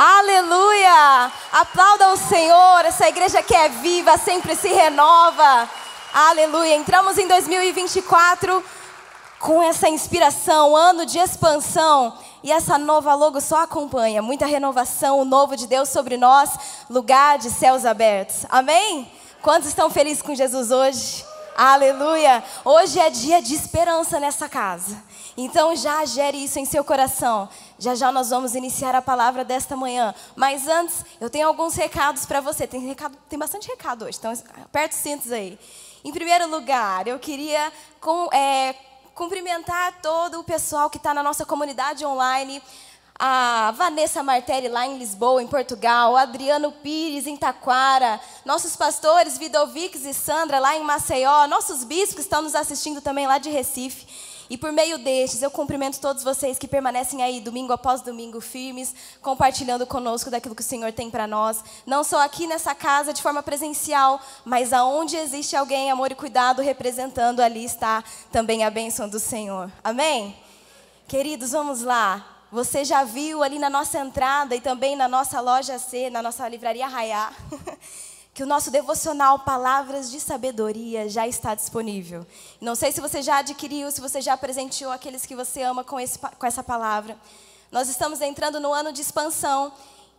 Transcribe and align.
Aleluia! 0.00 1.32
Aplauda 1.50 2.10
o 2.10 2.16
Senhor, 2.16 2.84
essa 2.84 3.08
igreja 3.08 3.42
que 3.42 3.52
é 3.52 3.68
viva, 3.68 4.16
sempre 4.16 4.54
se 4.54 4.68
renova. 4.68 5.68
Aleluia! 6.14 6.76
Entramos 6.76 7.18
em 7.18 7.26
2024 7.26 8.62
com 9.40 9.60
essa 9.60 9.88
inspiração, 9.88 10.76
ano 10.76 11.04
de 11.04 11.18
expansão. 11.18 12.16
E 12.44 12.52
essa 12.52 12.78
nova 12.78 13.12
logo 13.16 13.40
só 13.40 13.64
acompanha 13.64 14.22
muita 14.22 14.46
renovação, 14.46 15.18
o 15.18 15.24
novo 15.24 15.56
de 15.56 15.66
Deus 15.66 15.88
sobre 15.88 16.16
nós, 16.16 16.48
lugar 16.88 17.36
de 17.36 17.50
céus 17.50 17.84
abertos. 17.84 18.46
Amém? 18.48 19.10
Quantos 19.42 19.66
estão 19.66 19.90
felizes 19.90 20.22
com 20.22 20.32
Jesus 20.32 20.70
hoje? 20.70 21.24
Aleluia! 21.56 22.44
Hoje 22.64 23.00
é 23.00 23.10
dia 23.10 23.42
de 23.42 23.52
esperança 23.52 24.20
nessa 24.20 24.48
casa. 24.48 25.07
Então 25.40 25.76
já 25.76 26.04
gere 26.04 26.36
isso 26.36 26.58
em 26.58 26.64
seu 26.64 26.82
coração. 26.82 27.48
Já 27.78 27.94
já 27.94 28.10
nós 28.10 28.30
vamos 28.30 28.56
iniciar 28.56 28.96
a 28.96 29.00
palavra 29.00 29.44
desta 29.44 29.76
manhã. 29.76 30.12
Mas 30.34 30.66
antes, 30.66 31.04
eu 31.20 31.30
tenho 31.30 31.46
alguns 31.46 31.76
recados 31.76 32.26
para 32.26 32.40
você. 32.40 32.66
Tem, 32.66 32.80
recado, 32.80 33.16
tem 33.28 33.38
bastante 33.38 33.68
recado 33.68 34.04
hoje, 34.04 34.18
então 34.18 34.32
aperta 34.64 34.96
os 34.96 35.00
cintos 35.00 35.30
aí. 35.30 35.56
Em 36.04 36.10
primeiro 36.10 36.50
lugar, 36.50 37.06
eu 37.06 37.20
queria 37.20 37.72
com, 38.00 38.28
é, 38.34 38.74
cumprimentar 39.14 40.00
todo 40.02 40.40
o 40.40 40.44
pessoal 40.44 40.90
que 40.90 40.96
está 40.96 41.14
na 41.14 41.22
nossa 41.22 41.46
comunidade 41.46 42.04
online. 42.04 42.60
A 43.16 43.72
Vanessa 43.76 44.24
Martelli 44.24 44.66
lá 44.66 44.88
em 44.88 44.98
Lisboa, 44.98 45.40
em 45.40 45.46
Portugal, 45.46 46.16
Adriano 46.16 46.72
Pires 46.72 47.28
em 47.28 47.36
Taquara, 47.36 48.20
nossos 48.44 48.74
pastores 48.74 49.38
Vidovics 49.38 50.04
e 50.04 50.12
Sandra 50.12 50.58
lá 50.58 50.76
em 50.76 50.82
Maceió, 50.82 51.46
nossos 51.46 51.84
bispos 51.84 52.24
estão 52.24 52.42
nos 52.42 52.56
assistindo 52.56 53.00
também 53.00 53.26
lá 53.28 53.38
de 53.38 53.50
Recife. 53.50 54.27
E 54.50 54.56
por 54.56 54.72
meio 54.72 54.98
destes, 54.98 55.42
eu 55.42 55.50
cumprimento 55.50 56.00
todos 56.00 56.24
vocês 56.24 56.58
que 56.58 56.66
permanecem 56.66 57.22
aí 57.22 57.40
domingo 57.40 57.72
após 57.72 58.00
domingo 58.00 58.40
firmes, 58.40 58.94
compartilhando 59.20 59.86
conosco 59.86 60.30
daquilo 60.30 60.54
que 60.54 60.62
o 60.62 60.64
Senhor 60.64 60.92
tem 60.92 61.10
para 61.10 61.26
nós, 61.26 61.62
não 61.86 62.02
só 62.02 62.24
aqui 62.24 62.46
nessa 62.46 62.74
casa 62.74 63.12
de 63.12 63.20
forma 63.20 63.42
presencial, 63.42 64.20
mas 64.44 64.72
aonde 64.72 65.16
existe 65.16 65.54
alguém, 65.54 65.90
amor 65.90 66.10
e 66.12 66.14
cuidado 66.14 66.62
representando, 66.62 67.40
ali 67.40 67.64
está 67.64 68.02
também 68.32 68.64
a 68.64 68.70
bênção 68.70 69.08
do 69.08 69.20
Senhor. 69.20 69.70
Amém? 69.84 70.34
Queridos, 71.06 71.52
vamos 71.52 71.82
lá. 71.82 72.36
Você 72.50 72.82
já 72.82 73.04
viu 73.04 73.42
ali 73.42 73.58
na 73.58 73.68
nossa 73.68 73.98
entrada 73.98 74.56
e 74.56 74.60
também 74.60 74.96
na 74.96 75.06
nossa 75.06 75.38
loja 75.38 75.78
C, 75.78 76.08
na 76.08 76.22
nossa 76.22 76.48
livraria 76.48 76.88
Raiá, 76.88 77.30
que 78.38 78.42
o 78.44 78.46
nosso 78.46 78.70
devocional 78.70 79.40
Palavras 79.40 80.12
de 80.12 80.20
Sabedoria 80.20 81.08
já 81.08 81.26
está 81.26 81.56
disponível. 81.56 82.24
Não 82.60 82.76
sei 82.76 82.92
se 82.92 83.00
você 83.00 83.20
já 83.20 83.38
adquiriu, 83.38 83.90
se 83.90 84.00
você 84.00 84.20
já 84.20 84.36
presenteou 84.36 84.92
aqueles 84.92 85.26
que 85.26 85.34
você 85.34 85.62
ama 85.62 85.82
com, 85.82 85.98
esse, 85.98 86.20
com 86.20 86.46
essa 86.46 86.62
palavra. 86.62 87.16
Nós 87.72 87.88
estamos 87.88 88.20
entrando 88.20 88.60
no 88.60 88.72
ano 88.72 88.92
de 88.92 89.00
expansão 89.00 89.72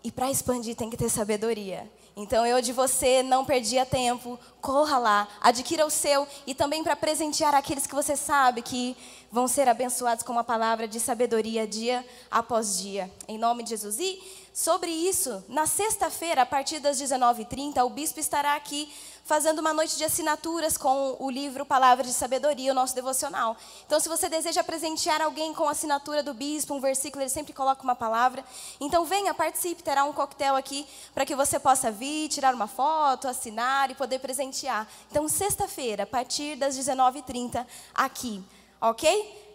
e 0.04 0.12
para 0.12 0.32
expandir 0.32 0.76
tem 0.76 0.90
que 0.90 0.98
ter 0.98 1.10
sabedoria. 1.10 1.90
Então 2.16 2.46
eu 2.46 2.62
de 2.62 2.74
você 2.74 3.24
não 3.24 3.46
perdia 3.46 3.86
tempo, 3.86 4.38
corra 4.62 4.98
lá, 4.98 5.28
adquira 5.40 5.86
o 5.86 5.90
seu 5.90 6.28
e 6.46 6.54
também 6.54 6.84
para 6.84 6.96
presentear 6.96 7.56
aqueles 7.56 7.88
que 7.88 7.96
você 7.96 8.16
sabe 8.16 8.62
que 8.62 8.96
vão 9.32 9.48
ser 9.48 9.70
abençoados 9.70 10.24
com 10.24 10.34
uma 10.34 10.44
palavra 10.44 10.88
de 10.88 11.00
sabedoria 11.00 11.68
dia 11.68 12.06
após 12.30 12.80
dia. 12.82 13.10
Em 13.28 13.38
nome 13.38 13.64
de 13.64 13.70
Jesus. 13.70 14.00
E 14.00 14.20
Sobre 14.60 14.92
isso, 14.92 15.42
na 15.48 15.66
sexta-feira, 15.66 16.42
a 16.42 16.46
partir 16.46 16.80
das 16.80 17.02
19h30, 17.02 17.82
o 17.86 17.90
bispo 17.90 18.20
estará 18.20 18.56
aqui 18.56 18.92
fazendo 19.30 19.60
uma 19.60 19.72
noite 19.76 19.96
de 19.96 20.04
assinaturas 20.04 20.76
com 20.76 21.16
o 21.20 21.30
livro 21.30 21.64
Palavras 21.64 22.08
de 22.08 22.14
Sabedoria, 22.14 22.72
o 22.72 22.74
nosso 22.74 22.96
devocional. 22.96 23.56
Então, 23.86 24.00
se 24.00 24.10
você 24.10 24.28
deseja 24.28 24.64
presentear 24.64 25.22
alguém 25.22 25.54
com 25.54 25.68
a 25.68 25.72
assinatura 25.72 26.24
do 26.24 26.34
bispo, 26.34 26.74
um 26.74 26.80
versículo, 26.80 27.22
ele 27.22 27.30
sempre 27.30 27.54
coloca 27.54 27.84
uma 27.84 27.94
palavra. 27.94 28.44
Então, 28.82 29.06
venha, 29.06 29.32
participe, 29.32 29.84
terá 29.84 30.04
um 30.04 30.14
coquetel 30.14 30.56
aqui 30.56 30.88
para 31.14 31.28
que 31.28 31.36
você 31.36 31.60
possa 31.60 31.92
vir, 31.92 32.28
tirar 32.28 32.56
uma 32.56 32.66
foto, 32.66 33.28
assinar 33.28 33.92
e 33.92 33.94
poder 33.94 34.18
presentear. 34.18 34.88
Então, 35.12 35.28
sexta-feira, 35.28 36.06
a 36.06 36.08
partir 36.08 36.56
das 36.56 36.76
19h30, 36.76 37.68
aqui, 37.94 38.44
ok? 38.82 39.46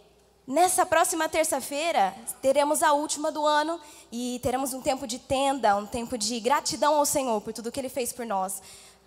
Nessa 0.46 0.86
próxima 0.86 1.28
terça-feira, 1.28 2.14
teremos 2.40 2.80
a 2.80 2.92
última 2.92 3.32
do 3.32 3.44
ano 3.44 3.80
e 4.12 4.38
teremos 4.40 4.72
um 4.72 4.80
tempo 4.80 5.04
de 5.04 5.18
tenda, 5.18 5.74
um 5.74 5.86
tempo 5.86 6.16
de 6.16 6.38
gratidão 6.38 6.94
ao 6.94 7.04
Senhor 7.04 7.40
por 7.40 7.52
tudo 7.52 7.72
que 7.72 7.80
Ele 7.80 7.88
fez 7.88 8.12
por 8.12 8.24
nós 8.24 8.62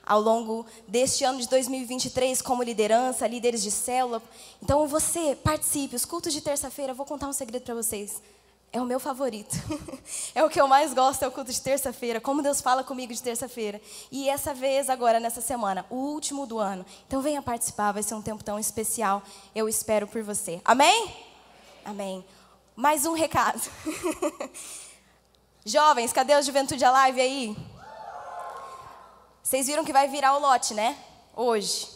ao 0.07 0.21
longo 0.21 0.65
deste 0.87 1.23
ano 1.25 1.39
de 1.39 1.49
2023 1.49 2.41
como 2.41 2.63
liderança, 2.63 3.27
líderes 3.27 3.61
de 3.61 3.69
célula. 3.69 4.23
Então 4.63 4.87
você 4.87 5.35
participe. 5.35 5.95
Os 5.95 6.05
cultos 6.05 6.33
de 6.33 6.41
terça-feira, 6.41 6.93
vou 6.93 7.05
contar 7.05 7.27
um 7.27 7.33
segredo 7.33 7.63
para 7.63 7.75
vocês. 7.75 8.21
É 8.71 8.81
o 8.81 8.85
meu 8.85 8.99
favorito. 8.99 9.55
é 10.33 10.43
o 10.43 10.49
que 10.49 10.59
eu 10.59 10.67
mais 10.67 10.93
gosto, 10.93 11.23
é 11.23 11.27
o 11.27 11.31
culto 11.31 11.51
de 11.51 11.61
terça-feira. 11.61 12.21
Como 12.21 12.41
Deus 12.41 12.61
fala 12.61 12.83
comigo 12.83 13.13
de 13.13 13.21
terça-feira. 13.21 13.81
E 14.11 14.29
essa 14.29 14.53
vez, 14.53 14.89
agora, 14.89 15.19
nessa 15.19 15.41
semana, 15.41 15.85
o 15.89 15.95
último 15.95 16.45
do 16.45 16.57
ano. 16.57 16.85
Então 17.07 17.21
venha 17.21 17.41
participar, 17.41 17.91
vai 17.91 18.03
ser 18.03 18.13
um 18.15 18.21
tempo 18.21 18.43
tão 18.43 18.57
especial. 18.57 19.21
Eu 19.53 19.67
espero 19.67 20.07
por 20.07 20.21
você. 20.23 20.61
Amém? 20.63 21.13
Amém. 21.83 22.25
Mais 22.75 23.05
um 23.05 23.13
recado. 23.13 23.61
Jovens, 25.65 26.13
cadê 26.13 26.33
a 26.33 26.41
Juventude 26.41 26.85
Alive 26.85 27.19
aí? 27.19 27.76
Vocês 29.47 29.65
viram 29.65 29.85
que 29.85 29.93
vai 29.93 30.09
virar 30.09 30.35
o 30.35 30.39
lote, 30.41 30.73
né? 30.73 30.97
Hoje. 31.33 31.87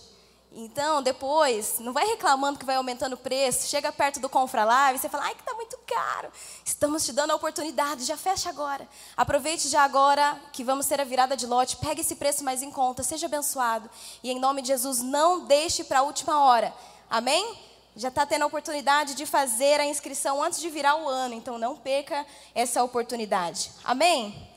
Então, 0.54 1.04
depois, 1.04 1.80
não 1.80 1.92
vai 1.92 2.06
reclamando 2.06 2.58
que 2.58 2.64
vai 2.64 2.78
aumentando 2.78 3.16
o 3.16 3.18
preço. 3.18 3.68
Chega 3.68 3.92
perto 3.92 4.22
do 4.22 4.30
Confra 4.30 4.64
Live, 4.64 5.00
você 5.00 5.10
fala, 5.10 5.26
ai, 5.26 5.36
que 5.36 5.44
tá 5.44 5.54
muito 5.54 5.78
caro. 5.86 6.32
Estamos 6.64 7.06
te 7.06 7.12
dando 7.12 7.32
a 7.32 7.36
oportunidade, 7.36 8.06
já 8.06 8.16
fecha 8.16 8.48
agora. 8.48 8.88
Aproveite 9.18 9.68
já 9.68 9.82
agora 9.82 10.40
que 10.54 10.64
vamos 10.64 10.86
ter 10.86 11.02
a 11.02 11.04
virada 11.04 11.36
de 11.36 11.46
lote. 11.46 11.76
Pegue 11.76 12.00
esse 12.00 12.16
preço 12.16 12.42
mais 12.42 12.64
em 12.64 12.72
conta, 12.72 13.04
seja 13.04 13.26
abençoado. 13.26 13.90
E 14.24 14.32
em 14.32 14.40
nome 14.40 14.62
de 14.62 14.70
Jesus, 14.70 15.02
não 15.02 15.42
deixe 15.42 15.84
para 15.84 16.00
a 16.00 16.04
última 16.04 16.40
hora. 16.46 16.74
Amém? 17.10 17.60
já 17.94 18.08
está 18.08 18.26
tendo 18.26 18.44
a 18.44 18.46
oportunidade 18.46 19.16
de 19.16 19.26
fazer 19.26 19.78
a 19.78 19.86
inscrição 19.86 20.42
antes 20.42 20.62
de 20.62 20.70
virar 20.70 20.96
o 20.96 21.10
ano, 21.10 21.34
então 21.34 21.58
não 21.58 21.76
perca 21.76 22.26
essa 22.56 22.82
oportunidade. 22.82 23.70
Amém? 23.84 24.51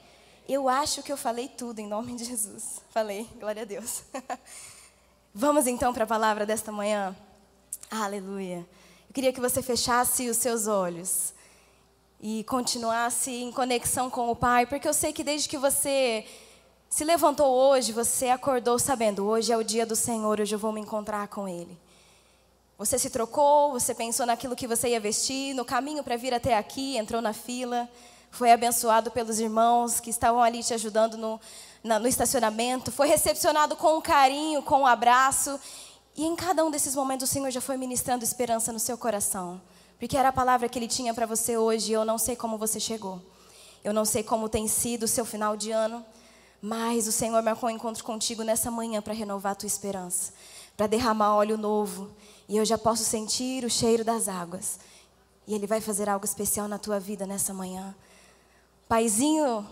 Eu 0.47 0.69
acho 0.69 1.03
que 1.03 1.10
eu 1.10 1.16
falei 1.16 1.49
tudo 1.49 1.78
em 1.78 1.87
nome 1.87 2.15
de 2.15 2.25
Jesus. 2.25 2.82
Falei, 2.91 3.27
glória 3.41 3.62
a 3.62 3.65
Deus. 3.65 4.03
Vamos 5.34 5.66
então 5.66 5.94
para 5.94 6.05
a 6.05 6.06
palavra 6.06 6.44
desta 6.44 6.71
manhã. 6.71 7.16
Aleluia. 7.91 8.59
Eu 9.09 9.15
queria 9.15 9.32
que 9.32 9.41
você 9.41 9.62
fechasse 9.62 10.28
os 10.28 10.37
seus 10.37 10.66
olhos 10.66 11.32
e 12.21 12.44
continuasse 12.44 13.31
em 13.31 13.50
conexão 13.50 14.10
com 14.10 14.31
o 14.31 14.37
Pai, 14.37 14.66
porque 14.66 14.87
eu 14.87 14.93
sei 14.93 15.15
que 15.15 15.25
desde 15.25 15.49
que 15.49 15.56
você 15.56 16.27
se 16.91 17.05
levantou 17.05 17.50
hoje, 17.50 17.91
você 17.91 18.28
acordou 18.28 18.78
sabendo, 18.78 19.25
hoje 19.25 19.50
é 19.50 19.56
o 19.56 19.65
dia 19.65 19.87
do 19.87 19.97
Senhor, 19.97 20.41
hoje 20.41 20.55
eu 20.55 20.59
vou 20.59 20.72
me 20.72 20.81
encontrar 20.81 21.26
com 21.28 21.49
Ele. 21.49 21.76
Você 22.76 22.99
se 22.99 23.09
trocou, 23.09 23.72
você 23.72 23.94
pensou 23.94 24.26
naquilo 24.26 24.55
que 24.55 24.66
você 24.66 24.88
ia 24.88 25.00
vestir, 25.00 25.55
no 25.55 25.65
caminho 25.65 26.05
para 26.05 26.19
vir 26.19 26.34
até 26.34 26.55
aqui, 26.56 26.99
entrou 26.99 27.22
na 27.22 27.32
fila, 27.32 27.88
foi 28.34 28.50
abençoado 28.50 29.11
pelos 29.11 29.39
irmãos 29.39 30.00
que 30.00 30.11
estavam 30.11 30.43
ali 30.43 30.62
te 30.62 30.75
ajudando 30.75 31.17
no, 31.17 31.41
na, 31.83 31.99
no 31.99 32.09
estacionamento, 32.09 32.91
foi 32.91 33.09
recepcionado 33.09 33.77
com 33.77 33.99
um 33.99 34.00
carinho, 34.00 34.62
com 34.62 34.81
um 34.81 34.87
abraço. 34.87 35.59
E 36.17 36.25
em 36.25 36.34
cada 36.34 36.65
um 36.65 36.71
desses 36.71 36.94
momentos 36.94 37.28
o 37.28 37.33
Senhor 37.33 37.50
já 37.50 37.61
foi 37.61 37.77
ministrando 37.77 38.25
esperança 38.25 38.73
no 38.73 38.78
seu 38.78 38.99
coração. 38.99 39.61
Porque 39.99 40.17
era 40.17 40.31
a 40.31 40.33
palavra 40.33 40.69
que 40.69 40.78
Ele 40.78 40.89
tinha 40.89 41.15
para 41.15 41.27
você 41.27 41.56
hoje 41.56 41.93
eu 41.93 42.05
não 42.05 42.19
sei 42.19 42.34
como 42.37 42.59
você 42.59 42.81
chegou. 42.81 43.23
Eu 43.83 43.93
não 43.93 44.05
sei 44.05 44.23
como 44.23 44.49
tem 44.49 44.67
sido 44.67 45.05
o 45.05 45.09
seu 45.09 45.25
final 45.25 45.56
de 45.56 45.71
ano, 45.71 46.05
mas 46.61 47.06
o 47.06 47.12
Senhor 47.12 47.43
marcou 47.43 47.69
um 47.69 47.73
encontro 47.73 48.03
contigo 48.03 48.43
nessa 48.43 48.71
manhã 48.71 49.03
para 49.03 49.12
renovar 49.12 49.53
a 49.53 49.55
tua 49.55 49.67
esperança, 49.67 50.33
para 50.77 50.87
derramar 50.87 51.37
óleo 51.37 51.59
novo 51.59 52.11
e 52.49 52.56
eu 52.56 52.65
já 52.65 52.77
posso 52.77 53.05
sentir 53.05 53.65
o 53.65 53.71
cheiro 53.71 54.05
das 54.05 54.28
águas. 54.28 54.78
E 55.47 55.55
Ele 55.55 55.67
vai 55.67 55.81
fazer 55.81 56.09
algo 56.09 56.25
especial 56.25 56.67
na 56.67 56.78
tua 56.78 56.99
vida 56.99 57.27
nessa 57.27 57.53
manhã. 57.53 57.94
Paizinho, 58.89 59.67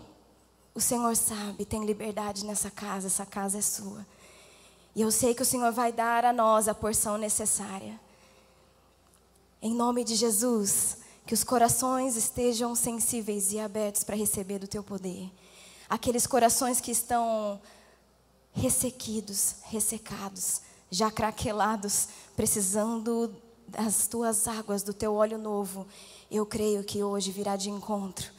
o 0.73 0.81
Senhor 0.81 1.15
sabe, 1.15 1.65
tem 1.65 1.85
liberdade 1.85 2.45
nessa 2.45 2.71
casa, 2.71 3.07
essa 3.07 3.25
casa 3.25 3.59
é 3.59 3.61
sua. 3.61 4.05
E 4.95 5.01
eu 5.01 5.11
sei 5.11 5.33
que 5.33 5.41
o 5.41 5.45
Senhor 5.45 5.71
vai 5.71 5.91
dar 5.91 6.25
a 6.25 6.33
nós 6.33 6.67
a 6.67 6.73
porção 6.73 7.17
necessária. 7.17 7.99
Em 9.61 9.73
nome 9.73 10.03
de 10.03 10.15
Jesus, 10.15 10.97
que 11.25 11.33
os 11.33 11.43
corações 11.43 12.15
estejam 12.15 12.75
sensíveis 12.75 13.53
e 13.53 13.59
abertos 13.59 14.03
para 14.03 14.15
receber 14.15 14.59
do 14.59 14.67
teu 14.67 14.83
poder. 14.83 15.31
Aqueles 15.89 16.27
corações 16.27 16.81
que 16.81 16.91
estão 16.91 17.61
ressequidos, 18.51 19.55
ressecados, 19.63 20.61
já 20.91 21.09
craquelados, 21.09 22.07
precisando 22.35 23.35
das 23.67 24.07
tuas 24.07 24.47
águas, 24.47 24.83
do 24.83 24.93
teu 24.93 25.13
óleo 25.15 25.37
novo, 25.37 25.87
eu 26.29 26.45
creio 26.45 26.83
que 26.83 27.03
hoje 27.03 27.31
virá 27.31 27.55
de 27.55 27.69
encontro, 27.69 28.31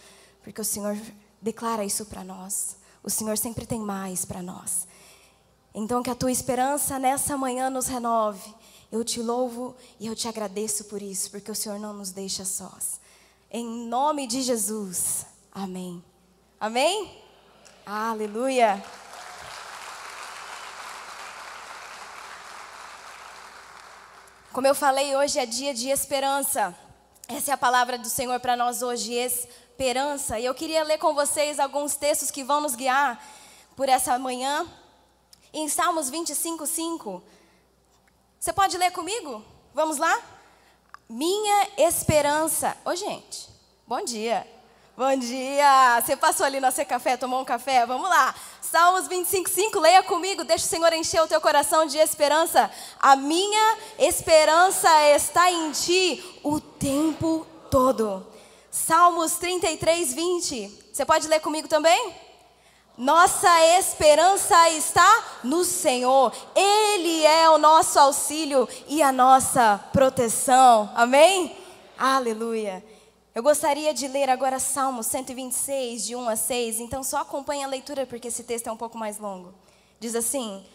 porque 0.44 0.60
o 0.60 0.64
Senhor 0.64 0.96
declara 1.40 1.84
isso 1.84 2.04
para 2.04 2.22
nós. 2.22 2.76
O 3.02 3.10
Senhor 3.10 3.36
sempre 3.36 3.66
tem 3.66 3.80
mais 3.80 4.24
para 4.24 4.42
nós. 4.42 4.86
Então, 5.74 6.02
que 6.02 6.10
a 6.10 6.14
tua 6.14 6.30
esperança 6.30 6.98
nessa 6.98 7.36
manhã 7.36 7.68
nos 7.68 7.88
renove. 7.88 8.54
Eu 8.92 9.02
te 9.02 9.20
louvo 9.20 9.74
e 9.98 10.06
eu 10.06 10.14
te 10.14 10.28
agradeço 10.28 10.84
por 10.84 11.02
isso, 11.02 11.30
porque 11.30 11.50
o 11.50 11.54
Senhor 11.54 11.80
não 11.80 11.92
nos 11.92 12.12
deixa 12.12 12.44
sós. 12.44 13.00
Em 13.50 13.66
nome 13.88 14.26
de 14.26 14.42
Jesus. 14.42 15.26
Amém. 15.50 16.04
Amém? 16.60 17.18
Aleluia. 17.84 18.84
Como 24.52 24.66
eu 24.66 24.74
falei, 24.74 25.16
hoje 25.16 25.38
é 25.40 25.46
dia 25.46 25.74
de 25.74 25.88
esperança. 25.88 26.72
Essa 27.26 27.50
é 27.50 27.54
a 27.54 27.58
palavra 27.58 27.98
do 27.98 28.08
Senhor 28.08 28.38
para 28.38 28.54
nós 28.54 28.82
hoje. 28.82 29.14
E 30.38 30.44
eu 30.44 30.54
queria 30.54 30.84
ler 30.84 30.98
com 30.98 31.14
vocês 31.14 31.58
alguns 31.58 31.96
textos 31.96 32.30
que 32.30 32.44
vão 32.44 32.60
nos 32.60 32.74
guiar 32.74 33.22
por 33.76 33.88
essa 33.88 34.18
manhã. 34.18 34.66
Em 35.52 35.68
Salmos 35.68 36.10
25, 36.10 36.66
5. 36.66 37.22
Você 38.38 38.52
pode 38.52 38.76
ler 38.76 38.90
comigo? 38.92 39.44
Vamos 39.72 39.98
lá? 39.98 40.20
Minha 41.08 41.68
esperança. 41.78 42.76
Ô, 42.84 42.94
gente, 42.94 43.48
bom 43.86 44.04
dia. 44.04 44.46
Bom 44.96 45.16
dia! 45.16 46.00
Você 46.00 46.14
passou 46.14 46.46
ali 46.46 46.60
no 46.60 46.68
Café, 46.68 46.84
Café, 46.84 47.16
tomou 47.16 47.40
um 47.40 47.44
café? 47.44 47.84
Vamos 47.84 48.08
lá. 48.08 48.32
Salmos 48.60 49.08
25, 49.08 49.50
5, 49.50 49.80
leia 49.80 50.04
comigo, 50.04 50.44
deixa 50.44 50.66
o 50.66 50.68
Senhor 50.68 50.92
encher 50.92 51.20
o 51.20 51.26
teu 51.26 51.40
coração 51.40 51.84
de 51.84 51.98
esperança. 51.98 52.70
A 53.00 53.16
minha 53.16 53.76
esperança 53.98 54.88
está 55.10 55.50
em 55.50 55.72
ti 55.72 56.40
o 56.44 56.60
tempo 56.60 57.44
todo. 57.72 58.24
Salmos 58.74 59.34
33, 59.34 60.12
20. 60.14 60.88
Você 60.92 61.04
pode 61.04 61.28
ler 61.28 61.38
comigo 61.38 61.68
também? 61.68 62.12
Nossa 62.98 63.48
esperança 63.78 64.68
está 64.70 65.38
no 65.44 65.62
Senhor. 65.64 66.34
Ele 66.56 67.24
é 67.24 67.48
o 67.50 67.56
nosso 67.56 68.00
auxílio 68.00 68.68
e 68.88 69.00
a 69.00 69.12
nossa 69.12 69.78
proteção. 69.92 70.90
Amém? 70.96 71.56
Aleluia. 71.96 72.84
Eu 73.32 73.44
gostaria 73.44 73.94
de 73.94 74.08
ler 74.08 74.28
agora 74.28 74.58
Salmo 74.58 75.04
126, 75.04 76.06
de 76.06 76.16
1 76.16 76.28
a 76.28 76.34
6, 76.34 76.80
então 76.80 77.04
só 77.04 77.18
acompanhe 77.18 77.62
a 77.62 77.68
leitura 77.68 78.04
porque 78.06 78.26
esse 78.26 78.42
texto 78.42 78.66
é 78.66 78.72
um 78.72 78.76
pouco 78.76 78.98
mais 78.98 79.18
longo. 79.18 79.54
Diz 80.00 80.16
assim: 80.16 80.66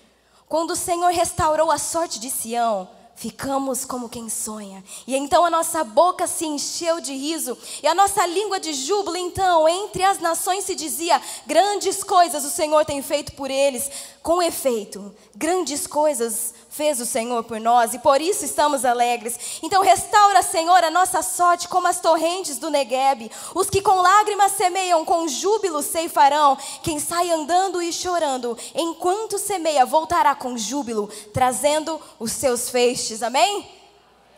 Quando 0.48 0.72
o 0.72 0.76
Senhor 0.78 1.12
restaurou 1.12 1.70
a 1.70 1.78
sorte 1.78 2.18
de 2.18 2.30
Sião, 2.30 2.88
ficamos 3.20 3.84
como 3.84 4.08
quem 4.08 4.30
sonha. 4.30 4.82
E 5.06 5.14
então 5.14 5.44
a 5.44 5.50
nossa 5.50 5.84
boca 5.84 6.26
se 6.26 6.46
encheu 6.46 7.02
de 7.02 7.14
riso, 7.14 7.58
e 7.84 7.88
a 7.88 7.94
nossa 7.94 8.26
língua 8.26 8.62
de 8.62 8.74
júbilo. 8.74 9.18
Então, 9.18 9.68
entre 9.68 10.04
as 10.04 10.20
nações 10.20 10.64
se 10.64 10.74
dizia: 10.74 11.22
Grandes 11.46 12.02
coisas 12.02 12.46
o 12.46 12.50
Senhor 12.50 12.86
tem 12.86 13.02
feito 13.02 13.34
por 13.34 13.52
eles. 13.52 13.92
Com 14.24 14.42
efeito, 14.42 15.14
grandes 15.36 15.86
coisas 15.86 16.54
fez 16.80 17.02
o 17.02 17.06
Senhor 17.06 17.44
por 17.44 17.60
nós 17.60 17.94
e 17.94 18.00
por 18.00 18.22
isso 18.22 18.46
estamos 18.46 18.86
alegres. 18.86 19.60
Então 19.62 19.84
restaura, 19.84 20.42
Senhor, 20.42 20.82
a 20.82 20.90
nossa 20.90 21.22
sorte 21.22 21.68
como 21.68 21.90
as 21.90 22.00
torrentes 22.00 22.58
do 22.58 22.70
Negueb. 22.70 23.30
Os 23.54 23.70
que 23.70 23.82
com 23.82 23.96
lágrimas 23.96 24.54
semeiam, 24.54 25.04
com 25.04 25.28
júbilo 25.28 25.82
ceifarão. 25.82 26.58
Quem 26.82 26.98
sai 26.98 27.32
andando 27.32 27.82
e 27.82 27.92
chorando, 27.92 28.58
enquanto 28.74 29.38
semeia, 29.38 29.86
voltará 29.86 30.34
com 30.34 30.58
júbilo, 30.58 31.08
trazendo 31.34 32.00
os 32.18 32.32
seus 32.32 32.70
feixes. 32.70 33.22
Amém? 33.22 33.70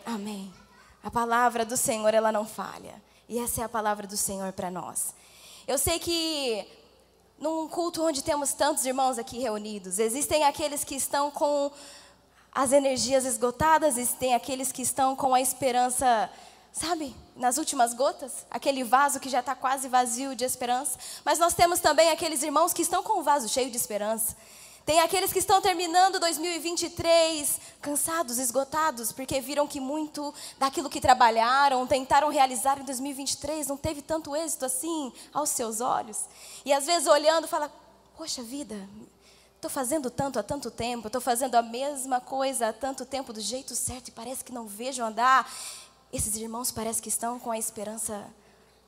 Amém. 0.03 0.51
A 1.03 1.11
palavra 1.11 1.63
do 1.63 1.77
Senhor, 1.77 2.11
ela 2.11 2.31
não 2.31 2.47
falha. 2.47 2.99
E 3.29 3.37
essa 3.37 3.61
é 3.61 3.63
a 3.63 3.69
palavra 3.69 4.07
do 4.07 4.17
Senhor 4.17 4.51
para 4.53 4.71
nós. 4.71 5.13
Eu 5.67 5.77
sei 5.77 5.99
que 5.99 6.67
num 7.39 7.67
culto 7.67 8.03
onde 8.03 8.23
temos 8.23 8.51
tantos 8.53 8.83
irmãos 8.83 9.19
aqui 9.19 9.37
reunidos, 9.37 9.99
existem 9.99 10.43
aqueles 10.43 10.83
que 10.83 10.95
estão 10.95 11.29
com 11.29 11.71
as 12.53 12.71
energias 12.71 13.25
esgotadas 13.25 13.97
e 13.97 14.05
tem 14.17 14.33
aqueles 14.33 14.71
que 14.71 14.81
estão 14.81 15.15
com 15.15 15.33
a 15.33 15.39
esperança, 15.39 16.29
sabe, 16.71 17.15
nas 17.35 17.57
últimas 17.57 17.93
gotas, 17.93 18.45
aquele 18.51 18.83
vaso 18.83 19.19
que 19.19 19.29
já 19.29 19.39
está 19.39 19.55
quase 19.55 19.87
vazio 19.87 20.35
de 20.35 20.43
esperança. 20.43 20.99
Mas 21.23 21.39
nós 21.39 21.53
temos 21.53 21.79
também 21.79 22.09
aqueles 22.09 22.43
irmãos 22.43 22.73
que 22.73 22.81
estão 22.81 23.01
com 23.03 23.19
o 23.19 23.23
vaso 23.23 23.47
cheio 23.47 23.71
de 23.71 23.77
esperança. 23.77 24.35
Tem 24.85 24.99
aqueles 24.99 25.31
que 25.31 25.39
estão 25.39 25.61
terminando 25.61 26.19
2023 26.19 27.59
cansados, 27.81 28.39
esgotados, 28.39 29.11
porque 29.11 29.39
viram 29.39 29.67
que 29.67 29.79
muito 29.79 30.33
daquilo 30.57 30.89
que 30.89 30.99
trabalharam, 30.99 31.85
tentaram 31.85 32.29
realizar 32.29 32.79
em 32.79 32.83
2023 32.83 33.67
não 33.67 33.77
teve 33.77 34.01
tanto 34.01 34.35
êxito 34.35 34.65
assim 34.65 35.13
aos 35.31 35.51
seus 35.51 35.81
olhos. 35.81 36.25
E 36.65 36.73
às 36.73 36.87
vezes 36.87 37.07
olhando, 37.07 37.47
fala: 37.47 37.71
Poxa 38.17 38.41
vida, 38.41 38.75
Estou 39.61 39.69
fazendo 39.69 40.09
tanto 40.09 40.39
há 40.39 40.43
tanto 40.43 40.71
tempo, 40.71 41.05
estou 41.05 41.21
fazendo 41.21 41.53
a 41.53 41.61
mesma 41.61 42.19
coisa 42.19 42.69
há 42.69 42.73
tanto 42.73 43.05
tempo 43.05 43.31
do 43.31 43.39
jeito 43.39 43.75
certo 43.75 44.07
e 44.07 44.11
parece 44.11 44.43
que 44.43 44.51
não 44.51 44.65
vejo 44.65 45.03
andar. 45.03 45.47
Esses 46.11 46.35
irmãos 46.35 46.71
parece 46.71 46.99
que 46.99 47.09
estão 47.09 47.37
com 47.37 47.51
a 47.51 47.59
esperança 47.59 48.25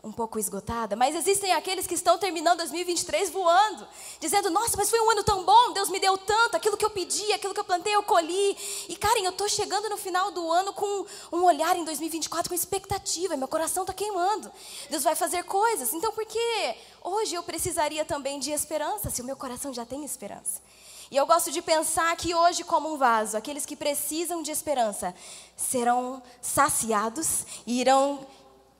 um 0.04 0.12
pouco 0.12 0.38
esgotada, 0.38 0.98
mas 0.98 1.16
existem 1.16 1.54
aqueles 1.54 1.88
que 1.88 1.94
estão 1.94 2.18
terminando 2.18 2.58
2023 2.58 3.30
voando, 3.30 3.88
dizendo: 4.20 4.50
Nossa, 4.50 4.76
mas 4.76 4.90
foi 4.90 5.00
um 5.00 5.10
ano 5.10 5.24
tão 5.24 5.46
bom, 5.46 5.72
Deus 5.72 5.90
me 5.90 5.98
deu 5.98 6.18
tanto, 6.18 6.58
aquilo 6.58 6.76
que 6.76 6.84
eu 6.84 6.90
pedi, 6.90 7.32
aquilo 7.32 7.54
que 7.54 7.60
eu 7.62 7.64
plantei, 7.64 7.96
eu 7.96 8.04
colhi. 8.04 8.58
E 8.90 8.98
Karen, 8.98 9.22
eu 9.22 9.32
estou 9.32 9.48
chegando 9.48 9.90
no 9.90 9.96
final 9.96 10.30
do 10.32 10.52
ano 10.52 10.74
com 10.74 11.06
um 11.32 11.44
olhar 11.46 11.78
em 11.78 11.86
2024 11.86 12.50
com 12.50 12.56
expectativa, 12.56 13.38
meu 13.38 13.48
coração 13.48 13.84
está 13.84 13.94
queimando. 13.94 14.52
Deus 14.90 15.04
vai 15.04 15.16
fazer 15.16 15.44
coisas, 15.46 15.94
então 15.94 16.12
por 16.12 16.26
que 16.26 16.76
hoje 17.02 17.36
eu 17.36 17.44
precisaria 17.44 18.04
também 18.04 18.40
de 18.40 18.52
esperança, 18.52 19.10
se 19.10 19.22
o 19.22 19.26
meu 19.26 19.38
coração 19.38 19.74
já 19.74 19.86
tem 19.86 20.04
esperança? 20.04 20.62
E 21.10 21.16
eu 21.16 21.26
gosto 21.26 21.52
de 21.52 21.62
pensar 21.62 22.14
que 22.18 22.34
hoje, 22.34 22.64
como 22.64 22.92
um 22.92 22.98
vaso, 22.98 23.38
aqueles 23.38 23.66
que 23.66 23.76
precisam 23.76 24.42
de 24.42 24.52
esperança 24.52 25.14
serão 25.56 26.24
saciados 26.42 27.46
e 27.68 27.80
irão 27.80 28.26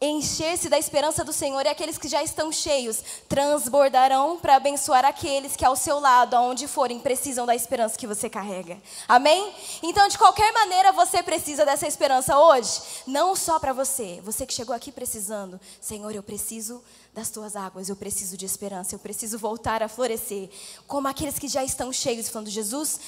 encher-se 0.06 0.70
da 0.70 0.78
esperança 0.78 1.24
do 1.24 1.34
Senhor, 1.34 1.66
e 1.66 1.70
aqueles 1.70 1.98
que 1.98 2.08
já 2.08 2.24
estão 2.24 2.52
cheios 2.52 3.04
transbordarão 3.28 4.38
para 4.38 4.56
abençoar 4.56 5.06
aqueles 5.06 5.56
que 5.56 5.66
ao 5.66 5.76
seu 5.76 6.00
lado, 6.00 6.36
aonde 6.36 6.68
forem, 6.68 7.00
precisam 7.00 7.46
da 7.46 7.56
esperança 7.56 7.98
que 7.98 8.08
você 8.08 8.30
carrega. 8.30 8.78
Amém? 9.08 9.54
Então, 9.82 10.08
de 10.08 10.18
qualquer 10.18 10.52
maneira, 10.54 10.92
você 10.92 11.22
precisa 11.22 11.66
dessa 11.66 11.88
esperança 11.88 12.38
hoje, 12.38 12.82
não 13.06 13.36
só 13.36 13.60
para 13.60 13.74
você, 13.74 14.22
você 14.24 14.46
que 14.46 14.54
chegou 14.54 14.76
aqui 14.76 14.92
precisando, 14.92 15.60
Senhor, 15.80 16.14
eu 16.14 16.24
preciso 16.24 16.84
das 17.14 17.30
tuas 17.30 17.56
águas, 17.56 17.90
eu 17.90 17.96
preciso 17.96 18.36
de 18.36 18.46
esperança, 18.46 18.96
eu 18.96 19.00
preciso 19.00 19.38
voltar 19.38 19.84
a 19.84 19.88
florescer, 19.88 20.50
como 20.88 21.08
aqueles 21.08 21.38
que 21.38 21.48
já 21.48 21.64
estão 21.64 21.94
cheios, 21.94 22.30
falando, 22.30 22.50
Jesus, 22.50 23.00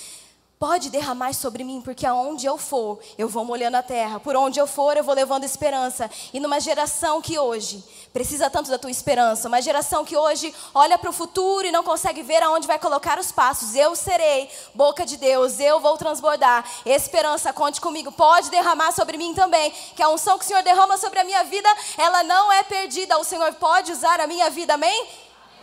Pode 0.58 0.90
derramar 0.90 1.34
sobre 1.34 1.66
mim, 1.66 1.82
porque 1.82 2.06
aonde 2.06 2.46
eu 2.46 2.58
for, 2.58 3.00
eu 3.18 3.28
vou 3.28 3.44
molhando 3.44 3.76
a 3.76 3.84
terra. 3.84 4.22
Por 4.22 4.38
onde 4.38 4.58
eu 4.58 4.66
for, 4.66 4.96
eu 4.96 5.04
vou 5.04 5.14
levando 5.14 5.44
esperança. 5.44 6.10
E 6.34 6.40
numa 6.40 6.62
geração 6.62 7.22
que 7.22 7.38
hoje 7.38 7.84
precisa 8.14 8.50
tanto 8.50 8.72
da 8.72 8.78
tua 8.78 8.90
esperança, 8.90 9.50
uma 9.50 9.62
geração 9.62 10.06
que 10.06 10.16
hoje 10.16 10.56
olha 10.74 10.98
para 10.98 11.10
o 11.10 11.14
futuro 11.14 11.68
e 11.68 11.72
não 11.72 11.84
consegue 11.84 12.24
ver 12.24 12.42
aonde 12.42 12.68
vai 12.68 12.80
colocar 12.80 13.20
os 13.20 13.34
passos. 13.34 13.76
Eu 13.76 13.98
serei 13.98 14.50
boca 14.74 15.06
de 15.06 15.18
Deus, 15.18 15.60
eu 15.60 15.82
vou 15.82 15.98
transbordar. 15.98 16.64
Esperança, 16.86 17.52
conte 17.52 17.82
comigo. 17.82 18.14
Pode 18.14 18.50
derramar 18.50 18.94
sobre 18.94 19.18
mim 19.18 19.34
também, 19.34 19.72
que 19.94 20.02
a 20.02 20.08
unção 20.08 20.38
que 20.38 20.46
o 20.46 20.48
Senhor 20.48 20.64
derrama 20.64 20.98
sobre 20.98 21.20
a 21.20 21.26
minha 21.26 21.44
vida, 21.44 21.68
ela 21.98 22.24
não 22.24 22.50
é 22.50 22.64
perdida. 22.64 23.18
O 23.18 23.26
Senhor 23.26 23.54
pode 23.56 23.92
usar 23.92 24.22
a 24.22 24.28
minha 24.28 24.50
vida, 24.50 24.76
amém? 24.76 24.90
amém. 24.90 25.10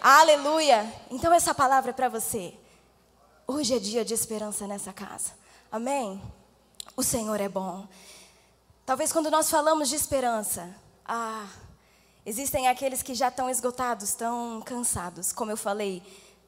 Aleluia. 0.03 0.93
Então 1.11 1.33
essa 1.33 1.55
palavra 1.55 1.91
é 1.91 1.95
para 1.95 2.11
você. 2.11 2.62
Hoje 3.55 3.75
é 3.75 3.79
dia 3.79 4.03
de 4.03 4.15
esperança 4.15 4.67
nessa 4.67 4.95
casa. 4.95 5.33
Amém? 5.71 6.23
O 6.97 7.03
Senhor 7.03 7.39
é 7.39 7.51
bom. 7.51 7.87
Talvez 8.87 9.13
quando 9.13 9.31
nós 9.31 9.51
falamos 9.51 9.91
de 9.91 9.95
esperança, 9.95 10.75
ah, 11.05 11.47
existem 12.25 12.67
aqueles 12.67 13.03
que 13.03 13.15
já 13.15 13.29
estão 13.29 13.51
esgotados, 13.51 14.09
estão 14.09 14.63
cansados, 14.63 15.35
como 15.35 15.51
eu 15.51 15.57
falei, 15.59 16.03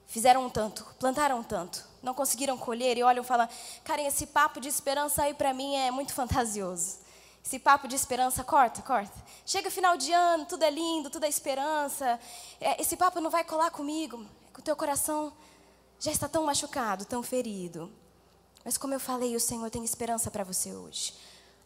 fizeram 0.07 0.47
um 0.47 0.49
tanto, 0.49 0.83
plantaram 0.99 1.41
um 1.41 1.43
tanto, 1.43 1.87
não 2.03 2.15
conseguiram 2.15 2.57
colher 2.57 2.97
e 2.97 3.03
olham 3.03 3.23
e 3.23 3.27
falam: 3.27 3.47
Karen, 3.85 4.07
esse 4.07 4.27
papo 4.27 4.59
de 4.59 4.69
esperança 4.69 5.25
aí 5.25 5.35
para 5.35 5.53
mim 5.53 5.77
é 5.77 5.91
muito 5.91 6.15
fantasioso. 6.15 7.01
Esse 7.45 7.59
papo 7.59 7.87
de 7.87 7.95
esperança, 7.95 8.43
corta, 8.43 8.81
corta. 8.81 9.23
Chega 9.45 9.71
final 9.71 9.99
de 9.99 10.11
ano, 10.11 10.47
tudo 10.47 10.63
é 10.63 10.71
lindo, 10.71 11.11
tudo 11.11 11.27
é 11.27 11.29
esperança. 11.29 12.19
É, 12.59 12.81
esse 12.81 12.97
papo 12.97 13.21
não 13.21 13.29
vai 13.29 13.45
colar 13.45 13.71
comigo. 13.71 14.25
Com 14.55 14.61
o 14.61 14.65
teu 14.65 14.75
coração 14.75 15.31
já 15.99 16.11
está 16.11 16.29
tão 16.29 16.45
machucado, 16.45 17.05
tão 17.05 17.23
ferido. 17.23 17.91
Mas 18.65 18.79
como 18.79 18.95
eu 18.95 19.01
falei, 19.01 19.37
o 19.37 19.41
Senhor 19.41 19.71
tem 19.71 19.85
esperança 19.85 20.31
para 20.31 20.45
você 20.45 20.73
hoje. 20.73 21.15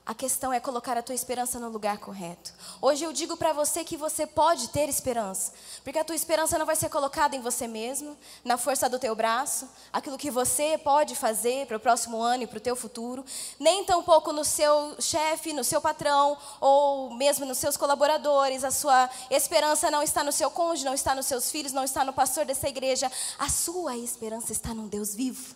A 0.08 0.14
questão 0.14 0.50
é 0.50 0.58
colocar 0.58 0.96
a 0.96 1.02
tua 1.02 1.14
esperança 1.14 1.60
no 1.60 1.68
lugar 1.68 1.98
correto. 1.98 2.54
Hoje 2.80 3.04
eu 3.04 3.12
digo 3.12 3.36
para 3.36 3.52
você 3.52 3.84
que 3.84 3.94
você 3.94 4.26
pode 4.26 4.68
ter 4.68 4.88
esperança, 4.88 5.52
porque 5.84 5.98
a 5.98 6.04
tua 6.04 6.16
esperança 6.16 6.58
não 6.58 6.64
vai 6.64 6.76
ser 6.76 6.88
colocada 6.88 7.36
em 7.36 7.42
você 7.42 7.66
mesmo, 7.66 8.16
na 8.42 8.56
força 8.56 8.88
do 8.88 8.98
teu 8.98 9.14
braço, 9.14 9.68
aquilo 9.92 10.16
que 10.16 10.30
você 10.30 10.78
pode 10.78 11.14
fazer 11.14 11.66
para 11.66 11.76
o 11.76 11.80
próximo 11.80 12.22
ano 12.22 12.44
e 12.44 12.46
para 12.46 12.56
o 12.56 12.60
teu 12.60 12.74
futuro, 12.74 13.22
nem 13.60 13.84
tampouco 13.84 14.32
no 14.32 14.46
seu 14.46 14.96
chefe, 14.98 15.52
no 15.52 15.62
seu 15.62 15.78
patrão 15.78 16.38
ou 16.58 17.10
mesmo 17.10 17.44
nos 17.44 17.58
seus 17.58 17.76
colaboradores. 17.76 18.64
A 18.64 18.70
sua 18.70 19.10
esperança 19.30 19.90
não 19.90 20.02
está 20.02 20.24
no 20.24 20.32
seu 20.32 20.50
cônjuge, 20.50 20.86
não 20.86 20.94
está 20.94 21.14
nos 21.14 21.26
seus 21.26 21.50
filhos, 21.50 21.74
não 21.74 21.84
está 21.84 22.02
no 22.02 22.14
pastor 22.14 22.46
dessa 22.46 22.66
igreja. 22.66 23.12
A 23.38 23.50
sua 23.50 23.94
esperança 23.94 24.52
está 24.52 24.72
num 24.72 24.88
Deus 24.88 25.14
vivo 25.14 25.54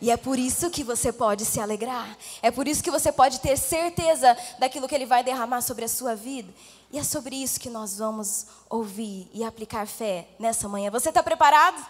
E 0.00 0.10
é 0.10 0.16
por 0.16 0.38
isso 0.38 0.70
que 0.70 0.82
você 0.82 1.12
pode 1.12 1.44
se 1.44 1.60
alegrar. 1.60 2.16
É 2.40 2.50
por 2.50 2.66
isso 2.66 2.82
que 2.82 2.90
você 2.90 3.12
pode 3.12 3.40
ter 3.40 3.56
certeza 3.56 4.36
daquilo 4.58 4.88
que 4.88 4.94
Ele 4.94 5.06
vai 5.06 5.22
derramar 5.22 5.60
sobre 5.60 5.84
a 5.84 5.88
sua 5.88 6.14
vida. 6.14 6.52
E 6.92 6.98
é 6.98 7.04
sobre 7.04 7.36
isso 7.36 7.60
que 7.60 7.70
nós 7.70 7.98
vamos 7.98 8.46
ouvir 8.68 9.30
e 9.32 9.44
aplicar 9.44 9.86
fé 9.86 10.26
nessa 10.38 10.68
manhã. 10.68 10.90
Você 10.90 11.10
está 11.10 11.22
preparado? 11.22 11.84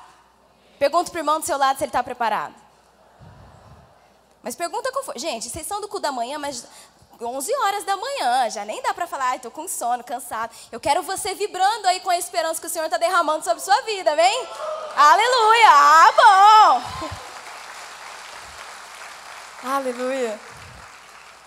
Pergunta 0.79 1.11
para 1.11 1.19
o 1.19 1.21
irmão 1.21 1.40
do 1.40 1.47
seu 1.47 1.57
lado 1.57 1.79
se 1.79 1.85
ele 1.85 1.88
está 1.88 2.02
preparado. 2.02 2.55
Mas 4.43 4.55
pergunta 4.55 4.90
com 4.93 5.19
Gente, 5.19 5.49
vocês 5.49 5.67
são 5.67 5.81
do 5.81 5.88
cu 5.88 6.00
da 6.00 6.11
manhã, 6.11 6.38
mas 6.38 6.67
11 7.21 7.55
horas 7.55 7.85
da 7.85 7.97
manhã, 7.97 8.49
já 8.49 8.64
nem 8.64 8.83
dá 8.83 8.95
para 8.95 9.07
falar, 9.07 9.37
estou 9.37 9.50
com 9.50 9.69
sono, 9.69 10.02
cansado. 10.02 10.55
Eu 10.73 10.81
quero 10.81 11.02
você 11.02 11.35
vibrando 11.35 11.87
aí 11.87 12.00
com 12.00 12.11
a 12.11 12.17
esperança 12.17 12.61
que 12.61 12.67
o 12.67 12.71
Senhor 12.71 12.87
está 12.87 12.97
derramando 12.97 13.45
sobre 13.45 13.62
sua 13.62 13.79
vida, 13.83 14.17
vem? 14.17 14.47
Aleluia! 14.97 15.69
Ah, 15.71 16.12
bom! 16.17 17.21
Aleluia! 19.62 20.40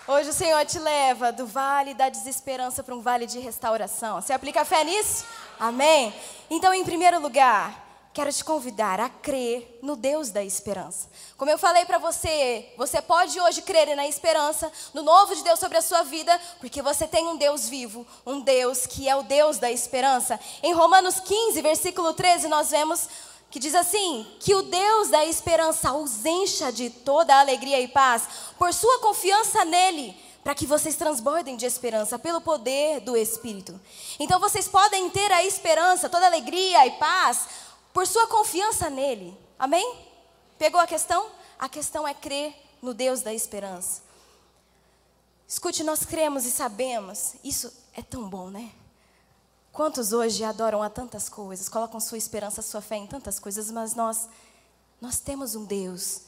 Hoje 0.06 0.30
o 0.30 0.32
Senhor 0.32 0.64
te 0.64 0.78
leva 0.78 1.32
do 1.32 1.48
vale 1.48 1.94
da 1.94 2.08
desesperança 2.08 2.80
para 2.80 2.94
um 2.94 3.00
vale 3.00 3.26
de 3.26 3.40
restauração. 3.40 4.20
Você 4.20 4.32
aplica 4.32 4.64
fé 4.64 4.84
nisso? 4.84 5.24
Amém? 5.58 6.14
Então, 6.48 6.72
em 6.72 6.84
primeiro 6.84 7.18
lugar, 7.18 8.08
quero 8.12 8.32
te 8.32 8.44
convidar 8.44 9.00
a 9.00 9.08
crer 9.08 9.80
no 9.82 9.96
Deus 9.96 10.30
da 10.30 10.44
esperança. 10.44 11.08
Como 11.36 11.50
eu 11.50 11.58
falei 11.58 11.84
para 11.86 11.98
você, 11.98 12.72
você 12.76 13.02
pode 13.02 13.40
hoje 13.40 13.62
crer 13.62 13.96
na 13.96 14.06
esperança, 14.06 14.70
no 14.92 15.02
novo 15.02 15.34
de 15.34 15.42
Deus 15.42 15.58
sobre 15.58 15.78
a 15.78 15.82
sua 15.82 16.04
vida, 16.04 16.40
porque 16.60 16.80
você 16.80 17.08
tem 17.08 17.26
um 17.26 17.36
Deus 17.36 17.68
vivo, 17.68 18.06
um 18.24 18.40
Deus 18.40 18.86
que 18.86 19.08
é 19.08 19.16
o 19.16 19.24
Deus 19.24 19.58
da 19.58 19.72
esperança. 19.72 20.38
Em 20.62 20.72
Romanos 20.72 21.18
15, 21.18 21.60
versículo 21.60 22.14
13, 22.14 22.46
nós 22.46 22.70
vemos 22.70 23.08
que 23.54 23.60
diz 23.60 23.76
assim: 23.76 24.26
que 24.40 24.52
o 24.52 24.62
Deus 24.62 25.10
da 25.10 25.24
esperança 25.24 25.92
os 25.92 26.26
encha 26.26 26.72
de 26.72 26.90
toda 26.90 27.38
alegria 27.38 27.80
e 27.80 27.86
paz, 27.86 28.26
por 28.58 28.74
sua 28.74 28.98
confiança 28.98 29.64
nele 29.64 30.20
para 30.42 30.56
que 30.56 30.66
vocês 30.66 30.96
transbordem 30.96 31.56
de 31.56 31.64
esperança 31.64 32.18
pelo 32.18 32.40
poder 32.40 33.00
do 33.00 33.16
Espírito. 33.16 33.80
Então 34.18 34.40
vocês 34.40 34.66
podem 34.66 35.08
ter 35.08 35.30
a 35.30 35.44
esperança, 35.44 36.08
toda 36.08 36.26
alegria 36.26 36.84
e 36.84 36.90
paz 36.98 37.46
por 37.92 38.06
sua 38.08 38.26
confiança 38.26 38.90
nele. 38.90 39.38
Amém? 39.56 40.00
Pegou 40.58 40.80
a 40.80 40.86
questão? 40.86 41.30
A 41.56 41.68
questão 41.68 42.06
é 42.06 42.12
crer 42.12 42.54
no 42.82 42.92
Deus 42.92 43.22
da 43.22 43.32
esperança. 43.32 44.02
Escute, 45.46 45.84
nós 45.84 46.04
cremos 46.04 46.44
e 46.44 46.50
sabemos, 46.50 47.36
isso 47.44 47.72
é 47.94 48.02
tão 48.02 48.28
bom, 48.28 48.50
né? 48.50 48.72
Quantos 49.74 50.12
hoje 50.12 50.44
adoram 50.44 50.84
a 50.84 50.88
tantas 50.88 51.28
coisas, 51.28 51.68
colocam 51.68 51.98
sua 51.98 52.16
esperança, 52.16 52.62
sua 52.62 52.80
fé 52.80 52.94
em 52.94 53.08
tantas 53.08 53.40
coisas, 53.40 53.72
mas 53.72 53.92
nós 53.92 54.28
nós 55.00 55.18
temos 55.18 55.56
um 55.56 55.64
Deus 55.64 56.20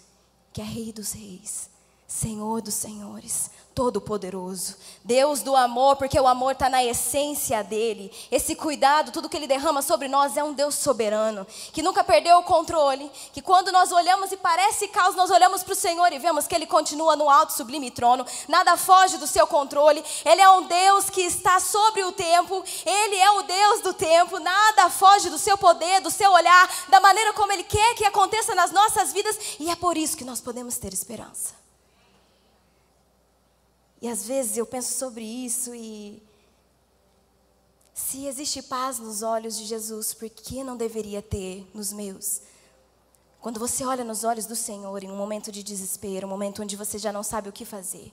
que 0.53 0.61
é 0.61 0.65
Rei 0.65 0.93
dos 0.93 1.13
Reis, 1.13 1.71
Senhor 2.07 2.63
dos 2.63 2.75
Senhores, 2.75 3.51
Todo-Poderoso, 3.75 4.77
Deus 5.05 5.43
do 5.43 5.57
amor, 5.57 5.97
porque 5.97 6.19
o 6.19 6.27
amor 6.27 6.53
está 6.53 6.71
na 6.71 6.83
essência 6.83 7.63
dele. 7.65 8.13
Esse 8.31 8.55
cuidado, 8.55 9.11
tudo 9.11 9.29
que 9.29 9.37
ele 9.37 9.49
derrama 9.49 9.83
sobre 9.83 10.07
nós 10.07 10.37
é 10.37 10.45
um 10.45 10.55
Deus 10.55 10.77
soberano, 10.77 11.45
que 11.73 11.83
nunca 11.83 12.05
perdeu 12.05 12.39
o 12.39 12.45
controle, 12.45 13.11
que 13.33 13.43
quando 13.43 13.73
nós 13.73 13.91
olhamos 13.91 14.31
e 14.31 14.37
parece 14.37 14.87
caos, 14.89 15.17
nós 15.17 15.31
olhamos 15.31 15.65
para 15.65 15.73
o 15.73 15.77
Senhor 15.77 16.11
e 16.13 16.19
vemos 16.19 16.47
que 16.47 16.55
ele 16.55 16.65
continua 16.65 17.17
no 17.17 17.29
alto 17.29 17.53
sublime 17.53 17.91
trono, 17.91 18.25
nada 18.49 18.77
foge 18.77 19.19
do 19.19 19.27
seu 19.27 19.47
controle. 19.47 20.03
Ele 20.25 20.41
é 20.41 20.49
um 20.49 20.67
Deus 20.67 21.11
que 21.11 21.23
está 21.23 21.59
sobre 21.59 22.05
o 22.05 22.13
tempo, 22.13 22.65
ele 22.87 23.17
é 23.17 23.31
o 23.33 23.43
Deus 23.43 23.81
do 23.83 23.93
tempo, 23.93 24.39
nada 24.39 24.89
foge 24.89 25.29
do 25.29 25.39
seu 25.39 25.59
poder, 25.59 26.01
do 26.01 26.11
seu 26.11 26.31
olhar, 26.31 26.71
da 26.89 27.01
maneira 27.01 27.33
como 27.33 27.53
ele 27.53 27.65
quer 27.65 27.95
que 27.97 28.05
aconteça 28.05 28.55
nas 28.55 28.71
nossas 28.71 29.13
vidas, 29.13 29.37
e 29.59 29.69
é 29.69 29.75
por 29.75 29.99
isso 29.99 30.17
que 30.17 30.25
nós 30.25 30.41
podemos 30.41 30.79
ter 30.79 30.95
esperança. 30.95 31.66
E 34.01 34.09
às 34.09 34.27
vezes 34.27 34.57
eu 34.57 34.67
penso 34.67 34.97
sobre 34.99 35.25
isso 35.25 35.75
e. 35.75 36.23
Se 37.95 38.27
existe 38.27 38.61
paz 38.63 38.99
nos 38.99 39.23
olhos 39.23 39.57
de 39.57 39.65
Jesus, 39.65 40.13
por 40.13 40.29
que 40.29 40.63
não 40.63 40.77
deveria 40.77 41.23
ter 41.23 41.67
nos 41.73 41.93
meus? 41.93 42.43
Quando 43.41 43.59
você 43.59 43.85
olha 43.85 44.05
nos 44.05 44.23
olhos 44.23 44.45
do 44.45 44.55
Senhor 44.55 45.03
em 45.03 45.11
um 45.11 45.17
momento 45.17 45.51
de 45.51 45.63
desespero, 45.63 46.27
um 46.27 46.31
momento 46.31 46.63
onde 46.63 46.77
você 46.77 46.99
já 46.99 47.11
não 47.11 47.23
sabe 47.23 47.49
o 47.49 47.53
que 47.53 47.65
fazer, 47.65 48.13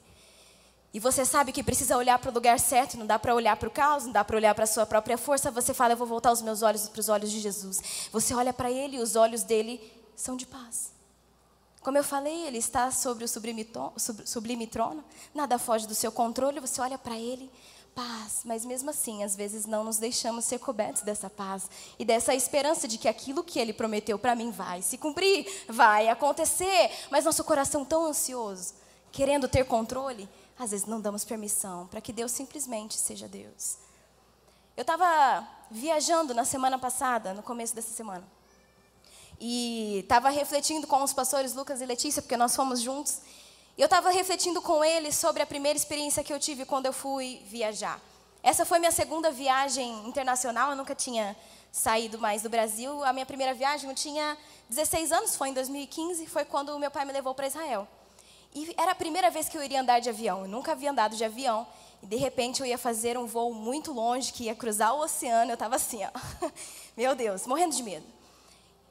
e 0.94 1.00
você 1.00 1.25
sabe 1.25 1.52
que 1.52 1.63
precisa 1.63 1.98
olhar 1.98 2.20
para 2.20 2.30
o 2.30 2.34
lugar 2.34 2.60
certo, 2.60 2.98
não 2.98 3.08
dá 3.08 3.18
para 3.18 3.34
olhar 3.34 3.58
para 3.58 3.68
o 3.68 3.72
caos, 3.72 4.06
não 4.06 4.12
dá 4.12 4.24
para 4.24 4.38
olhar 4.38 4.54
para 4.54 4.66
a 4.66 4.68
sua 4.68 4.86
própria 4.86 5.18
força, 5.18 5.50
você 5.50 5.74
fala, 5.74 5.94
eu 5.94 5.98
vou 5.98 6.06
voltar 6.06 6.32
os 6.32 6.42
meus 6.42 6.62
olhos 6.62 6.88
para 6.88 7.00
os 7.00 7.10
olhos 7.10 7.32
de 7.32 7.40
Jesus. 7.40 7.82
Você 8.12 8.36
olha 8.36 8.54
para 8.54 8.72
Ele 8.72 8.98
e 8.98 9.00
os 9.00 9.16
olhos 9.16 9.42
dele 9.42 9.82
são 10.16 10.38
de 10.38 10.46
paz. 10.46 10.92
Como 11.84 11.98
eu 11.98 12.04
falei, 12.04 12.48
ele 12.48 12.58
está 12.58 12.90
sobre 12.92 13.25
o 13.25 13.28
sublime, 13.28 13.70
sublime 14.25 14.66
trono, 14.66 15.04
nada 15.36 15.60
foge 15.60 15.86
do 15.86 15.94
seu 15.94 16.12
controle, 16.12 16.62
você 16.62 16.80
olha 16.80 16.98
para 16.98 17.20
ele, 17.20 17.52
paz, 17.94 18.42
mas 18.46 18.63
mesmo 18.63 18.90
assim, 18.90 19.22
às 19.22 19.36
vezes 19.36 19.66
não 19.66 19.84
nos 19.84 19.98
deixamos 19.98 20.46
ser 20.46 20.60
cobertos 20.60 21.02
dessa 21.02 21.30
paz 21.30 21.70
e 22.00 22.06
dessa 22.06 22.34
esperança 22.34 22.88
de 22.88 22.98
que 22.98 23.08
aquilo 23.08 23.44
que 23.44 23.60
ele 23.60 23.74
prometeu 23.74 24.18
para 24.18 24.34
mim 24.34 24.50
vai 24.50 24.82
se 24.82 24.98
cumprir, 24.98 25.46
vai 25.68 26.08
acontecer, 26.08 26.90
mas 27.12 27.25
nosso 27.25 27.44
coração 27.44 27.84
tão 27.84 28.06
ansioso, 28.06 28.75
querendo 29.12 29.50
ter 29.50 29.66
controle, 29.66 30.30
às 30.58 30.72
vezes 30.72 30.86
não 30.86 31.02
damos 31.02 31.25
permissão 31.25 31.88
para 31.88 32.00
que 32.00 32.13
Deus 32.13 32.32
simplesmente 32.32 32.98
seja 32.98 33.28
Deus. 33.28 33.78
Eu 34.78 34.82
estava 34.82 35.46
viajando 35.70 36.34
na 36.34 36.46
semana 36.46 36.80
passada, 36.80 37.34
no 37.34 37.44
começo 37.44 37.75
dessa 37.75 37.94
semana. 37.94 38.24
E 39.40 40.00
estava 40.00 40.30
refletindo 40.30 40.88
com 40.88 41.02
os 41.04 41.13
pastores 41.13 41.54
Lucas 41.54 41.82
e 41.82 41.86
Letícia, 41.86 42.22
porque 42.22 42.38
nós 42.38 42.56
fomos 42.56 42.80
juntos. 42.80 43.20
E 43.78 43.82
eu 43.82 43.86
estava 43.86 44.12
refletindo 44.12 44.62
com 44.62 44.84
eles 44.84 45.16
sobre 45.16 45.42
a 45.42 45.46
primeira 45.46 45.78
experiência 45.78 46.24
que 46.24 46.32
eu 46.32 46.40
tive 46.40 46.66
quando 46.66 46.86
eu 46.86 46.94
fui 46.94 47.42
viajar. 47.46 48.00
Essa 48.44 48.66
foi 48.66 48.78
minha 48.78 48.92
segunda 48.92 49.32
viagem 49.32 50.08
internacional, 50.08 50.72
eu 50.72 50.75
nunca 50.75 50.94
tinha 50.94 51.36
saído 51.72 52.20
mais 52.20 52.42
do 52.42 52.50
Brasil. 52.50 53.04
A 53.04 53.12
minha 53.12 53.25
primeira 53.25 53.54
viagem 53.54 53.90
eu 53.90 53.96
tinha 53.96 54.38
16 54.70 55.12
anos, 55.12 55.36
foi 55.36 55.50
em 55.50 55.54
2015, 55.54 56.28
foi 56.28 56.46
quando 56.46 56.78
meu 56.78 56.92
pai 56.92 57.04
me 57.06 57.12
levou 57.12 57.34
para 57.34 57.48
Israel. 57.48 57.88
E 58.54 58.74
era 58.78 58.92
a 58.92 58.96
primeira 58.96 59.32
vez 59.32 59.50
que 59.50 59.58
eu 59.58 59.63
iria 59.63 59.82
andar 59.82 60.00
de 60.00 60.10
avião, 60.10 60.42
eu 60.42 60.48
nunca 60.48 60.74
havia 60.74 60.92
andado 60.92 61.16
de 61.16 61.24
avião. 61.25 61.66
E 62.04 62.06
de 62.06 62.18
repente 62.18 62.60
eu 62.60 62.66
ia 62.66 62.78
fazer 62.78 63.18
um 63.18 63.25
voo 63.25 63.54
muito 63.54 63.92
longe, 63.92 64.32
que 64.32 64.44
ia 64.44 64.56
cruzar 64.56 64.94
o 64.94 65.00
oceano, 65.00 65.52
eu 65.52 65.56
estava 65.56 65.78
assim, 65.78 66.02
ó. 66.04 66.50
Meu 66.96 67.16
Deus, 67.16 67.48
morrendo 67.48 67.75
de 67.75 67.82
medo. 67.82 68.06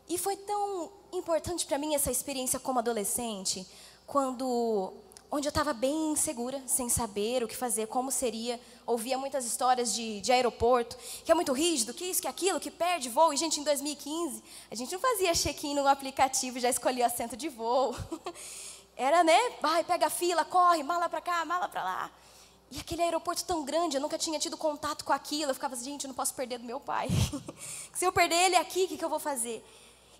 E 0.09 0.19
foi 0.19 0.37
tão 0.37 0.91
importante 1.13 1.67
para 1.67 1.79
mim 1.79 1.95
essa 1.95 2.11
experiência 2.11 2.59
como 2.59 2.79
adolescente, 2.79 3.67
quando 4.07 4.93
onde 5.35 5.49
eu 5.49 5.51
estava 5.51 5.73
bem 5.73 6.13
insegura, 6.13 6.63
sem 6.67 6.91
saber 6.91 7.43
o 7.43 7.49
que 7.49 7.57
fazer, 7.57 7.87
como 7.87 8.13
seria. 8.13 8.61
Ouvia 8.87 9.17
muitas 9.17 9.47
histórias 9.47 9.95
de, 9.95 10.21
de 10.21 10.31
aeroporto, 10.31 10.95
que 11.25 11.33
é 11.33 11.35
muito 11.35 11.55
rígido, 11.55 11.95
que 11.95 12.05
isso, 12.05 12.21
que 12.21 12.29
aquilo, 12.29 12.61
que 12.61 12.71
perde 12.71 13.09
voo. 13.09 13.33
E, 13.33 13.37
gente, 13.39 13.59
em 13.59 13.65
2015, 13.65 14.45
a 14.71 14.75
gente 14.75 14.93
não 14.93 15.01
fazia 15.01 15.35
check-in 15.35 15.75
no 15.75 15.87
aplicativo, 15.87 16.61
já 16.61 16.69
escolhia 16.69 17.07
assento 17.07 17.35
de 17.35 17.49
voo. 17.49 17.97
Era, 18.95 19.25
né? 19.25 19.39
Vai, 19.63 19.83
pega 19.83 20.09
a 20.09 20.11
fila, 20.11 20.45
corre, 20.45 20.83
mala 20.83 21.09
para 21.09 21.23
cá, 21.23 21.43
mala 21.47 21.67
para 21.67 21.83
lá. 21.83 22.11
E 22.71 22.79
aquele 22.79 23.03
aeroporto 23.03 23.43
tão 23.45 23.65
grande, 23.65 23.97
eu 23.97 24.03
nunca 24.03 24.19
tinha 24.19 24.39
tido 24.39 24.57
contato 24.59 25.03
com 25.03 25.15
aquilo. 25.15 25.51
Eu 25.51 25.55
ficava 25.55 25.75
assim, 25.75 25.93
gente, 25.93 26.05
eu 26.05 26.09
não 26.09 26.15
posso 26.15 26.35
perder 26.35 26.59
do 26.59 26.65
meu 26.65 26.79
pai. 26.79 27.09
Se 27.95 28.05
eu 28.05 28.13
perder 28.13 28.37
ele 28.37 28.57
aqui, 28.57 28.85
o 28.85 28.89
que, 28.89 28.99
que 28.99 29.05
eu 29.05 29.09
vou 29.09 29.19
fazer? 29.19 29.65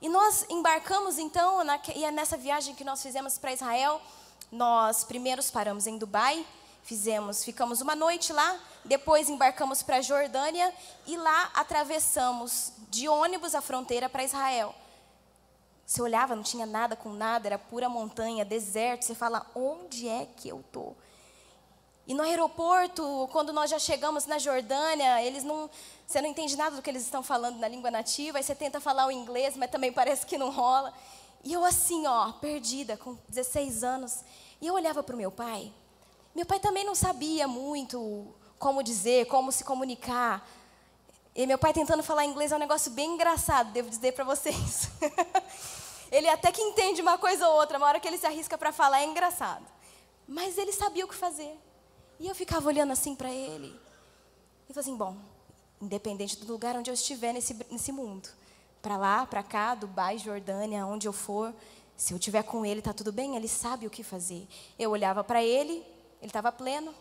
E 0.03 0.09
nós 0.09 0.45
embarcamos 0.51 1.17
então, 1.17 1.63
na, 1.63 1.81
e 1.95 2.05
é 2.05 2.11
nessa 2.11 2.37
viagem 2.37 2.75
que 2.75 2.83
nós 2.83 3.01
fizemos 3.01 3.39
para 3.39 3.53
Israel, 3.53 4.03
nós 4.51 5.05
primeiros 5.05 5.49
paramos 5.49 5.87
em 5.87 5.97
Dubai, 5.97 6.45
fizemos, 6.83 7.45
ficamos 7.45 7.81
uma 7.81 7.95
noite 7.95 8.33
lá, 8.33 8.59
depois 8.85 9.31
embarcamos 9.31 9.81
para 9.81 9.99
a 9.99 10.03
Jordânia 10.03 10.75
e 11.07 11.17
lá 11.17 11.53
atravessamos 11.55 12.73
de 12.91 13.09
ônibus 13.09 13.55
a 13.55 13.61
fronteira 13.61 14.09
para 14.09 14.25
Israel. 14.25 14.75
Você 15.87 16.03
olhava, 16.03 16.35
não 16.35 16.43
tinha 16.43 16.67
nada 16.67 16.97
com 16.97 17.13
nada, 17.13 17.47
era 17.47 17.59
pura 17.59 17.89
montanha, 17.89 18.45
deserto. 18.45 19.05
Você 19.05 19.15
fala, 19.15 19.47
onde 19.55 20.09
é 20.09 20.27
que 20.37 20.49
eu 20.49 20.65
tô? 20.73 20.97
E 22.07 22.15
no 22.15 22.23
aeroporto, 22.23 23.29
quando 23.31 23.53
nós 23.53 23.71
já 23.71 23.79
chegamos 23.79 24.27
na 24.27 24.39
Jordânia, 24.39 25.23
eles 25.23 25.45
não, 25.45 25.71
você 26.07 26.21
não 26.21 26.29
entende 26.29 26.57
nada 26.57 26.75
do 26.75 26.83
que 26.83 26.91
eles 26.91 27.03
estão 27.03 27.23
falando 27.23 27.59
na 27.59 27.69
língua 27.69 27.91
nativa, 27.91 28.39
aí 28.39 28.45
você 28.45 28.55
tenta 28.55 28.81
falar 28.81 29.07
o 29.07 29.13
inglês, 29.13 29.57
mas 29.57 29.71
também 29.71 29.93
parece 29.95 30.27
que 30.27 30.37
não 30.37 30.51
rola. 30.51 30.93
E 31.45 31.53
eu 31.53 31.65
assim, 31.65 32.07
ó, 32.07 32.33
perdida, 32.33 32.97
com 32.97 33.17
16 33.29 33.85
anos, 33.85 34.25
e 34.61 34.67
eu 34.67 34.75
olhava 34.75 35.03
para 35.03 35.15
o 35.15 35.19
meu 35.19 35.31
pai. 35.31 35.73
Meu 36.35 36.47
pai 36.47 36.59
também 36.59 36.85
não 36.85 36.95
sabia 36.95 37.47
muito 37.47 38.35
como 38.59 38.83
dizer, 38.83 39.27
como 39.27 39.51
se 39.53 39.65
comunicar. 39.65 40.49
E 41.35 41.47
meu 41.47 41.59
pai 41.59 41.73
tentando 41.73 42.03
falar 42.03 42.25
inglês 42.25 42.53
é 42.53 42.57
um 42.57 42.61
negócio 42.61 42.91
bem 42.93 43.15
engraçado, 43.15 43.73
devo 43.73 43.89
dizer 43.89 44.13
para 44.13 44.25
vocês. 44.25 44.89
ele 46.13 46.29
até 46.29 46.53
que 46.53 46.63
entende 46.63 47.01
uma 47.01 47.17
coisa 47.19 47.49
ou 47.49 47.57
outra, 47.57 47.79
uma 47.79 47.87
hora 47.87 48.01
que 48.01 48.07
ele 48.07 48.19
se 48.19 48.27
arrisca 48.27 48.59
para 48.59 48.71
falar 48.71 49.01
é 49.01 49.05
engraçado. 49.05 49.65
Mas 50.29 50.59
ele 50.59 50.73
sabia 50.73 51.05
o 51.05 51.09
que 51.09 51.15
fazer. 51.15 51.59
E 52.23 52.29
eu 52.29 52.37
ficava 52.37 52.69
olhando 52.69 52.93
assim 52.93 53.17
para 53.17 53.33
ele. 53.33 53.75
E 54.69 54.73
falei 54.73 54.81
assim: 54.81 54.97
bom, 54.97 55.17
independente 55.81 56.39
do 56.39 56.53
lugar 56.53 56.77
onde 56.77 56.89
eu 56.89 56.95
estiver 56.95 57.33
nesse, 57.33 57.53
nesse 57.69 57.91
mundo, 57.91 58.29
para 58.81 58.97
lá, 58.97 59.27
para 59.27 59.43
cá, 59.43 59.75
Dubai, 59.75 60.19
Jordânia, 60.19 60.87
onde 60.87 61.09
eu 61.09 61.13
for, 61.13 61.53
Se 61.97 62.15
eu 62.15 62.19
estiver 62.19 62.45
com 62.45 62.65
ele, 62.65 62.79
está 62.79 62.93
tudo 62.93 63.13
bem, 63.13 63.35
ele 63.35 63.49
sabe 63.49 63.89
o 63.89 63.91
que 63.91 64.05
fazer. 64.05 64.47
Eu 64.79 64.93
olhava 64.93 65.25
para 65.25 65.43
ele, 65.43 65.85
ele 66.21 66.29
estava 66.29 66.53
pleno, 66.53 66.95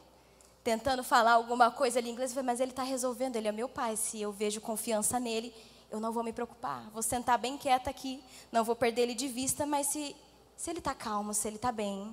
tentando 0.64 1.04
falar 1.04 1.34
alguma 1.34 1.70
coisa 1.70 2.00
ali 2.00 2.10
em 2.10 2.14
inglês, 2.14 2.34
mas 2.34 2.60
ele 2.60 2.72
está 2.72 2.82
resolvendo, 2.82 3.36
ele 3.36 3.48
é 3.48 3.52
meu 3.52 3.70
pai. 3.70 3.96
Se 3.98 4.20
eu 4.20 4.32
vejo 4.32 4.60
confiança 4.60 5.20
nele, 5.20 5.54
eu 5.92 6.00
não 6.00 6.12
vou 6.12 6.24
me 6.24 6.34
preocupar. 6.34 6.90
Vou 6.90 7.04
sentar 7.04 7.38
bem 7.38 7.60
quieta 7.60 7.92
aqui, 7.92 8.24
não 8.52 8.64
vou 8.64 8.76
perder 8.76 9.04
ele 9.04 9.14
de 9.14 9.28
vista, 9.28 9.68
mas 9.68 9.86
se, 9.86 10.16
se 10.58 10.72
ele 10.72 10.80
está 10.80 10.96
calmo, 10.96 11.32
se 11.32 11.48
ele 11.48 11.58
está 11.58 11.72
bem, 11.72 12.12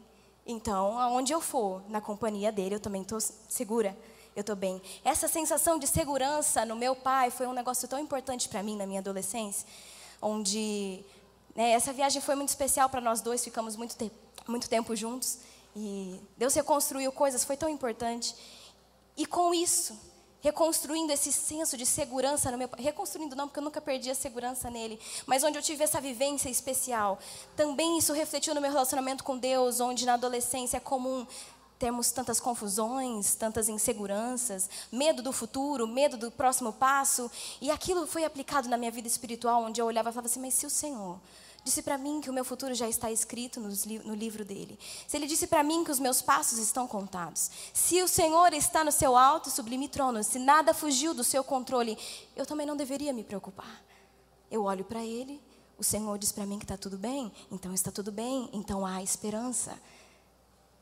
então, 0.51 0.99
aonde 0.99 1.31
eu 1.31 1.43
for, 1.43 1.83
na 1.91 2.01
companhia 2.01 2.51
dele, 2.51 2.75
eu 2.75 2.81
também 2.81 3.03
estou 3.03 3.21
segura, 3.21 3.95
eu 4.35 4.41
estou 4.41 4.57
bem. 4.57 4.81
Essa 5.05 5.29
sensação 5.29 5.79
de 5.79 5.87
segurança 5.87 6.65
no 6.65 6.75
meu 6.75 6.97
pai 6.97 7.31
foi 7.31 7.47
um 7.47 7.53
negócio 7.53 7.87
tão 7.87 7.99
importante 7.99 8.49
para 8.49 8.63
mim 8.63 8.75
na 8.75 8.87
minha 8.87 9.01
adolescência, 9.01 9.69
onde 10.23 11.05
né, 11.55 11.73
essa 11.73 11.93
viagem 11.93 12.23
foi 12.23 12.35
muito 12.35 12.49
especial 12.49 12.89
para 12.89 13.03
nós 13.03 13.21
dois, 13.21 13.45
ficamos 13.45 13.77
muito, 13.77 13.95
te 13.95 14.11
muito 14.47 14.71
tempo 14.71 14.97
juntos. 14.97 15.41
E 15.77 16.19
Deus 16.39 16.55
reconstruiu 16.55 17.13
coisas, 17.13 17.45
foi 17.45 17.57
tão 17.57 17.69
importante. 17.69 18.35
E 19.19 19.27
com 19.27 19.53
isso, 19.53 20.01
reconstruindo 20.41 21.13
esse 21.13 21.33
senso 21.33 21.77
de 21.77 21.85
segurança 21.85 22.51
no 22.51 22.59
meu 22.59 22.69
reconstruindo 22.77 23.35
não 23.35 23.49
porque 23.49 23.59
eu 23.59 23.65
nunca 23.65 23.81
perdi 23.81 24.11
a 24.11 24.15
segurança 24.15 24.71
nele 24.71 24.99
mas 25.27 25.43
onde 25.43 25.59
eu 25.59 25.63
tive 25.63 25.85
essa 25.85 26.01
vivência 26.01 26.49
especial. 26.49 27.19
Também 27.57 27.99
isso 27.99 28.13
refletiu 28.13 28.55
no 28.55 28.61
meu 28.61 28.71
relacionamento 28.71 29.25
com 29.25 29.37
Deus 29.37 29.81
onde 29.81 30.07
na 30.07 30.15
adolescência 30.15 30.77
é 30.77 30.81
comum 30.81 31.27
termos 31.79 32.11
tantas 32.11 32.41
confusões 32.41 33.35
tantas 33.35 33.69
inseguranças 33.69 34.69
medo 34.91 35.23
do 35.23 35.33
futuro 35.33 35.87
medo 35.87 36.17
do 36.17 36.31
próximo 36.31 36.73
passo 36.73 37.31
e 37.61 37.71
aquilo 37.71 38.07
foi 38.07 38.25
aplicado 38.25 38.69
na 38.69 38.77
minha 38.77 38.91
vida 38.91 39.07
espiritual 39.07 39.63
onde 39.63 39.81
eu 39.81 39.87
olhava 39.87 40.11
e 40.11 40.13
falava 40.13 40.27
assim 40.27 40.41
mas 40.41 40.55
se 40.55 40.67
o 40.67 40.71
Senhor 40.71 41.19
disse 41.69 41.83
para 41.83 41.99
mim 41.99 42.21
que 42.21 42.31
o 42.31 42.33
meu 42.33 42.45
futuro 42.45 42.75
já 42.75 42.89
está 42.89 43.11
escrito 43.11 43.61
no 43.61 44.15
livro 44.15 44.45
dele, 44.45 44.79
se 45.07 45.17
ele 45.17 45.27
disse 45.27 45.47
para 45.47 45.63
mim 45.63 45.85
que 45.85 45.91
os 45.91 46.01
meus 46.01 46.23
passos 46.23 46.59
estão 46.59 46.89
contados, 46.89 47.51
se 47.75 48.03
o 48.03 48.09
Senhor 48.09 48.53
está 48.55 48.83
no 48.83 48.91
seu 48.91 49.17
alto 49.17 49.49
e 49.49 49.53
sublime 49.53 49.87
trono, 49.87 50.25
se 50.25 50.39
nada 50.39 50.73
fugiu 50.73 51.13
do 51.13 51.23
seu 51.23 51.45
controle, 51.45 51.97
eu 52.35 52.47
também 52.47 52.67
não 52.67 52.77
deveria 52.77 53.13
me 53.13 53.23
preocupar. 53.23 53.83
Eu 54.51 54.65
olho 54.65 54.85
para 54.85 55.05
ele, 55.05 55.41
o 55.77 55.85
Senhor 55.85 56.17
diz 56.19 56.33
para 56.33 56.47
mim 56.47 56.59
que 56.59 56.65
está 56.65 56.77
tudo 56.77 56.97
bem, 56.97 57.31
então 57.53 57.75
está 57.75 57.93
tudo 57.93 58.11
bem, 58.11 58.49
então 58.53 58.85
há 58.85 59.03
esperança. 59.03 59.79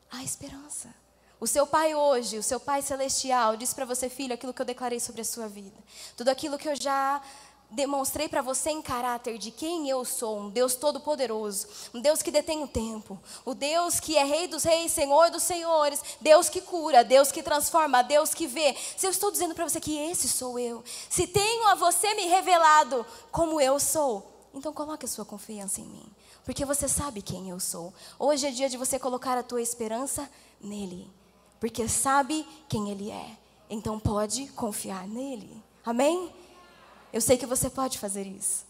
Há 0.09 0.23
esperança. 0.23 0.95
O 1.39 1.45
seu 1.45 1.67
pai 1.67 1.93
hoje, 1.93 2.37
o 2.37 2.43
seu 2.43 2.59
pai 2.59 2.81
celestial, 2.81 3.55
diz 3.57 3.73
para 3.73 3.85
você, 3.85 4.09
filho, 4.09 4.33
aquilo 4.33 4.53
que 4.53 4.61
eu 4.61 4.65
declarei 4.65 4.99
sobre 4.99 5.21
a 5.21 5.25
sua 5.25 5.47
vida. 5.47 5.77
Tudo 6.15 6.29
aquilo 6.29 6.57
que 6.57 6.67
eu 6.67 6.75
já 6.75 7.21
demonstrei 7.69 8.29
para 8.29 8.41
você 8.41 8.69
em 8.69 8.81
caráter 8.81 9.37
de 9.37 9.51
quem 9.51 9.89
eu 9.89 10.05
sou, 10.05 10.39
um 10.39 10.49
Deus 10.49 10.75
todo-poderoso, 10.75 11.67
um 11.93 11.99
Deus 11.99 12.21
que 12.21 12.31
detém 12.31 12.63
o 12.63 12.67
tempo, 12.67 13.19
o 13.43 13.53
Deus 13.53 13.99
que 13.99 14.17
é 14.17 14.23
Rei 14.23 14.47
dos 14.47 14.63
Reis, 14.63 14.91
Senhor 14.91 15.29
dos 15.29 15.43
Senhores, 15.43 16.01
Deus 16.21 16.47
que 16.47 16.61
cura, 16.61 17.03
Deus 17.03 17.31
que 17.31 17.43
transforma, 17.43 18.01
Deus 18.03 18.33
que 18.33 18.47
vê. 18.47 18.75
Se 18.95 19.05
eu 19.05 19.11
estou 19.11 19.31
dizendo 19.31 19.53
para 19.53 19.67
você 19.67 19.79
que 19.79 19.97
esse 19.97 20.29
sou 20.29 20.57
eu, 20.57 20.83
se 21.09 21.27
tenho 21.27 21.67
a 21.67 21.75
você 21.75 22.13
me 22.15 22.27
revelado 22.27 23.05
como 23.31 23.59
eu 23.59 23.79
sou, 23.79 24.31
então 24.53 24.71
coloque 24.71 25.05
a 25.05 25.09
sua 25.09 25.25
confiança 25.25 25.81
em 25.81 25.85
mim, 25.85 26.05
porque 26.45 26.63
você 26.63 26.87
sabe 26.87 27.21
quem 27.21 27.49
eu 27.49 27.59
sou. 27.59 27.93
Hoje 28.17 28.47
é 28.47 28.51
dia 28.51 28.69
de 28.69 28.77
você 28.77 28.97
colocar 28.97 29.37
a 29.37 29.43
tua 29.43 29.61
esperança 29.61 30.29
nele, 30.61 31.11
porque 31.59 31.87
sabe 31.87 32.47
quem 32.69 32.89
ele 32.89 33.11
é. 33.11 33.37
Então 33.69 33.99
pode 33.99 34.47
confiar 34.53 35.05
nele. 35.05 35.61
Amém? 35.85 36.33
Eu 37.11 37.21
sei 37.21 37.37
que 37.37 37.45
você 37.45 37.69
pode 37.69 37.97
fazer 37.97 38.27
isso. 38.27 38.65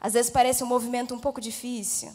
Às 0.00 0.12
vezes 0.12 0.30
parece 0.30 0.62
um 0.62 0.66
movimento 0.66 1.14
um 1.14 1.18
pouco 1.18 1.40
difícil, 1.40 2.14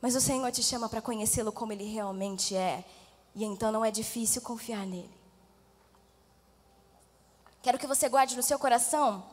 mas 0.00 0.14
o 0.14 0.20
Senhor 0.20 0.50
te 0.52 0.62
chama 0.62 0.88
para 0.88 1.00
conhecê-lo 1.00 1.50
como 1.50 1.72
ele 1.72 1.84
realmente 1.84 2.54
é, 2.54 2.84
e 3.34 3.44
então 3.44 3.72
não 3.72 3.84
é 3.84 3.90
difícil 3.90 4.42
confiar 4.42 4.86
nele. 4.86 5.10
Quero 7.62 7.78
que 7.78 7.86
você 7.86 8.08
guarde 8.08 8.36
no 8.36 8.42
seu 8.42 8.58
coração 8.58 9.24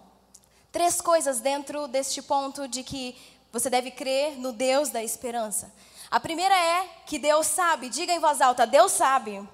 três 0.72 1.00
coisas 1.00 1.40
dentro 1.40 1.88
deste 1.88 2.22
ponto 2.22 2.68
de 2.68 2.84
que 2.84 3.16
você 3.52 3.70
deve 3.70 3.92
crer 3.92 4.38
no 4.38 4.52
Deus 4.52 4.90
da 4.90 5.04
esperança. 5.04 5.74
A 6.12 6.20
primeira 6.20 6.54
é 6.54 6.88
que 7.06 7.18
Deus 7.18 7.48
sabe, 7.48 7.90
diga 7.90 8.14
em 8.14 8.20
voz 8.20 8.42
alta: 8.42 8.66
Deus 8.66 8.92
sabe 8.92 9.48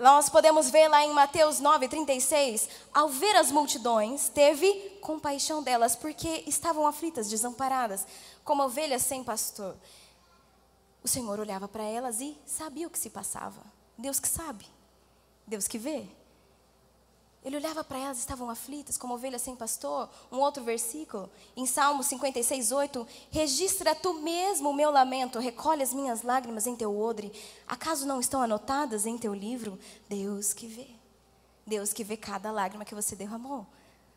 nós 0.00 0.28
podemos 0.28 0.70
ver 0.70 0.88
lá 0.88 1.04
em 1.04 1.12
Mateus 1.12 1.60
9:36, 1.60 2.68
ao 2.92 3.08
ver 3.08 3.36
as 3.36 3.50
multidões, 3.50 4.28
teve 4.28 4.98
compaixão 5.00 5.62
delas, 5.62 5.96
porque 5.96 6.44
estavam 6.46 6.86
aflitas, 6.86 7.28
desamparadas, 7.28 8.06
como 8.44 8.62
ovelhas 8.62 9.02
sem 9.02 9.22
pastor. 9.22 9.76
O 11.02 11.08
Senhor 11.08 11.38
olhava 11.38 11.68
para 11.68 11.84
elas 11.84 12.20
e 12.20 12.36
sabia 12.44 12.86
o 12.86 12.90
que 12.90 12.98
se 12.98 13.10
passava. 13.10 13.62
Deus 13.96 14.20
que 14.20 14.28
sabe, 14.28 14.66
Deus 15.46 15.66
que 15.66 15.78
vê. 15.78 16.06
Ele 17.44 17.56
olhava 17.56 17.84
para 17.84 17.98
elas, 17.98 18.18
estavam 18.18 18.50
aflitas, 18.50 18.98
como 18.98 19.14
ovelhas 19.14 19.42
sem 19.42 19.54
pastor. 19.54 20.10
Um 20.30 20.38
outro 20.38 20.62
versículo, 20.64 21.30
em 21.56 21.66
Salmo 21.66 22.02
56, 22.02 22.72
8: 22.72 23.06
Registra 23.30 23.94
tu 23.94 24.14
mesmo 24.14 24.70
o 24.70 24.74
meu 24.74 24.90
lamento, 24.90 25.38
recolhe 25.38 25.82
as 25.82 25.94
minhas 25.94 26.22
lágrimas 26.22 26.66
em 26.66 26.74
teu 26.74 26.98
odre. 26.98 27.32
Acaso 27.66 28.06
não 28.06 28.20
estão 28.20 28.42
anotadas 28.42 29.06
em 29.06 29.16
teu 29.16 29.32
livro? 29.32 29.78
Deus 30.08 30.52
que 30.52 30.66
vê. 30.66 30.88
Deus 31.66 31.92
que 31.92 32.02
vê 32.02 32.16
cada 32.16 32.50
lágrima 32.50 32.84
que 32.84 32.94
você 32.94 33.14
derramou. 33.14 33.66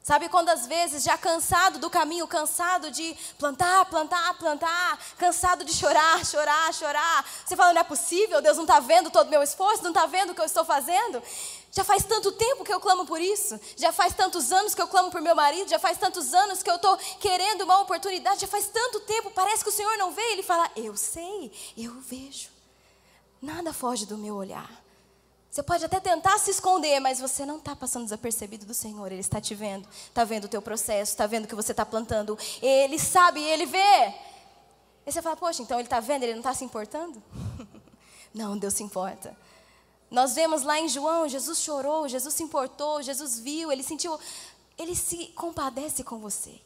Sabe 0.03 0.29
quando 0.29 0.49
às 0.49 0.65
vezes, 0.65 1.03
já 1.03 1.15
cansado 1.15 1.77
do 1.77 1.87
caminho, 1.87 2.27
cansado 2.27 2.89
de 2.89 3.15
plantar, 3.37 3.85
plantar, 3.85 4.33
plantar, 4.33 4.99
cansado 5.15 5.63
de 5.63 5.71
chorar, 5.71 6.25
chorar, 6.25 6.73
chorar, 6.73 7.25
você 7.45 7.55
fala, 7.55 7.71
não 7.71 7.81
é 7.81 7.83
possível, 7.83 8.41
Deus 8.41 8.57
não 8.57 8.63
está 8.63 8.79
vendo 8.79 9.11
todo 9.11 9.27
o 9.27 9.29
meu 9.29 9.43
esforço, 9.43 9.83
não 9.83 9.91
está 9.91 10.07
vendo 10.07 10.31
o 10.31 10.33
que 10.33 10.41
eu 10.41 10.45
estou 10.45 10.65
fazendo? 10.65 11.21
Já 11.71 11.83
faz 11.83 12.03
tanto 12.03 12.31
tempo 12.31 12.63
que 12.63 12.73
eu 12.73 12.79
clamo 12.79 13.05
por 13.05 13.21
isso, 13.21 13.59
já 13.77 13.93
faz 13.93 14.15
tantos 14.15 14.51
anos 14.51 14.73
que 14.73 14.81
eu 14.81 14.87
clamo 14.87 15.11
por 15.11 15.21
meu 15.21 15.35
marido, 15.35 15.69
já 15.69 15.77
faz 15.77 15.99
tantos 15.99 16.33
anos 16.33 16.63
que 16.63 16.69
eu 16.69 16.77
estou 16.77 16.97
querendo 17.19 17.61
uma 17.61 17.79
oportunidade, 17.81 18.41
já 18.41 18.47
faz 18.47 18.67
tanto 18.67 19.01
tempo, 19.01 19.29
parece 19.29 19.63
que 19.63 19.69
o 19.69 19.73
Senhor 19.73 19.95
não 19.97 20.11
vê. 20.11 20.21
Ele 20.31 20.43
fala, 20.43 20.69
eu 20.75 20.97
sei, 20.97 21.51
eu 21.77 21.93
vejo. 22.01 22.49
Nada 23.39 23.71
foge 23.71 24.07
do 24.07 24.17
meu 24.17 24.35
olhar. 24.35 24.80
Você 25.51 25.61
pode 25.61 25.83
até 25.83 25.99
tentar 25.99 26.39
se 26.39 26.49
esconder, 26.49 27.01
mas 27.01 27.19
você 27.19 27.45
não 27.45 27.57
está 27.57 27.75
passando 27.75 28.05
desapercebido 28.05 28.65
do 28.65 28.73
Senhor. 28.73 29.11
Ele 29.11 29.19
está 29.19 29.41
te 29.41 29.53
vendo, 29.53 29.85
está 30.07 30.23
vendo 30.23 30.45
o 30.45 30.47
teu 30.47 30.61
processo, 30.61 31.11
está 31.11 31.27
vendo 31.27 31.43
o 31.43 31.47
que 31.47 31.55
você 31.55 31.73
está 31.73 31.85
plantando. 31.85 32.39
Ele 32.61 32.97
sabe, 32.97 33.41
ele 33.41 33.65
vê. 33.65 34.13
E 35.05 35.11
você 35.11 35.21
fala, 35.21 35.35
poxa, 35.35 35.61
então 35.61 35.77
ele 35.77 35.87
está 35.87 35.99
vendo, 35.99 36.23
ele 36.23 36.31
não 36.31 36.39
está 36.39 36.53
se 36.53 36.63
importando? 36.63 37.21
não, 38.33 38.57
Deus 38.57 38.75
se 38.75 38.83
importa. 38.83 39.35
Nós 40.09 40.35
vemos 40.35 40.63
lá 40.63 40.79
em 40.79 40.87
João, 40.87 41.27
Jesus 41.27 41.59
chorou, 41.59 42.07
Jesus 42.07 42.33
se 42.33 42.43
importou, 42.43 43.01
Jesus 43.01 43.37
viu, 43.37 43.73
ele 43.73 43.83
sentiu, 43.83 44.17
ele 44.77 44.95
se 44.95 45.27
compadece 45.35 46.01
com 46.01 46.17
você. 46.19 46.61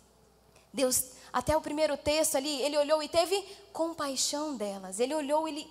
Deus, 0.72 1.06
até 1.34 1.58
o 1.58 1.62
primeiro 1.62 1.98
texto 1.98 2.36
ali, 2.36 2.62
ele 2.62 2.78
olhou 2.78 3.02
e 3.02 3.10
teve 3.10 3.44
compaixão 3.74 4.56
delas. 4.56 5.00
Ele 5.00 5.16
olhou, 5.16 5.48
ele 5.48 5.68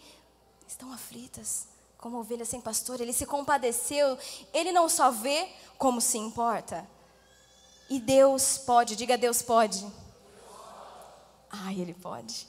estão 0.67 0.93
aflitas 0.93 1.74
como 2.05 2.19
ovelha 2.19 2.45
sem 2.45 2.61
pastor, 2.61 3.01
ele 3.01 3.15
se 3.15 3.25
compadeceu. 3.25 4.19
Ele 4.53 4.71
não 4.73 4.91
só 4.91 5.11
vê, 5.11 5.49
como 5.79 6.03
se 6.03 6.19
importa. 6.19 6.87
E 7.89 7.99
Deus 7.99 8.59
pode, 8.59 8.95
diga 8.95 9.17
Deus 9.17 9.41
pode. 9.41 9.91
Ai, 11.49 11.81
Ele 11.81 11.95
pode. 11.95 12.47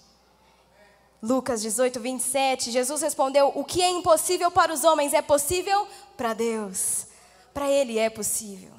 Lucas 1.22 1.62
18, 1.62 2.02
27, 2.02 2.70
Jesus 2.70 3.02
respondeu: 3.02 3.54
O 3.56 3.63
que 3.63 3.82
é 3.82 3.89
impossível 3.89 4.52
para 4.52 4.74
os 4.74 4.84
homens 4.84 5.13
é 5.13 5.22
possível 5.22 5.88
para 6.18 6.34
Deus. 6.34 7.08
Para 7.54 7.72
Ele 7.72 7.98
é 7.98 8.10
possível. 8.10 8.74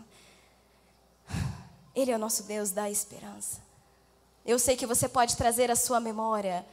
Ele 1.94 2.10
é 2.10 2.16
o 2.16 2.18
nosso 2.18 2.42
Deus 2.42 2.70
da 2.70 2.90
esperança. 2.90 3.62
Eu 4.44 4.58
sei 4.58 4.76
que 4.76 4.84
você 4.84 5.08
pode 5.08 5.38
trazer 5.38 5.70
à 5.70 5.74
sua 5.74 6.00
memória 6.00 6.66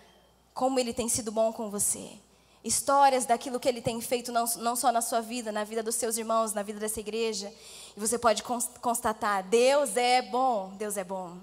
como 0.53 0.77
Ele 0.77 0.93
tem 0.93 1.07
sido 1.07 1.31
bom 1.31 1.53
com 1.53 1.69
você 1.69 2.19
histórias 2.63 3.25
daquilo 3.25 3.59
que 3.59 3.67
ele 3.67 3.81
tem 3.81 3.99
feito, 3.99 4.31
não, 4.31 4.45
não 4.57 4.75
só 4.75 4.91
na 4.91 5.01
sua 5.01 5.21
vida, 5.21 5.51
na 5.51 5.63
vida 5.63 5.83
dos 5.83 5.95
seus 5.95 6.17
irmãos, 6.17 6.53
na 6.53 6.63
vida 6.63 6.79
dessa 6.79 6.99
igreja. 6.99 7.53
E 7.95 7.99
você 7.99 8.17
pode 8.17 8.41
constatar: 8.43 9.43
Deus 9.43 9.97
é 9.97 10.21
bom, 10.21 10.71
Deus 10.77 10.95
é 10.95 11.03
bom. 11.03 11.37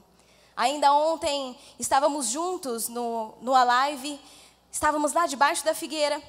Ainda 0.57 0.93
ontem 0.93 1.57
estávamos 1.79 2.29
juntos 2.29 2.89
no, 2.89 3.35
no 3.41 3.55
Alive, 3.55 4.19
estávamos 4.71 5.13
lá 5.13 5.27
debaixo 5.27 5.65
da 5.65 5.75
figueira. 5.75 6.21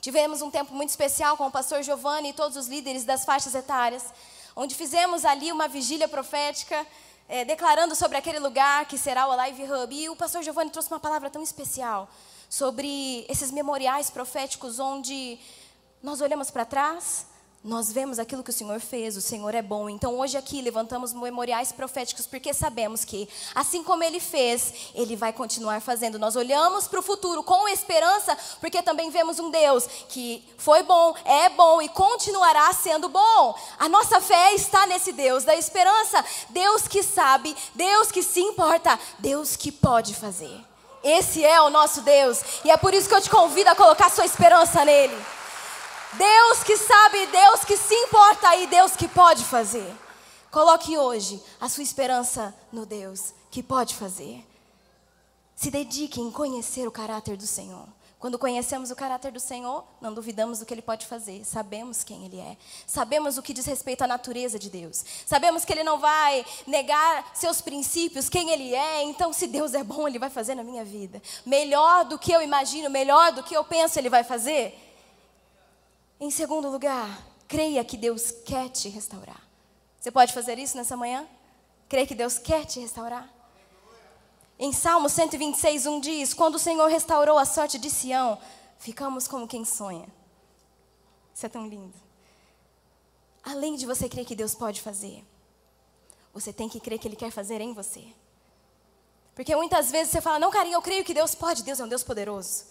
Tivemos 0.00 0.42
um 0.42 0.50
tempo 0.50 0.74
muito 0.74 0.88
especial 0.88 1.36
com 1.36 1.46
o 1.46 1.50
pastor 1.50 1.82
Giovanni 1.82 2.30
e 2.30 2.32
todos 2.32 2.56
os 2.56 2.66
líderes 2.66 3.04
das 3.04 3.24
faixas 3.24 3.54
etárias, 3.54 4.04
onde 4.56 4.74
fizemos 4.74 5.24
ali 5.24 5.52
uma 5.52 5.68
vigília 5.68 6.08
profética, 6.08 6.84
é, 7.28 7.44
declarando 7.44 7.94
sobre 7.94 8.16
aquele 8.16 8.40
lugar 8.40 8.86
que 8.86 8.98
será 8.98 9.28
o 9.28 9.30
Alive 9.30 9.62
Hub. 9.62 9.94
E 9.94 10.08
o 10.08 10.16
pastor 10.16 10.42
Giovanni 10.42 10.70
trouxe 10.70 10.90
uma 10.90 10.98
palavra 10.98 11.30
tão 11.30 11.42
especial 11.42 12.08
sobre 12.52 13.24
esses 13.30 13.50
memoriais 13.50 14.10
proféticos 14.10 14.78
onde 14.78 15.38
nós 16.02 16.20
olhamos 16.20 16.50
para 16.50 16.66
trás, 16.66 17.24
nós 17.64 17.90
vemos 17.90 18.18
aquilo 18.18 18.42
que 18.44 18.50
o 18.50 18.52
Senhor 18.52 18.78
fez, 18.78 19.16
o 19.16 19.22
Senhor 19.22 19.54
é 19.54 19.62
bom. 19.62 19.88
Então, 19.88 20.18
hoje 20.18 20.36
aqui 20.36 20.60
levantamos 20.60 21.14
memoriais 21.14 21.72
proféticos 21.72 22.26
porque 22.26 22.52
sabemos 22.52 23.06
que, 23.06 23.26
assim 23.54 23.82
como 23.82 24.04
Ele 24.04 24.20
fez, 24.20 24.90
Ele 24.94 25.16
vai 25.16 25.32
continuar 25.32 25.80
fazendo. 25.80 26.18
Nós 26.18 26.36
olhamos 26.36 26.86
para 26.86 27.00
o 27.00 27.02
futuro 27.02 27.42
com 27.42 27.66
esperança, 27.70 28.36
porque 28.60 28.82
também 28.82 29.08
vemos 29.08 29.38
um 29.38 29.50
Deus 29.50 29.86
que 30.10 30.44
foi 30.58 30.82
bom, 30.82 31.14
é 31.24 31.48
bom 31.48 31.80
e 31.80 31.88
continuará 31.88 32.70
sendo 32.74 33.08
bom. 33.08 33.58
A 33.78 33.88
nossa 33.88 34.20
fé 34.20 34.52
está 34.52 34.86
nesse 34.86 35.12
Deus 35.12 35.42
da 35.42 35.56
esperança, 35.56 36.22
Deus 36.50 36.86
que 36.86 37.02
sabe, 37.02 37.56
Deus 37.74 38.12
que 38.12 38.22
se 38.22 38.40
importa, 38.40 39.00
Deus 39.20 39.56
que 39.56 39.72
pode 39.72 40.14
fazer. 40.14 40.70
Esse 41.02 41.44
é 41.44 41.60
o 41.60 41.70
nosso 41.70 42.02
Deus, 42.02 42.40
e 42.64 42.70
é 42.70 42.76
por 42.76 42.94
isso 42.94 43.08
que 43.08 43.14
eu 43.14 43.20
te 43.20 43.30
convido 43.30 43.70
a 43.70 43.74
colocar 43.74 44.10
sua 44.10 44.24
esperança 44.24 44.84
nele. 44.84 45.16
Deus 46.12 46.62
que 46.62 46.76
sabe, 46.76 47.26
Deus 47.26 47.64
que 47.64 47.76
se 47.76 47.94
importa 47.94 48.54
e 48.56 48.66
Deus 48.66 48.94
que 48.94 49.08
pode 49.08 49.44
fazer. 49.44 49.90
Coloque 50.50 50.98
hoje 50.98 51.42
a 51.60 51.68
sua 51.68 51.82
esperança 51.82 52.54
no 52.70 52.84
Deus 52.84 53.32
que 53.50 53.62
pode 53.62 53.94
fazer. 53.94 54.46
Se 55.56 55.70
dedique 55.70 56.20
em 56.20 56.30
conhecer 56.30 56.86
o 56.86 56.92
caráter 56.92 57.36
do 57.36 57.46
Senhor. 57.46 57.86
Quando 58.22 58.38
conhecemos 58.38 58.92
o 58.92 58.94
caráter 58.94 59.32
do 59.32 59.40
Senhor, 59.40 59.84
não 60.00 60.14
duvidamos 60.14 60.60
do 60.60 60.64
que 60.64 60.72
Ele 60.72 60.80
pode 60.80 61.06
fazer. 61.08 61.44
Sabemos 61.44 62.04
quem 62.04 62.24
Ele 62.24 62.38
é. 62.38 62.56
Sabemos 62.86 63.36
o 63.36 63.42
que 63.42 63.52
diz 63.52 63.66
respeito 63.66 64.02
à 64.02 64.06
natureza 64.06 64.60
de 64.60 64.70
Deus. 64.70 65.04
Sabemos 65.26 65.64
que 65.64 65.72
Ele 65.72 65.82
não 65.82 65.98
vai 65.98 66.46
negar 66.64 67.32
seus 67.34 67.60
princípios, 67.60 68.28
quem 68.28 68.50
Ele 68.50 68.76
é. 68.76 69.02
Então, 69.02 69.32
se 69.32 69.48
Deus 69.48 69.74
é 69.74 69.82
bom, 69.82 70.06
Ele 70.06 70.20
vai 70.20 70.30
fazer 70.30 70.54
na 70.54 70.62
minha 70.62 70.84
vida. 70.84 71.20
Melhor 71.44 72.04
do 72.04 72.16
que 72.16 72.30
eu 72.30 72.40
imagino, 72.40 72.88
melhor 72.88 73.32
do 73.32 73.42
que 73.42 73.56
eu 73.56 73.64
penso, 73.64 73.98
Ele 73.98 74.08
vai 74.08 74.22
fazer. 74.22 74.78
Em 76.20 76.30
segundo 76.30 76.70
lugar, 76.70 77.26
creia 77.48 77.84
que 77.84 77.96
Deus 77.96 78.30
quer 78.30 78.68
te 78.68 78.88
restaurar. 78.88 79.42
Você 79.98 80.12
pode 80.12 80.32
fazer 80.32 80.60
isso 80.60 80.76
nessa 80.76 80.96
manhã? 80.96 81.26
Creia 81.88 82.06
que 82.06 82.14
Deus 82.14 82.38
quer 82.38 82.66
te 82.66 82.78
restaurar? 82.78 83.28
Em 84.58 84.72
Salmo 84.72 85.08
126, 85.08 85.86
1 85.86 86.00
diz: 86.00 86.34
Quando 86.34 86.56
o 86.56 86.58
Senhor 86.58 86.88
restaurou 86.88 87.38
a 87.38 87.44
sorte 87.44 87.78
de 87.78 87.90
Sião, 87.90 88.38
ficamos 88.78 89.26
como 89.26 89.48
quem 89.48 89.64
sonha. 89.64 90.08
Isso 91.34 91.46
é 91.46 91.48
tão 91.48 91.66
lindo. 91.66 91.94
Além 93.42 93.74
de 93.74 93.86
você 93.86 94.08
crer 94.08 94.24
que 94.24 94.36
Deus 94.36 94.54
pode 94.54 94.80
fazer, 94.80 95.24
você 96.32 96.52
tem 96.52 96.68
que 96.68 96.78
crer 96.78 96.98
que 96.98 97.08
Ele 97.08 97.16
quer 97.16 97.30
fazer 97.30 97.60
em 97.60 97.72
você. 97.72 98.04
Porque 99.34 99.56
muitas 99.56 99.90
vezes 99.90 100.12
você 100.12 100.20
fala, 100.20 100.38
não, 100.38 100.50
carinho, 100.50 100.74
eu 100.74 100.82
creio 100.82 101.04
que 101.04 101.14
Deus 101.14 101.34
pode, 101.34 101.62
Deus 101.62 101.80
é 101.80 101.84
um 101.84 101.88
Deus 101.88 102.02
poderoso. 102.02 102.66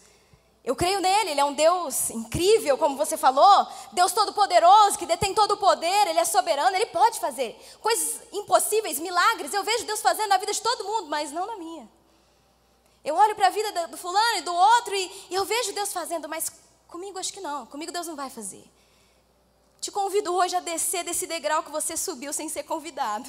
Eu 0.63 0.75
creio 0.75 0.99
nele, 0.99 1.31
ele 1.31 1.39
é 1.39 1.45
um 1.45 1.53
Deus 1.53 2.11
incrível, 2.11 2.77
como 2.77 2.95
você 2.95 3.17
falou, 3.17 3.67
Deus 3.93 4.11
todo-poderoso, 4.11 4.97
que 4.97 5.07
detém 5.07 5.33
todo 5.33 5.53
o 5.53 5.57
poder, 5.57 6.07
ele 6.07 6.19
é 6.19 6.25
soberano, 6.25 6.75
ele 6.75 6.85
pode 6.87 7.19
fazer 7.19 7.59
coisas 7.81 8.21
impossíveis, 8.31 8.99
milagres. 8.99 9.53
Eu 9.53 9.63
vejo 9.63 9.85
Deus 9.85 10.01
fazendo 10.01 10.29
na 10.29 10.37
vida 10.37 10.53
de 10.53 10.61
todo 10.61 10.83
mundo, 10.83 11.07
mas 11.07 11.31
não 11.31 11.47
na 11.47 11.55
minha. 11.57 11.89
Eu 13.03 13.15
olho 13.15 13.35
para 13.35 13.47
a 13.47 13.49
vida 13.49 13.87
do 13.87 13.97
fulano 13.97 14.37
e 14.37 14.41
do 14.41 14.53
outro 14.53 14.93
e, 14.93 15.27
e 15.31 15.35
eu 15.35 15.43
vejo 15.45 15.73
Deus 15.73 15.91
fazendo, 15.91 16.29
mas 16.29 16.51
comigo 16.87 17.17
acho 17.17 17.33
que 17.33 17.41
não, 17.41 17.65
comigo 17.65 17.91
Deus 17.91 18.05
não 18.05 18.15
vai 18.15 18.29
fazer. 18.29 18.63
Te 19.81 19.89
convido 19.89 20.31
hoje 20.35 20.55
a 20.55 20.59
descer 20.59 21.03
desse 21.03 21.25
degrau 21.25 21.63
que 21.63 21.71
você 21.71 21.97
subiu 21.97 22.31
sem 22.31 22.47
ser 22.47 22.61
convidado. 22.61 23.27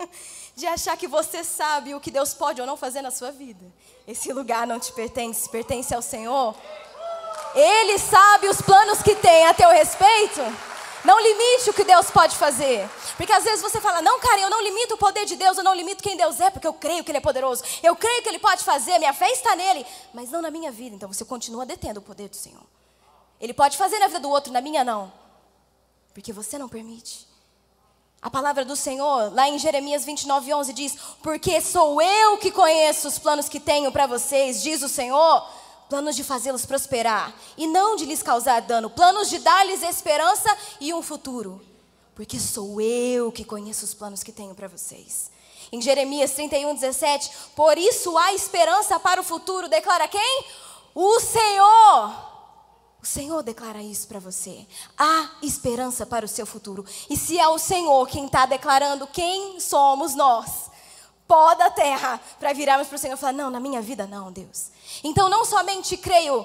De 0.56 0.66
achar 0.66 0.96
que 0.96 1.06
você 1.06 1.44
sabe 1.44 1.94
o 1.94 2.00
que 2.00 2.10
Deus 2.10 2.32
pode 2.32 2.58
ou 2.58 2.66
não 2.66 2.74
fazer 2.74 3.02
na 3.02 3.10
sua 3.10 3.30
vida. 3.30 3.62
Esse 4.08 4.32
lugar 4.32 4.66
não 4.66 4.80
te 4.80 4.90
pertence, 4.92 5.46
pertence 5.50 5.94
ao 5.94 6.00
Senhor. 6.00 6.54
Ele 7.54 7.98
sabe 7.98 8.48
os 8.48 8.62
planos 8.62 9.02
que 9.02 9.14
tem 9.14 9.46
a 9.46 9.52
teu 9.52 9.68
respeito. 9.68 10.40
Não 11.04 11.20
limite 11.20 11.68
o 11.68 11.74
que 11.74 11.84
Deus 11.84 12.10
pode 12.10 12.34
fazer. 12.34 12.88
Porque 13.18 13.32
às 13.32 13.44
vezes 13.44 13.60
você 13.60 13.78
fala, 13.78 14.00
não, 14.00 14.18
cara, 14.20 14.40
eu 14.40 14.48
não 14.48 14.62
limito 14.62 14.94
o 14.94 14.98
poder 14.98 15.26
de 15.26 15.36
Deus, 15.36 15.58
eu 15.58 15.64
não 15.64 15.74
limito 15.74 16.02
quem 16.02 16.16
Deus 16.16 16.40
é, 16.40 16.48
porque 16.48 16.66
eu 16.66 16.72
creio 16.72 17.04
que 17.04 17.10
Ele 17.10 17.18
é 17.18 17.22
poderoso. 17.22 17.62
Eu 17.82 17.94
creio 17.94 18.22
que 18.22 18.28
Ele 18.30 18.38
pode 18.38 18.64
fazer, 18.64 18.98
minha 18.98 19.12
fé 19.12 19.30
está 19.32 19.54
nele, 19.54 19.84
mas 20.14 20.30
não 20.30 20.40
na 20.40 20.50
minha 20.50 20.72
vida. 20.72 20.96
Então 20.96 21.12
você 21.12 21.26
continua 21.26 21.66
detendo 21.66 22.00
o 22.00 22.02
poder 22.02 22.30
do 22.30 22.36
Senhor. 22.36 22.64
Ele 23.38 23.52
pode 23.52 23.76
fazer 23.76 23.98
na 23.98 24.06
vida 24.06 24.20
do 24.20 24.30
outro, 24.30 24.50
na 24.50 24.62
minha 24.62 24.82
não. 24.82 25.19
Porque 26.12 26.32
você 26.32 26.58
não 26.58 26.68
permite. 26.68 27.28
A 28.22 28.28
palavra 28.28 28.66
do 28.66 28.76
Senhor, 28.76 29.32
lá 29.32 29.48
em 29.48 29.58
Jeremias 29.58 30.04
29, 30.04 30.52
11, 30.52 30.72
diz: 30.74 30.98
Porque 31.22 31.60
sou 31.60 32.02
eu 32.02 32.36
que 32.36 32.50
conheço 32.50 33.08
os 33.08 33.18
planos 33.18 33.48
que 33.48 33.58
tenho 33.58 33.90
para 33.90 34.06
vocês, 34.06 34.62
diz 34.62 34.82
o 34.82 34.88
Senhor, 34.88 35.48
planos 35.88 36.14
de 36.14 36.22
fazê-los 36.22 36.66
prosperar 36.66 37.34
e 37.56 37.66
não 37.66 37.96
de 37.96 38.04
lhes 38.04 38.22
causar 38.22 38.60
dano, 38.60 38.90
planos 38.90 39.30
de 39.30 39.38
dar-lhes 39.38 39.82
esperança 39.82 40.54
e 40.80 40.92
um 40.92 41.02
futuro. 41.02 41.62
Porque 42.14 42.38
sou 42.38 42.78
eu 42.78 43.32
que 43.32 43.44
conheço 43.44 43.86
os 43.86 43.94
planos 43.94 44.22
que 44.22 44.32
tenho 44.32 44.54
para 44.54 44.68
vocês. 44.68 45.30
Em 45.72 45.80
Jeremias 45.80 46.32
31, 46.32 46.74
17: 46.74 47.30
Por 47.56 47.78
isso 47.78 48.18
há 48.18 48.34
esperança 48.34 49.00
para 49.00 49.22
o 49.22 49.24
futuro, 49.24 49.66
declara 49.66 50.06
quem? 50.06 50.44
O 50.94 51.20
Senhor. 51.20 52.29
O 53.02 53.06
Senhor 53.06 53.42
declara 53.42 53.82
isso 53.82 54.06
para 54.06 54.20
você. 54.20 54.66
Há 54.96 55.30
esperança 55.42 56.04
para 56.04 56.24
o 56.24 56.28
seu 56.28 56.44
futuro. 56.44 56.84
E 57.08 57.16
se 57.16 57.38
é 57.38 57.48
o 57.48 57.58
Senhor 57.58 58.06
quem 58.08 58.26
está 58.26 58.44
declarando 58.44 59.06
quem 59.06 59.58
somos 59.58 60.14
nós, 60.14 60.70
pó 61.26 61.54
da 61.54 61.70
terra, 61.70 62.20
para 62.38 62.52
virarmos 62.52 62.88
para 62.88 62.96
o 62.96 62.98
Senhor 62.98 63.14
e 63.14 63.16
falar: 63.16 63.32
Não, 63.32 63.48
na 63.50 63.60
minha 63.60 63.80
vida 63.80 64.06
não, 64.06 64.30
Deus. 64.30 64.70
Então, 65.02 65.28
não 65.28 65.44
somente 65.44 65.96
creio 65.96 66.44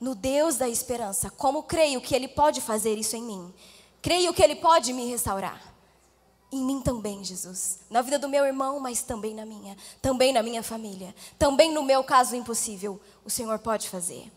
no 0.00 0.14
Deus 0.14 0.56
da 0.56 0.68
esperança, 0.68 1.30
como 1.30 1.62
creio 1.62 2.00
que 2.00 2.14
Ele 2.14 2.28
pode 2.28 2.60
fazer 2.60 2.96
isso 2.96 3.16
em 3.16 3.22
mim. 3.22 3.54
Creio 4.00 4.32
que 4.32 4.42
Ele 4.42 4.54
pode 4.56 4.92
me 4.92 5.08
restaurar. 5.08 5.74
Em 6.52 6.62
mim 6.64 6.80
também, 6.80 7.24
Jesus. 7.24 7.80
Na 7.90 8.02
vida 8.02 8.18
do 8.18 8.28
meu 8.28 8.44
irmão, 8.44 8.78
mas 8.78 9.02
também 9.02 9.34
na 9.34 9.44
minha. 9.44 9.76
Também 10.00 10.32
na 10.32 10.42
minha 10.42 10.62
família. 10.62 11.12
Também 11.36 11.72
no 11.72 11.82
meu 11.82 12.04
caso 12.04 12.36
impossível. 12.36 13.00
O 13.24 13.30
Senhor 13.30 13.58
pode 13.58 13.88
fazer. 13.88 14.30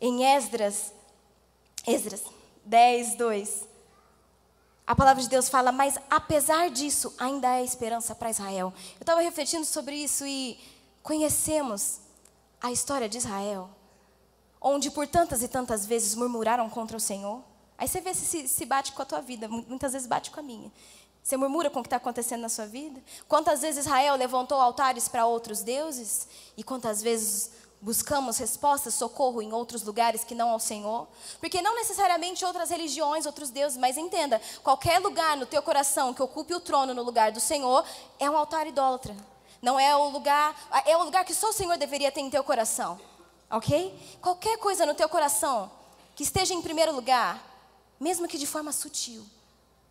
Em 0.00 0.24
Esdras, 0.24 0.92
Esdras 1.86 2.22
10, 2.64 3.16
2, 3.16 3.68
a 4.86 4.94
palavra 4.94 5.22
de 5.22 5.28
Deus 5.28 5.48
fala, 5.48 5.72
mas 5.72 5.98
apesar 6.08 6.70
disso, 6.70 7.12
ainda 7.18 7.48
há 7.48 7.62
esperança 7.62 8.14
para 8.14 8.30
Israel. 8.30 8.72
Eu 8.94 9.00
estava 9.00 9.20
refletindo 9.20 9.64
sobre 9.64 9.96
isso 9.96 10.24
e 10.24 10.58
conhecemos 11.02 12.00
a 12.60 12.70
história 12.70 13.08
de 13.08 13.18
Israel, 13.18 13.68
onde 14.60 14.90
por 14.90 15.06
tantas 15.06 15.42
e 15.42 15.48
tantas 15.48 15.84
vezes 15.84 16.14
murmuraram 16.14 16.70
contra 16.70 16.96
o 16.96 17.00
Senhor. 17.00 17.42
Aí 17.76 17.88
você 17.88 18.00
vê 18.00 18.14
se 18.14 18.46
se 18.46 18.64
bate 18.64 18.92
com 18.92 19.02
a 19.02 19.04
tua 19.04 19.20
vida, 19.20 19.48
muitas 19.48 19.92
vezes 19.92 20.06
bate 20.06 20.30
com 20.30 20.40
a 20.40 20.42
minha. 20.42 20.70
Você 21.22 21.36
murmura 21.36 21.68
com 21.68 21.80
o 21.80 21.82
que 21.82 21.88
está 21.88 21.96
acontecendo 21.96 22.42
na 22.42 22.48
sua 22.48 22.66
vida? 22.66 23.02
Quantas 23.26 23.60
vezes 23.60 23.84
Israel 23.84 24.14
levantou 24.14 24.60
altares 24.60 25.08
para 25.08 25.26
outros 25.26 25.60
deuses? 25.62 26.28
E 26.56 26.62
quantas 26.62 27.02
vezes 27.02 27.50
buscamos 27.80 28.38
respostas, 28.38 28.94
socorro 28.94 29.42
em 29.42 29.52
outros 29.52 29.82
lugares 29.82 30.24
que 30.24 30.34
não 30.34 30.50
ao 30.50 30.58
Senhor. 30.58 31.06
Porque 31.40 31.62
não 31.62 31.74
necessariamente 31.74 32.44
outras 32.44 32.70
religiões, 32.70 33.26
outros 33.26 33.50
deuses, 33.50 33.78
mas 33.78 33.96
entenda, 33.96 34.40
qualquer 34.62 34.98
lugar 34.98 35.36
no 35.36 35.46
teu 35.46 35.62
coração 35.62 36.14
que 36.14 36.22
ocupe 36.22 36.54
o 36.54 36.60
trono 36.60 36.94
no 36.94 37.02
lugar 37.02 37.32
do 37.32 37.40
Senhor 37.40 37.84
é 38.18 38.28
um 38.30 38.36
altar 38.36 38.66
idólatra. 38.66 39.16
Não 39.62 39.78
é 39.78 39.96
o 39.96 40.08
lugar, 40.08 40.54
é 40.84 40.96
o 40.96 41.02
lugar 41.02 41.24
que 41.24 41.34
só 41.34 41.50
o 41.50 41.52
Senhor 41.52 41.76
deveria 41.76 42.12
ter 42.12 42.20
em 42.20 42.30
teu 42.30 42.44
coração. 42.44 43.00
OK? 43.50 44.18
Qualquer 44.20 44.58
coisa 44.58 44.84
no 44.84 44.94
teu 44.94 45.08
coração 45.08 45.70
que 46.14 46.22
esteja 46.22 46.54
em 46.54 46.62
primeiro 46.62 46.94
lugar, 46.94 47.44
mesmo 48.00 48.26
que 48.26 48.38
de 48.38 48.46
forma 48.46 48.72
sutil, 48.72 49.24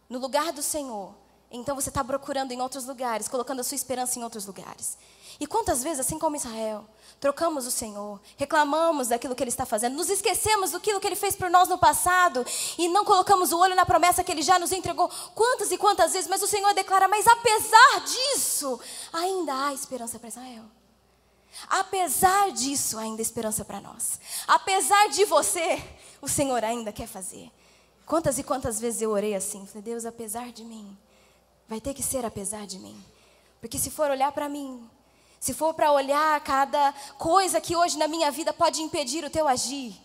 no 0.10 0.20
lugar 0.20 0.52
do 0.52 0.62
Senhor, 0.62 1.14
então 1.52 1.76
você 1.76 1.90
está 1.90 2.04
procurando 2.04 2.52
em 2.52 2.62
outros 2.62 2.86
lugares, 2.86 3.28
colocando 3.28 3.62
a 3.62 3.64
sua 3.64 3.76
esperança 3.76 4.20
em 4.20 4.24
outros 4.24 4.46
lugares. 4.46 4.98
E 5.40 5.46
quantas 5.46 5.84
vezes, 5.84 6.00
assim 6.00 6.18
como 6.18 6.36
Israel, 6.36 6.86
trocamos 7.20 7.66
o 7.66 7.72
Senhor, 7.72 8.22
reclamamos 8.38 9.10
daquilo 9.10 9.36
que 9.36 9.44
Ele 9.44 9.50
está 9.50 9.66
fazendo, 9.66 9.96
nos 9.96 10.10
esquecemos 10.10 10.72
do 10.72 10.80
que 10.80 10.92
Ele 10.92 11.16
fez 11.16 11.36
por 11.36 11.50
nós 11.50 11.68
no 11.68 11.78
passado 11.78 12.46
e 12.78 12.88
não 12.88 13.04
colocamos 13.04 13.52
o 13.52 13.60
olho 13.60 13.76
na 13.76 13.86
promessa 13.86 14.24
que 14.24 14.32
Ele 14.32 14.42
já 14.42 14.58
nos 14.58 14.72
entregou 14.72 15.10
quantas 15.34 15.72
e 15.72 15.78
quantas 15.78 16.14
vezes, 16.14 16.30
mas 16.30 16.42
o 16.42 16.48
Senhor 16.48 16.74
declara: 16.74 17.08
Mas 17.08 17.28
apesar 17.28 18.02
disso, 18.06 18.80
ainda 19.12 19.68
há 19.68 19.74
esperança 19.74 20.18
para 20.20 20.30
Israel. 20.30 20.64
Apesar 21.70 22.52
disso, 22.52 22.98
ainda 22.98 23.22
há 23.22 23.24
esperança 23.24 23.64
para 23.64 23.80
nós. 23.80 24.20
Apesar 24.48 25.10
de 25.10 25.26
você, 25.26 25.82
o 26.22 26.28
Senhor 26.28 26.64
ainda 26.64 26.92
quer 26.92 27.08
fazer. 27.08 27.50
Quantas 28.06 28.38
e 28.38 28.44
quantas 28.44 28.80
vezes 28.80 29.02
eu 29.02 29.12
orei 29.12 29.36
assim, 29.36 29.66
falei: 29.66 29.82
Deus, 29.82 30.06
apesar 30.06 30.52
de 30.52 30.64
mim, 30.64 30.98
vai 31.68 31.82
ter 31.82 31.94
que 31.94 32.04
ser 32.04 32.26
apesar 32.26 32.66
de 32.68 32.78
mim. 32.80 33.04
Porque 33.60 33.80
se 33.80 33.90
for 33.90 34.12
olhar 34.12 34.32
para 34.32 34.48
mim, 34.48 34.88
se 35.46 35.54
for 35.54 35.76
para 35.76 35.92
olhar 35.92 36.42
cada 36.42 36.92
coisa 37.20 37.62
que 37.62 37.76
hoje 37.76 38.00
na 38.00 38.08
minha 38.08 38.32
vida 38.32 38.52
pode 38.52 38.82
impedir 38.82 39.24
o 39.24 39.30
teu 39.30 39.48
agir, 39.48 39.96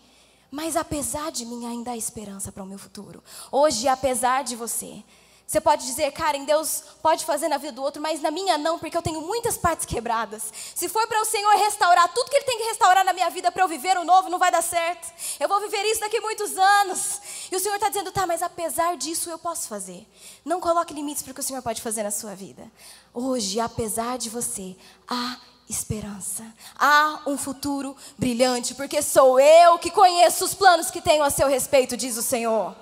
mas 0.51 0.77
apesar 0.77 1.31
de 1.31 1.47
mim 1.47 1.65
ainda 1.65 1.89
há 1.89 1.97
esperança 1.97 2.51
para 2.51 2.61
o 2.61 2.65
meu 2.67 2.77
futuro. 2.77 3.23
Hoje, 3.51 3.87
apesar 3.87 4.43
de 4.43 4.55
você, 4.55 5.03
Você 5.51 5.59
pode 5.59 5.85
dizer, 5.85 6.09
Karen, 6.13 6.45
Deus 6.45 6.81
pode 7.03 7.25
fazer 7.25 7.49
na 7.49 7.57
vida 7.57 7.73
do 7.73 7.81
outro, 7.81 8.01
mas 8.01 8.21
na 8.21 8.31
minha 8.31 8.57
não, 8.57 8.79
porque 8.79 8.95
eu 8.95 9.01
tenho 9.01 9.19
muitas 9.19 9.57
partes 9.57 9.85
quebradas. 9.85 10.43
Se 10.73 10.87
for 10.87 11.05
para 11.09 11.21
o 11.21 11.25
Senhor 11.25 11.53
restaurar 11.57 12.07
tudo 12.13 12.29
que 12.29 12.37
Ele 12.37 12.45
tem 12.45 12.57
que 12.57 12.63
restaurar 12.63 13.03
na 13.03 13.11
minha 13.11 13.29
vida 13.29 13.51
para 13.51 13.61
eu 13.61 13.67
viver 13.67 13.97
o 13.97 14.05
novo, 14.05 14.29
não 14.29 14.39
vai 14.39 14.49
dar 14.49 14.61
certo. 14.61 15.11
Eu 15.41 15.49
vou 15.49 15.59
viver 15.59 15.83
isso 15.87 15.99
daqui 15.99 16.21
muitos 16.21 16.57
anos. 16.57 17.19
E 17.51 17.55
o 17.57 17.59
Senhor 17.59 17.75
está 17.75 17.89
dizendo, 17.89 18.13
tá, 18.13 18.25
mas 18.25 18.41
apesar 18.41 18.95
disso 18.95 19.29
eu 19.29 19.37
posso 19.37 19.67
fazer. 19.67 20.07
Não 20.45 20.61
coloque 20.61 20.93
limites 20.93 21.21
para 21.21 21.31
o 21.31 21.33
que 21.33 21.41
o 21.41 21.43
Senhor 21.43 21.61
pode 21.61 21.81
fazer 21.81 22.03
na 22.03 22.11
sua 22.11 22.33
vida. 22.33 22.71
Hoje, 23.13 23.59
apesar 23.59 24.17
de 24.17 24.29
você, 24.29 24.75
há 25.07 25.39
esperança. 25.67 26.45
Há 26.77 27.23
um 27.25 27.37
futuro 27.37 27.95
brilhante, 28.17 28.75
porque 28.75 29.01
sou 29.01 29.39
eu 29.39 29.79
que 29.79 29.89
conheço 29.89 30.45
os 30.45 30.53
planos 30.53 30.91
que 30.91 31.01
tenho 31.01 31.23
a 31.23 31.29
seu 31.29 31.47
respeito, 31.47 31.97
diz 31.97 32.17
o 32.17 32.21
Senhor. 32.21 32.75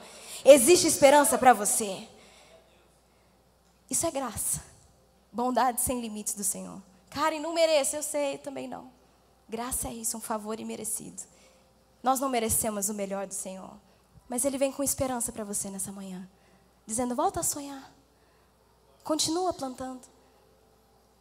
Existe 0.44 0.88
esperança 0.88 1.38
para 1.38 1.54
você. 1.54 2.08
Isso 3.90 4.06
é 4.06 4.12
graça. 4.12 4.64
Bondade 5.32 5.82
sem 5.82 6.02
limites 6.02 6.34
do 6.34 6.44
Senhor. 6.44 6.82
Karen, 7.10 7.40
não 7.40 7.54
mereço, 7.54 7.96
eu 7.96 8.04
sei, 8.04 8.38
também 8.38 8.68
não. 8.68 8.92
Graça 9.48 9.88
é 9.88 9.94
isso, 9.94 10.18
um 10.18 10.22
favor 10.22 10.60
imerecido. 10.60 11.22
Nós 12.04 12.20
não 12.20 12.30
merecemos 12.30 12.90
o 12.90 12.94
melhor 12.94 13.28
do 13.28 13.34
Senhor. 13.34 13.72
Mas 14.28 14.46
Ele 14.46 14.58
vem 14.58 14.72
com 14.72 14.84
esperança 14.84 15.32
para 15.32 15.44
você 15.44 15.70
nessa 15.70 15.92
manhã. 15.92 16.30
Dizendo: 16.86 17.16
volta 17.16 17.40
a 17.40 17.44
sonhar. 17.44 17.92
Continua 19.04 19.52
plantando. 19.54 20.02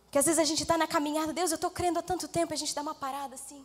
Porque 0.08 0.18
às 0.18 0.24
vezes 0.24 0.40
a 0.40 0.44
gente 0.44 0.62
está 0.62 0.78
na 0.78 0.86
caminhada, 0.86 1.34
Deus, 1.34 1.50
eu 1.50 1.56
estou 1.56 1.70
crendo 1.70 1.98
há 1.98 2.02
tanto 2.02 2.26
tempo, 2.26 2.54
a 2.54 2.56
gente 2.56 2.74
dá 2.74 2.80
uma 2.80 2.94
parada 2.94 3.34
assim. 3.34 3.62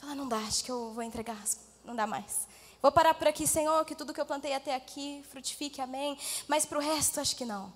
Fala, 0.00 0.14
não 0.14 0.26
dá, 0.26 0.38
acho 0.38 0.64
que 0.64 0.70
eu 0.70 0.92
vou 0.94 1.02
entregar, 1.02 1.38
não 1.84 1.94
dá 1.94 2.06
mais. 2.06 2.48
Vou 2.80 2.90
parar 2.90 3.12
por 3.12 3.28
aqui, 3.28 3.46
Senhor, 3.46 3.84
que 3.84 3.94
tudo 3.94 4.14
que 4.14 4.20
eu 4.20 4.24
plantei 4.24 4.54
até 4.54 4.74
aqui 4.74 5.22
frutifique, 5.30 5.80
amém. 5.80 6.18
Mas 6.48 6.64
para 6.64 6.78
o 6.78 6.80
resto, 6.80 7.20
acho 7.20 7.36
que 7.36 7.44
não. 7.44 7.70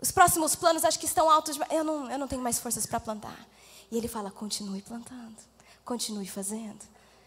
Os 0.00 0.10
próximos 0.10 0.56
planos 0.56 0.84
acho 0.84 0.98
que 0.98 1.04
estão 1.04 1.30
altos, 1.30 1.58
eu 1.70 1.84
não, 1.84 2.10
eu 2.10 2.18
não 2.18 2.26
tenho 2.26 2.42
mais 2.42 2.58
forças 2.58 2.86
para 2.86 2.98
plantar. 2.98 3.46
E 3.90 3.96
ele 3.96 4.08
fala: 4.08 4.30
continue 4.30 4.80
plantando, 4.80 5.36
continue 5.84 6.26
fazendo, 6.26 6.82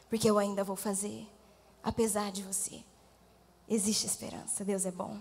porque 0.09 0.29
eu 0.29 0.39
ainda 0.39 0.63
vou 0.63 0.75
fazer, 0.75 1.27
apesar 1.83 2.31
de 2.31 2.41
você. 2.41 2.83
Existe 3.67 4.07
esperança, 4.07 4.65
Deus 4.65 4.83
é 4.85 4.91
bom. 4.91 5.19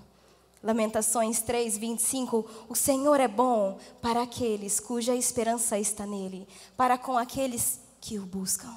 Lamentações 0.63 1.41
3, 1.43 1.79
25. 1.79 2.67
O 2.69 2.75
Senhor 2.75 3.21
é 3.21 3.29
bom 3.29 3.79
para 4.03 4.23
aqueles 4.23 4.81
cuja 4.81 5.15
esperança 5.15 5.79
está 5.79 6.05
nele, 6.07 6.49
para 6.77 6.99
com 6.99 7.17
aqueles 7.17 7.81
que 8.01 8.19
o 8.19 8.27
buscam. 8.27 8.75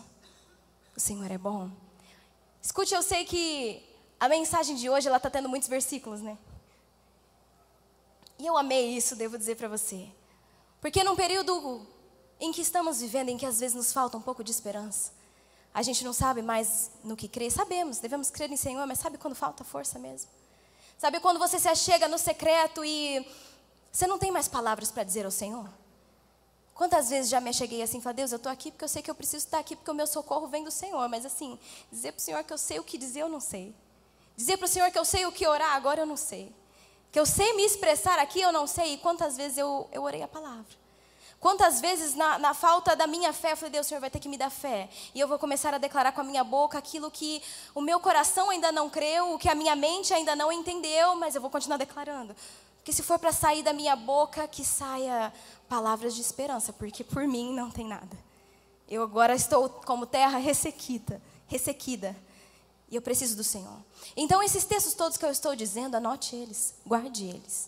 O 0.96 1.00
Senhor 1.00 1.30
é 1.32 1.38
bom. 1.38 1.70
Escute, 2.62 2.94
eu 2.94 3.02
sei 3.02 3.26
que 3.26 3.82
a 4.20 4.30
mensagem 4.30 4.76
de 4.76 4.90
hoje 4.90 5.08
ela 5.08 5.18
está 5.18 5.30
tendo 5.30 5.50
muitos 5.50 5.68
versículos, 5.68 6.22
né? 6.22 6.38
E 8.38 8.46
eu 8.46 8.58
amei 8.58 8.96
isso, 8.96 9.16
devo 9.16 9.38
dizer 9.38 9.56
para 9.56 9.68
você. 9.68 10.08
Porque 10.80 11.04
num 11.04 11.16
período 11.16 11.86
em 12.40 12.52
que 12.52 12.62
estamos 12.62 13.02
vivendo, 13.02 13.30
em 13.30 13.38
que 13.38 13.46
às 13.46 13.60
vezes 13.60 13.76
nos 13.76 13.94
falta 13.94 14.18
um 14.18 14.22
pouco 14.22 14.44
de 14.44 14.52
esperança, 14.52 15.12
a 15.74 15.82
gente 15.82 16.04
não 16.04 16.12
sabe 16.12 16.42
mais 16.42 16.92
no 17.04 17.16
que 17.16 17.28
crer. 17.28 17.52
Sabemos, 17.52 18.00
devemos 18.00 18.30
crer 18.30 18.52
em 18.52 18.58
Senhor, 18.58 18.86
mas 18.86 19.00
sabe 19.00 19.18
quando 19.18 19.36
falta 19.36 19.64
força 19.64 19.98
mesmo? 19.98 20.30
Sabe 21.02 21.20
quando 21.20 21.40
você 21.40 21.58
se 21.58 21.68
achega 21.68 22.08
no 22.08 22.20
secreto 22.20 22.86
e 22.86 23.28
você 23.92 24.06
não 24.06 24.20
tem 24.20 24.30
mais 24.30 24.48
palavras 24.48 24.92
para 24.92 25.04
dizer 25.04 25.26
ao 25.26 25.32
Senhor? 25.32 25.68
Quantas 26.76 27.10
vezes 27.10 27.32
já 27.32 27.42
me 27.42 27.52
cheguei 27.52 27.82
assim, 27.82 28.00
falei, 28.00 28.18
Deus, 28.18 28.32
eu 28.32 28.36
estou 28.36 28.52
aqui 28.52 28.70
porque 28.70 28.86
eu 28.86 28.88
sei 28.88 29.02
que 29.02 29.10
eu 29.10 29.16
preciso 29.16 29.44
estar 29.44 29.58
aqui 29.58 29.76
porque 29.76 29.90
o 29.90 29.96
meu 29.96 30.06
socorro 30.06 30.46
vem 30.46 30.64
do 30.64 30.70
Senhor. 30.70 31.10
Mas 31.10 31.26
assim, 31.26 31.58
dizer 31.92 32.12
para 32.12 32.20
o 32.20 32.22
Senhor 32.22 32.44
que 32.44 32.54
eu 32.54 32.58
sei 32.60 32.78
o 32.78 32.84
que 32.84 33.00
dizer, 33.00 33.22
eu 33.22 33.30
não 33.30 33.40
sei. 33.40 33.74
Dizer 34.36 34.58
para 34.58 34.66
o 34.66 34.68
Senhor 34.68 34.92
que 34.92 35.00
eu 35.00 35.04
sei 35.04 35.26
o 35.26 35.32
que 35.32 35.48
orar, 35.48 35.74
agora 35.74 36.02
eu 36.02 36.06
não 36.06 36.16
sei. 36.16 36.54
Que 37.12 37.20
eu 37.20 37.26
sei 37.26 37.52
me 37.54 37.66
expressar 37.66 38.20
aqui, 38.20 38.40
eu 38.40 38.52
não 38.52 38.68
sei. 38.68 38.94
E 38.94 38.98
quantas 39.00 39.36
vezes 39.36 39.58
eu, 39.58 39.90
eu 39.92 40.04
orei 40.04 40.22
a 40.22 40.28
palavra. 40.28 40.81
Quantas 41.42 41.82
vezes, 41.82 42.14
na, 42.14 42.38
na, 42.38 42.54
falta 42.54 42.96
da 42.96 43.08
minha 43.08 43.34
fé, 43.34 43.54
eu 43.54 43.58
falei, 43.58 43.72
Deus, 43.72 43.88
o 43.88 43.90
Senhor 43.90 44.00
vai 44.00 44.12
ter 44.12 44.20
que 44.20 44.30
me 44.30 44.38
dar 44.38 44.52
fé. 44.52 44.88
E 45.14 45.20
eu 45.20 45.28
vou 45.28 45.40
começar 45.40 45.74
a 45.74 45.80
declarar 45.80 46.12
com 46.12 46.22
a 46.22 46.24
minha 46.24 46.44
boca 46.44 46.78
aquilo 46.78 47.10
que 47.10 47.42
o 47.74 47.82
meu 47.82 48.00
coração 48.00 48.52
ainda 48.52 48.72
não 48.72 48.92
creu, 48.92 49.34
o 49.34 49.40
que 49.40 49.50
a 49.50 49.56
minha 49.56 49.76
mente 49.76 50.14
ainda 50.14 50.36
não 50.36 50.52
entendeu, 50.52 51.16
mas 51.16 51.34
eu 51.34 51.42
vou 51.42 51.50
continuar 51.50 51.78
declarando. 51.78 52.36
Porque 52.78 52.94
se 52.94 53.02
for 53.02 53.18
para 53.18 53.32
sair 53.32 53.64
da 53.64 53.74
minha 53.74 53.96
boca, 53.96 54.48
que 54.48 54.64
saia 54.64 55.34
palavras 55.68 56.14
de 56.14 56.22
esperança, 56.22 56.72
porque 56.72 57.04
por 57.04 57.28
mim 57.28 57.52
não 57.52 57.72
tem 57.72 57.88
nada. 57.88 58.16
Eu 58.88 59.02
agora 59.02 59.34
estou 59.34 59.68
como 59.68 60.06
terra 60.06 60.38
ressequida, 60.38 61.20
ressequida. 61.48 62.16
E 62.88 62.96
eu 62.96 63.02
preciso 63.02 63.36
do 63.36 63.44
Senhor. 63.44 63.80
Então, 64.16 64.44
esses 64.44 64.64
textos 64.64 64.94
todos 64.94 65.18
que 65.18 65.26
eu 65.26 65.32
estou 65.32 65.56
dizendo, 65.56 65.96
anote 65.96 66.36
eles, 66.36 66.76
guarde 66.86 67.26
eles. 67.26 67.68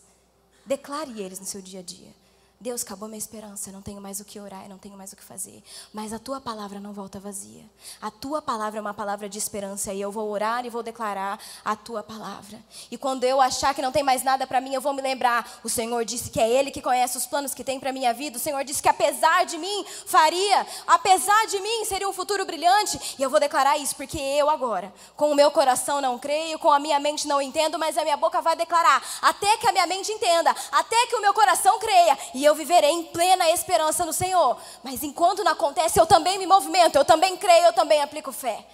Declare 0.63 1.19
eles 1.19 1.39
no 1.39 1.45
seu 1.47 1.61
dia 1.61 1.79
a 1.79 1.83
dia. 1.83 2.22
Deus, 2.63 2.81
acabou 2.81 3.09
minha 3.09 3.17
esperança, 3.17 3.69
eu 3.69 3.73
não 3.73 3.81
tenho 3.81 3.99
mais 3.99 4.21
o 4.21 4.23
que 4.23 4.39
orar, 4.39 4.63
eu 4.63 4.69
não 4.69 4.77
tenho 4.77 4.95
mais 4.95 5.11
o 5.11 5.17
que 5.17 5.23
fazer. 5.23 5.61
Mas 5.91 6.13
a 6.13 6.17
tua 6.17 6.39
palavra 6.39 6.79
não 6.79 6.93
volta 6.93 7.19
vazia. 7.19 7.65
A 8.01 8.09
tua 8.09 8.41
palavra 8.41 8.79
é 8.79 8.81
uma 8.81 8.93
palavra 8.93 9.27
de 9.27 9.37
esperança 9.37 9.91
e 9.91 9.99
eu 9.99 10.09
vou 10.09 10.29
orar 10.29 10.65
e 10.65 10.69
vou 10.69 10.81
declarar 10.81 11.37
a 11.65 11.75
tua 11.75 12.01
palavra. 12.01 12.57
E 12.89 12.97
quando 12.97 13.25
eu 13.25 13.41
achar 13.41 13.75
que 13.75 13.81
não 13.81 13.91
tem 13.91 14.01
mais 14.01 14.23
nada 14.23 14.47
para 14.47 14.61
mim, 14.61 14.73
eu 14.73 14.79
vou 14.79 14.93
me 14.93 15.01
lembrar. 15.01 15.59
O 15.61 15.67
Senhor 15.67 16.05
disse 16.05 16.29
que 16.29 16.39
é 16.39 16.49
Ele 16.49 16.71
que 16.71 16.81
conhece 16.81 17.17
os 17.17 17.25
planos 17.25 17.53
que 17.53 17.65
tem 17.65 17.81
para 17.81 17.91
minha 17.91 18.13
vida. 18.13 18.37
O 18.37 18.39
Senhor 18.39 18.63
disse 18.63 18.81
que 18.81 18.87
apesar 18.87 19.45
de 19.45 19.57
mim 19.57 19.85
faria, 20.05 20.65
apesar 20.87 21.45
de 21.47 21.59
mim 21.59 21.83
seria 21.83 22.07
um 22.07 22.13
futuro 22.13 22.45
brilhante. 22.45 23.17
E 23.19 23.23
eu 23.23 23.29
vou 23.29 23.41
declarar 23.41 23.77
isso 23.77 23.93
porque 23.93 24.17
eu 24.17 24.49
agora, 24.49 24.93
com 25.17 25.33
o 25.33 25.35
meu 25.35 25.51
coração 25.51 25.99
não 25.99 26.17
creio, 26.17 26.57
com 26.57 26.71
a 26.71 26.79
minha 26.79 26.97
mente 26.97 27.27
não 27.27 27.41
entendo, 27.41 27.77
mas 27.77 27.97
a 27.97 28.03
minha 28.03 28.15
boca 28.15 28.41
vai 28.41 28.55
declarar 28.55 29.03
até 29.21 29.57
que 29.57 29.67
a 29.67 29.73
minha 29.73 29.85
mente 29.85 30.13
entenda, 30.13 30.55
até 30.71 31.07
que 31.07 31.15
o 31.17 31.21
meu 31.21 31.33
coração 31.33 31.77
creia. 31.77 32.17
E 32.33 32.45
eu 32.45 32.52
eu 32.53 32.55
viverei 32.55 32.91
em 32.91 33.05
plena 33.05 33.49
esperança 33.49 34.05
no 34.05 34.13
Senhor. 34.13 34.57
Mas 34.83 35.03
enquanto 35.03 35.43
não 35.43 35.51
acontece, 35.51 35.99
eu 35.99 36.05
também 36.05 36.37
me 36.37 36.45
movimento, 36.45 36.95
eu 36.95 37.03
também 37.03 37.35
creio, 37.35 37.65
eu 37.65 37.73
também 37.73 38.01
aplico 38.01 38.31
fé. 38.31 38.65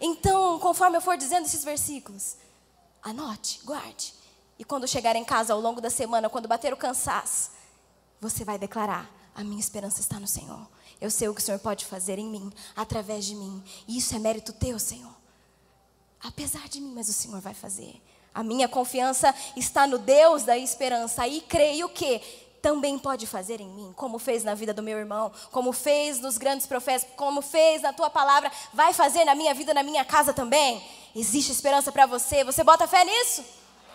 Então, 0.00 0.58
conforme 0.60 0.96
eu 0.96 1.00
for 1.00 1.16
dizendo 1.16 1.44
esses 1.44 1.64
versículos, 1.64 2.36
anote, 3.02 3.60
guarde. 3.64 4.14
E 4.58 4.64
quando 4.64 4.86
chegar 4.86 5.16
em 5.16 5.24
casa 5.24 5.52
ao 5.52 5.60
longo 5.60 5.80
da 5.80 5.90
semana, 5.90 6.30
quando 6.30 6.48
bater 6.48 6.72
o 6.72 6.76
cansaço, 6.76 7.50
você 8.20 8.44
vai 8.44 8.58
declarar: 8.58 9.10
A 9.34 9.42
minha 9.42 9.60
esperança 9.60 10.00
está 10.00 10.18
no 10.20 10.26
Senhor. 10.26 10.66
Eu 11.00 11.10
sei 11.10 11.28
o 11.28 11.34
que 11.34 11.40
o 11.40 11.44
Senhor 11.44 11.58
pode 11.58 11.84
fazer 11.84 12.18
em 12.18 12.26
mim, 12.26 12.52
através 12.76 13.24
de 13.24 13.34
mim. 13.34 13.62
E 13.88 13.98
isso 13.98 14.14
é 14.14 14.18
mérito 14.20 14.52
teu, 14.52 14.78
Senhor. 14.78 15.14
Apesar 16.22 16.68
de 16.68 16.80
mim, 16.80 16.92
mas 16.94 17.08
o 17.08 17.12
Senhor 17.12 17.40
vai 17.40 17.54
fazer. 17.54 18.00
A 18.34 18.42
minha 18.42 18.68
confiança 18.68 19.34
está 19.56 19.86
no 19.86 19.98
Deus 19.98 20.44
da 20.44 20.56
esperança. 20.56 21.26
E 21.26 21.40
creio 21.40 21.88
que 21.88 22.20
também 22.62 22.96
pode 22.96 23.26
fazer 23.26 23.60
em 23.60 23.68
mim, 23.68 23.92
como 23.96 24.20
fez 24.20 24.44
na 24.44 24.54
vida 24.54 24.72
do 24.72 24.82
meu 24.82 24.96
irmão, 24.96 25.32
como 25.50 25.72
fez 25.72 26.20
nos 26.20 26.38
grandes 26.38 26.64
profetas, 26.64 27.06
como 27.16 27.42
fez 27.42 27.82
na 27.82 27.92
tua 27.92 28.08
palavra, 28.08 28.50
vai 28.72 28.94
fazer 28.94 29.24
na 29.24 29.34
minha 29.34 29.52
vida, 29.52 29.74
na 29.74 29.82
minha 29.82 30.04
casa 30.04 30.32
também. 30.32 30.80
Existe 31.14 31.50
esperança 31.50 31.90
para 31.90 32.06
você. 32.06 32.44
Você 32.44 32.62
bota 32.62 32.86
fé 32.86 33.04
nisso? 33.04 33.44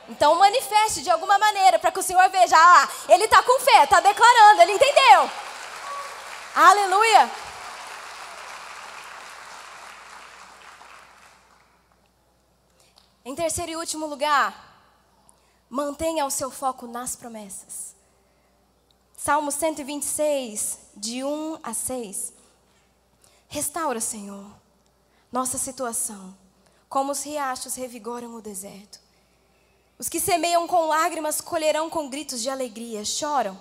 Então 0.10 0.36
manifeste 0.36 1.02
de 1.02 1.10
alguma 1.10 1.40
maneira 1.40 1.80
para 1.80 1.92
que 1.92 2.00
o 2.00 2.04
Senhor 2.04 2.30
veja, 2.30 2.56
ah, 2.58 2.90
ele 3.10 3.24
está 3.24 3.42
com 3.42 3.60
fé, 3.62 3.84
está 3.86 4.00
declarando, 4.02 4.62
ele 4.62 4.74
entendeu. 4.74 5.30
Aleluia. 6.54 7.32
Em 13.24 13.36
terceiro 13.36 13.72
e 13.72 13.76
último 13.76 14.06
lugar, 14.06 14.54
mantenha 15.70 16.26
o 16.26 16.32
seu 16.32 16.50
foco 16.50 16.88
nas 16.88 17.16
promessas. 17.16 17.97
Salmo 19.20 19.52
126, 19.52 20.78
de 20.96 21.24
1 21.24 21.58
a 21.64 21.74
6. 21.74 22.34
Restaura, 23.50 24.00
Senhor, 24.00 24.46
nossa 25.32 25.58
situação, 25.58 26.38
como 26.88 27.12
os 27.12 27.24
riachos 27.24 27.74
revigoram 27.74 28.36
o 28.36 28.42
deserto. 28.42 29.00
Os 29.98 30.08
que 30.08 30.20
semeiam 30.20 30.68
com 30.68 30.86
lágrimas 30.86 31.42
colherão 31.42 31.90
com 31.90 32.08
gritos 32.08 32.44
de 32.44 32.50
alegria, 32.50 33.04
choram 33.04 33.60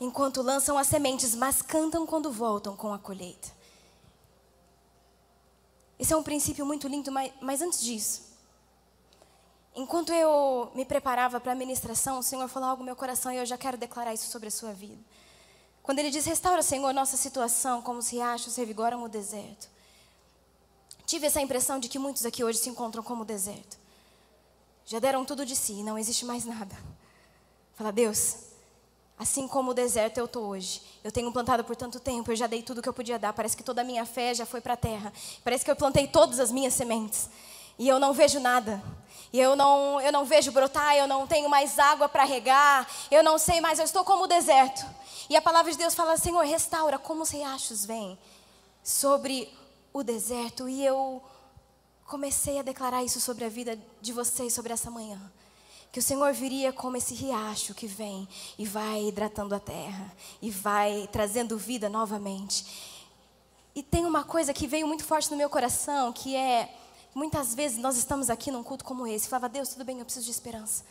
enquanto 0.00 0.40
lançam 0.40 0.78
as 0.78 0.86
sementes, 0.86 1.34
mas 1.34 1.60
cantam 1.60 2.06
quando 2.06 2.32
voltam 2.32 2.74
com 2.74 2.92
a 2.92 2.98
colheita. 2.98 3.48
Esse 5.98 6.14
é 6.14 6.16
um 6.16 6.22
princípio 6.22 6.64
muito 6.64 6.88
lindo, 6.88 7.12
mas, 7.12 7.32
mas 7.42 7.60
antes 7.60 7.82
disso, 7.82 8.22
Enquanto 9.76 10.10
eu 10.10 10.72
me 10.74 10.86
preparava 10.86 11.38
para 11.38 11.52
a 11.52 11.54
ministração, 11.54 12.18
o 12.18 12.22
Senhor 12.22 12.48
falou 12.48 12.70
algo 12.70 12.82
no 12.82 12.86
meu 12.86 12.96
coração 12.96 13.30
e 13.30 13.36
eu 13.36 13.44
já 13.44 13.58
quero 13.58 13.76
declarar 13.76 14.14
isso 14.14 14.30
sobre 14.30 14.48
a 14.48 14.50
sua 14.50 14.72
vida. 14.72 14.98
Quando 15.82 15.98
Ele 15.98 16.10
diz: 16.10 16.24
Restaura, 16.24 16.62
Senhor, 16.62 16.94
nossa 16.94 17.18
situação, 17.18 17.82
como 17.82 17.98
os 17.98 18.08
riachos 18.08 18.56
revigoram 18.56 19.04
o 19.04 19.08
deserto. 19.08 19.68
Tive 21.04 21.26
essa 21.26 21.42
impressão 21.42 21.78
de 21.78 21.90
que 21.90 21.98
muitos 21.98 22.24
aqui 22.24 22.42
hoje 22.42 22.58
se 22.58 22.70
encontram 22.70 23.02
como 23.02 23.22
o 23.22 23.24
deserto. 23.26 23.76
Já 24.86 24.98
deram 24.98 25.26
tudo 25.26 25.44
de 25.44 25.54
si, 25.54 25.82
não 25.82 25.98
existe 25.98 26.24
mais 26.24 26.46
nada. 26.46 26.74
Fala, 27.74 27.92
Deus, 27.92 28.36
assim 29.18 29.46
como 29.46 29.72
o 29.72 29.74
deserto 29.74 30.16
eu 30.16 30.24
estou 30.24 30.46
hoje. 30.46 30.80
Eu 31.04 31.12
tenho 31.12 31.30
plantado 31.30 31.62
por 31.64 31.76
tanto 31.76 32.00
tempo, 32.00 32.32
eu 32.32 32.36
já 32.36 32.46
dei 32.46 32.62
tudo 32.62 32.80
que 32.80 32.88
eu 32.88 32.94
podia 32.94 33.18
dar. 33.18 33.34
Parece 33.34 33.54
que 33.54 33.62
toda 33.62 33.82
a 33.82 33.84
minha 33.84 34.06
fé 34.06 34.34
já 34.34 34.46
foi 34.46 34.62
para 34.62 34.72
a 34.72 34.76
terra. 34.76 35.12
Parece 35.44 35.64
que 35.64 35.70
eu 35.70 35.76
plantei 35.76 36.08
todas 36.08 36.40
as 36.40 36.50
minhas 36.50 36.72
sementes. 36.72 37.28
E 37.78 37.88
eu 37.88 37.98
não 37.98 38.12
vejo 38.12 38.40
nada. 38.40 38.82
E 39.32 39.40
eu 39.40 39.56
não, 39.56 40.00
eu 40.00 40.12
não 40.12 40.24
vejo 40.24 40.52
brotar, 40.52 40.96
eu 40.96 41.06
não 41.06 41.26
tenho 41.26 41.48
mais 41.48 41.78
água 41.78 42.08
para 42.08 42.24
regar, 42.24 42.88
eu 43.10 43.22
não 43.22 43.38
sei 43.38 43.60
mais, 43.60 43.78
eu 43.78 43.84
estou 43.84 44.04
como 44.04 44.24
o 44.24 44.26
deserto. 44.26 44.86
E 45.28 45.36
a 45.36 45.42
palavra 45.42 45.70
de 45.72 45.78
Deus 45.78 45.94
fala: 45.94 46.16
Senhor, 46.16 46.44
restaura 46.44 46.98
como 46.98 47.22
os 47.22 47.30
riachos 47.30 47.84
vêm 47.84 48.18
sobre 48.82 49.52
o 49.92 50.02
deserto. 50.02 50.68
E 50.68 50.84
eu 50.84 51.22
comecei 52.06 52.58
a 52.58 52.62
declarar 52.62 53.02
isso 53.02 53.20
sobre 53.20 53.44
a 53.44 53.48
vida 53.48 53.78
de 54.00 54.12
vocês, 54.12 54.52
sobre 54.52 54.72
essa 54.72 54.90
manhã. 54.90 55.20
Que 55.90 55.98
o 55.98 56.02
Senhor 56.02 56.32
viria 56.32 56.72
como 56.72 56.96
esse 56.96 57.14
riacho 57.14 57.74
que 57.74 57.86
vem 57.86 58.28
e 58.58 58.64
vai 58.64 59.08
hidratando 59.08 59.54
a 59.54 59.60
terra, 59.60 60.12
e 60.40 60.50
vai 60.50 61.08
trazendo 61.10 61.58
vida 61.58 61.88
novamente. 61.88 62.66
E 63.74 63.82
tem 63.82 64.04
uma 64.06 64.24
coisa 64.24 64.54
que 64.54 64.66
veio 64.66 64.86
muito 64.86 65.04
forte 65.04 65.30
no 65.30 65.36
meu 65.36 65.50
coração, 65.50 66.12
que 66.12 66.36
é 66.36 66.74
Muitas 67.16 67.54
vezes 67.54 67.78
nós 67.78 67.96
estamos 67.96 68.28
aqui 68.28 68.50
num 68.50 68.62
culto 68.62 68.84
como 68.84 69.06
esse, 69.06 69.26
falava, 69.26 69.48
Deus, 69.48 69.70
tudo 69.70 69.86
bem, 69.86 69.98
eu 69.98 70.04
preciso 70.04 70.26
de 70.26 70.30
esperança. 70.30 70.84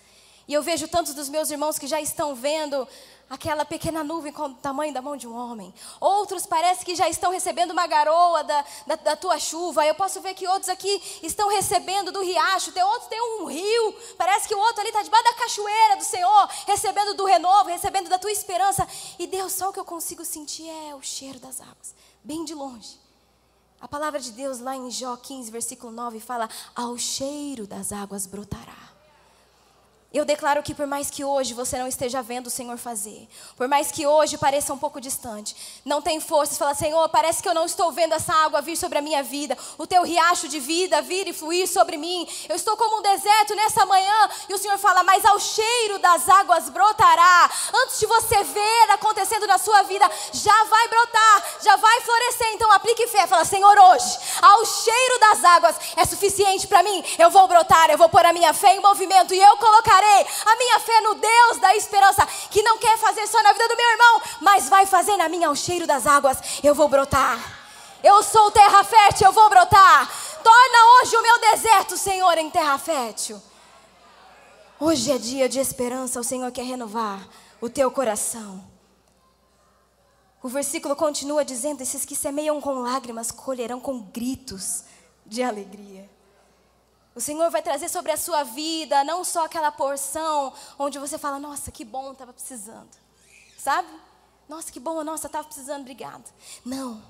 E 0.48 0.54
eu 0.56 0.64
vejo 0.64 0.88
tantos 0.88 1.14
dos 1.14 1.30
meus 1.30 1.52
irmãos 1.52 1.78
que 1.78 1.86
já 1.86 2.02
estão 2.02 2.34
vendo 2.34 2.88
aquela 3.30 3.64
pequena 3.64 4.04
nuvem 4.04 4.34
com 4.34 4.46
o 4.46 4.54
tamanho 4.56 4.92
da 4.92 5.04
mão 5.04 5.16
de 5.16 5.28
um 5.28 5.36
homem. 5.36 5.72
Outros 6.02 6.48
parece 6.48 6.84
que 6.84 6.96
já 6.96 7.08
estão 7.08 7.30
recebendo 7.30 7.70
uma 7.70 7.86
garoa 7.86 8.44
da, 8.44 8.66
da, 8.88 8.96
da, 8.96 9.16
tua 9.16 9.38
chuva. 9.38 9.86
Eu 9.86 9.94
posso 9.94 10.20
ver 10.20 10.34
que 10.34 10.48
outros 10.48 10.68
aqui 10.68 11.00
estão 11.22 11.48
recebendo 11.48 12.12
do 12.12 12.24
riacho. 12.24 12.72
Tem 12.72 12.82
outros 12.82 13.08
tem 13.08 13.22
um 13.22 13.46
rio. 13.46 13.96
Parece 14.18 14.48
que 14.48 14.56
o 14.56 14.60
outro 14.60 14.80
ali 14.80 14.90
está 14.90 15.04
debaixo 15.04 15.26
da 15.26 15.34
cachoeira 15.36 15.96
do 15.96 16.04
Senhor, 16.04 16.50
recebendo 16.66 17.14
do 17.14 17.26
renovo, 17.26 17.70
recebendo 17.70 18.10
da 18.10 18.18
tua 18.18 18.32
esperança. 18.32 18.88
E 19.20 19.28
Deus, 19.28 19.54
só 19.54 19.70
o 19.70 19.74
que 19.74 19.80
eu 19.80 19.86
consigo 19.86 20.26
sentir 20.26 20.68
é 20.90 20.96
o 20.96 21.04
cheiro 21.04 21.38
das 21.38 21.62
águas, 21.62 21.94
bem 22.24 22.44
de 22.44 22.56
longe. 22.56 23.05
A 23.86 23.88
palavra 23.88 24.20
de 24.20 24.32
Deus 24.32 24.60
lá 24.62 24.76
em 24.76 24.90
Jó 24.90 25.16
15, 25.16 25.52
versículo 25.52 25.94
9 25.94 26.20
fala: 26.20 26.50
Ao 26.76 26.98
cheiro 26.98 27.68
das 27.68 27.92
águas 27.92 28.26
brotará. 28.26 28.95
Eu 30.16 30.24
declaro 30.24 30.64
que 30.64 30.74
por 30.74 30.88
mais 30.88 31.10
que 31.10 31.26
hoje 31.26 31.54
você 31.54 31.78
não 31.78 31.90
esteja 31.90 32.22
vendo 32.22 32.48
o 32.48 32.50
Senhor 32.50 32.78
fazer, 32.78 33.28
por 33.58 33.68
mais 33.68 33.92
que 33.92 34.08
hoje 34.08 34.38
pareça 34.38 34.74
um 34.74 34.78
pouco 34.78 35.02
distante, 35.02 35.54
não 35.84 36.02
tem 36.02 36.22
forças, 36.22 36.58
fala, 36.58 36.74
Senhor, 36.74 37.10
parece 37.10 37.44
que 37.44 37.50
eu 37.50 37.54
não 37.54 37.66
estou 37.66 37.92
vendo 37.92 38.14
essa 38.14 38.34
água 38.34 38.62
vir 38.62 38.78
sobre 38.78 38.98
a 38.98 39.02
minha 39.02 39.22
vida, 39.22 39.58
o 39.78 39.86
teu 39.86 40.04
riacho 40.04 40.48
de 40.48 40.58
vida 40.58 41.02
vir 41.02 41.28
e 41.28 41.34
fluir 41.34 41.68
sobre 41.68 41.98
mim. 41.98 42.26
Eu 42.48 42.56
estou 42.56 42.78
como 42.78 43.00
um 43.00 43.02
deserto 43.02 43.56
nessa 43.56 43.86
manhã, 43.86 44.30
e 44.48 44.54
o 44.54 44.58
Senhor 44.58 44.78
fala, 44.78 45.04
mas 45.04 45.26
ao 45.26 45.38
cheiro 45.38 46.00
das 46.00 46.30
águas 46.30 46.70
brotará. 46.70 47.52
Antes 47.84 48.00
de 48.00 48.06
você 48.06 48.42
ver 48.42 48.92
acontecendo 48.92 49.46
na 49.46 49.58
sua 49.58 49.84
vida, 49.84 50.10
já 50.32 50.64
vai 50.64 50.88
brotar, 50.88 51.44
já 51.62 51.76
vai 51.76 52.00
florescer. 52.00 52.54
Então 52.54 52.72
aplique 52.72 53.06
fé, 53.08 53.28
fala, 53.28 53.44
Senhor, 53.44 53.78
hoje, 53.78 54.18
ao 54.42 54.66
cheiro 54.66 55.20
das 55.20 55.44
águas 55.44 55.76
é 55.98 56.06
suficiente 56.06 56.68
para 56.68 56.82
mim. 56.84 57.04
Eu 57.20 57.30
vou 57.30 57.46
brotar, 57.50 57.90
eu 57.90 57.98
vou 57.98 58.08
pôr 58.08 58.26
a 58.26 58.32
minha 58.32 58.54
fé 58.54 58.76
em 58.76 58.80
movimento 58.80 59.34
e 59.34 59.42
eu 59.42 59.58
colocarei 59.58 60.05
a 60.46 60.56
minha 60.56 60.80
fé 60.80 61.02
no 61.02 61.16
Deus 61.16 61.58
da 61.60 61.76
esperança, 61.76 62.26
que 62.50 62.62
não 62.64 62.78
quer 62.78 62.98
fazer 62.98 63.28
só 63.28 63.42
na 63.44 63.54
vida 63.54 63.68
do 63.68 63.76
meu 63.76 63.92
irmão, 63.92 64.22
mas 64.42 64.70
vai 64.70 64.86
fazer 64.86 65.18
na 65.18 65.28
minha 65.30 65.48
ao 65.48 65.56
cheiro 65.56 65.88
das 65.88 66.06
águas. 66.08 66.38
Eu 66.64 66.76
vou 66.76 66.88
brotar. 66.88 67.40
Eu 68.04 68.22
sou 68.22 68.52
terra 68.52 68.84
fértil, 68.84 69.28
eu 69.28 69.34
vou 69.34 69.50
brotar. 69.50 70.10
Torna 70.44 71.02
hoje 71.02 71.18
o 71.18 71.22
meu 71.22 71.40
deserto, 71.40 71.98
Senhor, 71.98 72.38
em 72.38 72.50
terra 72.50 72.78
fértil. 72.78 73.42
Hoje 74.80 75.12
é 75.12 75.18
dia 75.18 75.50
de 75.50 75.60
esperança, 75.60 76.20
o 76.20 76.24
Senhor 76.24 76.52
quer 76.52 76.66
renovar 76.66 77.28
o 77.60 77.70
teu 77.70 77.90
coração. 77.90 78.64
O 80.44 80.48
versículo 80.48 80.96
continua 80.96 81.44
dizendo: 81.44 81.82
esses 81.82 82.06
que 82.06 82.16
semeiam 82.16 82.62
com 82.62 82.76
lágrimas 82.82 83.32
colherão 83.32 83.80
com 83.80 84.00
gritos 84.00 84.84
de 85.26 85.42
alegria. 85.42 86.08
O 87.16 87.22
Senhor 87.22 87.50
vai 87.50 87.62
trazer 87.62 87.88
sobre 87.88 88.12
a 88.12 88.18
sua 88.18 88.44
vida 88.44 89.02
não 89.06 89.24
só 89.24 89.46
aquela 89.46 89.72
porção 89.72 90.54
onde 90.78 91.00
você 91.00 91.18
fala, 91.18 91.40
nossa, 91.40 91.72
que 91.72 91.86
bom, 91.86 92.12
estava 92.12 92.34
precisando. 92.34 92.90
Sabe? 93.58 93.88
Nossa, 94.50 94.70
que 94.70 94.82
bom, 94.82 95.02
nossa, 95.02 95.28
estava 95.28 95.48
precisando, 95.48 95.82
obrigado. 95.82 96.30
Não. 96.66 97.02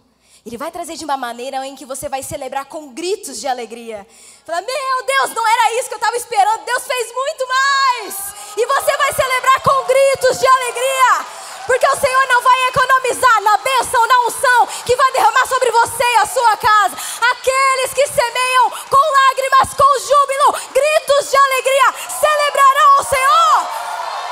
Ele 0.46 0.58
vai 0.58 0.72
trazer 0.72 0.96
de 0.96 1.04
uma 1.04 1.18
maneira 1.18 1.66
em 1.66 1.76
que 1.76 1.86
você 1.86 2.08
vai 2.08 2.22
celebrar 2.22 2.66
com 2.66 2.94
gritos 2.94 3.40
de 3.40 3.48
alegria. 3.48 4.06
Fala, 4.46 4.62
meu 4.62 5.06
Deus, 5.08 5.34
não 5.34 5.48
era 5.48 5.80
isso 5.80 5.90
que 5.90 5.96
eu 5.96 5.98
estava 5.98 6.16
esperando, 6.16 6.66
Deus 6.66 6.84
fez 6.84 7.12
muito 7.12 7.48
mais. 7.48 8.36
E 8.56 8.66
você 8.66 8.98
vai 8.98 9.12
celebrar 9.12 9.64
com 9.64 9.88
gritos 9.88 10.40
de 10.40 10.46
alegria. 10.46 11.26
Porque 11.66 11.88
o 11.88 12.00
Senhor 12.00 12.28
não 12.28 12.42
vai 12.42 12.68
economizar 12.68 13.42
na 13.42 13.58
bênção, 13.58 14.08
na 14.08 14.20
unção 14.28 14.68
que 14.86 14.96
vai 14.96 15.12
derramar 15.12 15.46
sobre 15.48 15.72
você 15.72 16.04
e 16.04 16.18
a 16.18 16.26
sua 16.26 16.58
casa. 16.58 16.98
Aqueles 17.32 17.94
que 17.94 18.08
semeiam 18.08 18.70
com 18.90 19.12
lágrimas, 19.24 19.74
com 19.74 20.00
júbilo, 20.00 20.72
gritos 20.72 21.30
de 21.30 21.38
alegria, 21.38 21.94
celebrarão 22.10 23.00
o 23.00 23.04
Senhor. 23.04 23.68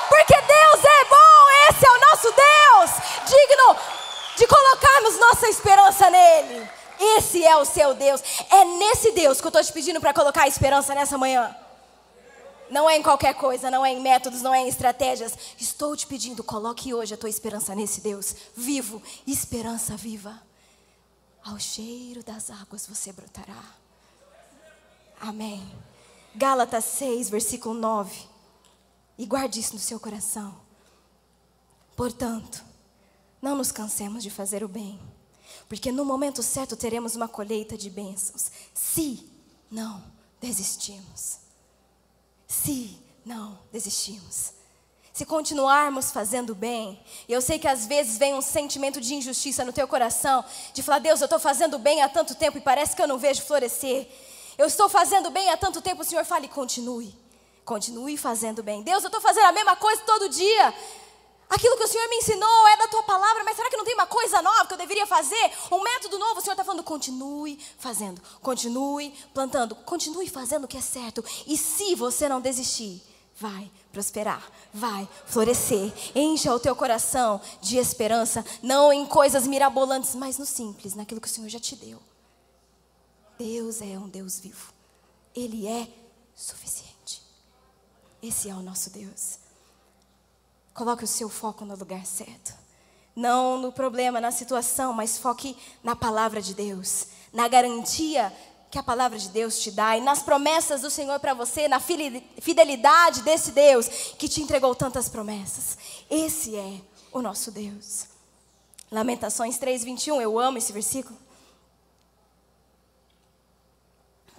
Porque 0.10 0.42
Deus 0.42 0.86
é 0.86 1.06
bom, 1.06 1.50
esse 1.70 1.86
é 1.86 1.92
o 1.92 2.00
nosso 2.00 2.32
Deus, 2.32 2.92
digno 3.26 3.78
de 4.36 4.48
colocarmos 4.48 5.20
nossa 5.20 5.48
esperança 5.48 6.10
nele. 6.10 6.70
Esse 7.00 7.44
é 7.44 7.56
o 7.58 7.66
seu 7.66 7.94
Deus. 7.94 8.22
É 8.50 8.64
nesse 8.66 9.12
Deus 9.12 9.42
que 9.42 9.48
eu 9.48 9.50
estou 9.50 9.64
te 9.64 9.74
pedindo 9.74 10.00
para 10.00 10.14
colocar 10.14 10.44
a 10.44 10.48
esperança 10.48 10.94
nessa 10.94 11.18
manhã. 11.18 11.63
Não 12.74 12.90
é 12.90 12.98
em 12.98 13.04
qualquer 13.04 13.36
coisa, 13.36 13.70
não 13.70 13.86
é 13.86 13.94
em 13.94 14.02
métodos, 14.02 14.42
não 14.42 14.52
é 14.52 14.64
em 14.64 14.68
estratégias. 14.68 15.38
Estou 15.60 15.96
te 15.96 16.08
pedindo, 16.08 16.44
coloque 16.44 16.92
hoje 16.92 17.14
a 17.14 17.18
tua 17.18 17.30
esperança 17.30 17.76
nesse 17.76 18.02
Deus 18.02 18.36
vivo, 18.56 19.00
esperança 19.28 19.96
viva. 19.96 20.42
Ao 21.44 21.60
cheiro 21.60 22.24
das 22.24 22.50
águas 22.50 22.88
você 22.88 23.14
brotará. 23.14 23.64
Amém. 25.22 25.72
Gálatas 26.34 26.86
6, 26.86 27.30
versículo 27.30 27.76
9. 27.76 28.28
E 29.20 29.26
guarde 29.28 29.60
isso 29.60 29.74
no 29.74 29.80
seu 29.80 30.00
coração. 30.00 30.60
Portanto, 31.96 32.66
não 33.40 33.56
nos 33.56 33.72
cansemos 33.72 34.24
de 34.24 34.32
fazer 34.32 34.64
o 34.64 34.68
bem, 34.68 35.00
porque 35.70 35.92
no 35.92 36.04
momento 36.04 36.42
certo 36.42 36.76
teremos 36.76 37.16
uma 37.16 37.28
colheita 37.28 37.78
de 37.78 37.92
bênçãos, 37.92 38.52
se 38.74 39.30
não 39.70 40.04
desistimos 40.42 41.43
se 42.54 42.98
não 43.26 43.58
desistimos. 43.72 44.54
Se 45.12 45.26
continuarmos 45.26 46.12
fazendo 46.12 46.56
bem, 46.56 47.00
e 47.28 47.34
eu 47.34 47.42
sei 47.42 47.60
que 47.60 47.68
às 47.68 47.86
vezes 47.86 48.18
vem 48.18 48.34
um 48.34 48.42
sentimento 48.42 49.00
de 49.00 49.14
injustiça 49.14 49.64
no 49.64 49.72
teu 49.72 49.88
coração, 49.88 50.44
de 50.74 50.82
falar, 50.82 51.00
Deus, 51.00 51.22
eu 51.22 51.26
estou 51.26 51.40
fazendo 51.40 51.78
bem 51.78 52.02
há 52.02 52.10
tanto 52.10 52.34
tempo 52.34 52.58
e 52.58 52.62
parece 52.62 52.96
que 52.96 53.02
eu 53.02 53.08
não 53.08 53.18
vejo 53.18 53.44
florescer. 53.44 54.08
Eu 54.58 54.66
estou 54.66 54.90
fazendo 54.90 55.30
bem 55.30 55.50
há 55.50 55.58
tanto 55.58 55.82
tempo, 55.82 56.02
o 56.02 56.06
Senhor 56.06 56.26
fale, 56.26 56.48
continue. 56.48 57.14
Continue 57.64 58.18
fazendo 58.18 58.62
bem. 58.62 58.82
Deus, 58.82 59.04
eu 59.04 59.08
estou 59.08 59.22
fazendo 59.22 59.46
a 59.46 59.52
mesma 59.52 59.76
coisa 59.76 60.02
todo 60.04 60.30
dia. 60.30 60.74
Aquilo 61.54 61.78
que 61.78 61.84
o 61.84 61.88
Senhor 61.88 62.10
me 62.10 62.16
ensinou 62.16 62.68
é 62.70 62.78
da 62.78 62.88
tua 62.88 63.04
palavra, 63.04 63.44
mas 63.44 63.56
será 63.56 63.70
que 63.70 63.78
não 63.78 63.86
tem 63.86 63.94
uma 63.94 64.08
coisa 64.08 64.42
nova 64.42 64.66
que 64.66 64.74
eu 64.74 64.78
deveria 64.78 65.06
fazer? 65.06 65.52
Um 65.72 65.84
método 65.84 66.18
novo? 66.18 66.40
O 66.40 66.42
Senhor 66.42 66.54
está 66.54 66.64
falando, 66.64 66.82
continue 66.82 67.60
fazendo, 67.78 68.20
continue 68.42 69.12
plantando, 69.36 69.76
continue 69.76 70.28
fazendo 70.28 70.64
o 70.64 70.68
que 70.68 70.78
é 70.78 70.82
certo. 70.82 71.24
E 71.46 71.56
se 71.56 71.94
você 71.94 72.28
não 72.28 72.42
desistir, 72.42 73.04
vai 73.36 73.72
prosperar, 73.92 74.44
vai 74.74 75.08
florescer. 75.28 75.94
Encha 76.16 76.52
o 76.52 76.60
teu 76.60 76.76
coração 76.76 77.40
de 77.62 77.78
esperança, 77.78 78.44
não 78.64 78.92
em 78.92 79.06
coisas 79.06 79.46
mirabolantes, 79.46 80.16
mas 80.16 80.40
no 80.40 80.48
simples, 80.48 80.96
naquilo 80.96 81.22
que 81.22 81.28
o 81.28 81.32
Senhor 81.32 81.50
já 81.50 81.60
te 81.60 81.76
deu. 81.76 82.02
Deus 83.38 83.80
é 83.80 84.00
um 84.00 84.10
Deus 84.10 84.40
vivo, 84.40 84.74
Ele 85.36 85.68
é 85.68 85.88
suficiente. 86.34 87.22
Esse 88.24 88.50
é 88.50 88.56
o 88.56 88.64
nosso 88.64 88.90
Deus. 88.90 89.43
Coloque 90.74 91.04
o 91.04 91.08
seu 91.08 91.30
foco 91.30 91.66
no 91.66 91.76
lugar 91.76 92.06
certo. 92.06 92.54
Não 93.16 93.60
no 93.60 93.72
problema, 93.72 94.20
na 94.20 94.32
situação, 94.32 94.92
mas 94.92 95.18
foque 95.18 95.56
na 95.84 95.96
palavra 95.96 96.42
de 96.42 96.56
Deus, 96.56 97.08
na 97.32 97.48
garantia 97.48 98.34
que 98.72 98.80
a 98.80 98.84
palavra 98.84 99.20
de 99.20 99.30
Deus 99.30 99.60
te 99.60 99.70
dá 99.70 99.96
e 99.96 100.02
nas 100.02 100.24
promessas 100.24 100.82
do 100.82 100.90
Senhor 100.90 101.20
para 101.20 101.36
você, 101.36 101.68
na 101.68 101.80
fidelidade 101.80 103.22
desse 103.22 103.52
Deus 103.52 103.88
que 104.18 104.28
te 104.28 104.42
entregou 104.42 104.74
tantas 104.74 105.08
promessas. 105.08 105.78
Esse 106.10 106.56
é 106.56 106.82
o 107.12 107.22
nosso 107.22 107.52
Deus. 107.52 108.08
Lamentações 108.92 109.60
3:21, 109.60 110.20
eu 110.20 110.40
amo 110.40 110.58
esse 110.58 110.74
versículo. 110.74 111.16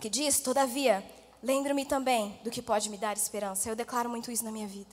Que 0.00 0.10
diz: 0.10 0.40
"Todavia, 0.40 1.08
lembro-me 1.40 1.84
também 1.84 2.36
do 2.42 2.50
que 2.50 2.60
pode 2.60 2.90
me 2.90 2.96
dar 2.96 3.16
esperança". 3.16 3.68
Eu 3.68 3.76
declaro 3.76 4.10
muito 4.10 4.32
isso 4.32 4.44
na 4.44 4.50
minha 4.50 4.66
vida. 4.66 4.90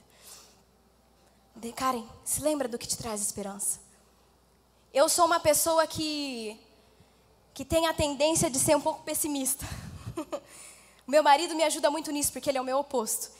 Karen, 1.76 2.04
se 2.24 2.40
lembra 2.40 2.68
do 2.68 2.78
que 2.78 2.86
te 2.86 2.96
traz 2.96 3.20
esperança. 3.20 3.80
Eu 4.92 5.08
sou 5.08 5.26
uma 5.26 5.40
pessoa 5.40 5.86
que, 5.86 6.58
que 7.54 7.64
tem 7.64 7.86
a 7.86 7.94
tendência 7.94 8.50
de 8.50 8.58
ser 8.58 8.76
um 8.76 8.80
pouco 8.80 9.02
pessimista. 9.02 9.66
meu 11.06 11.22
marido 11.22 11.54
me 11.54 11.62
ajuda 11.62 11.90
muito 11.90 12.10
nisso, 12.10 12.32
porque 12.32 12.50
ele 12.50 12.58
é 12.58 12.60
o 12.60 12.64
meu 12.64 12.78
oposto. 12.78 13.30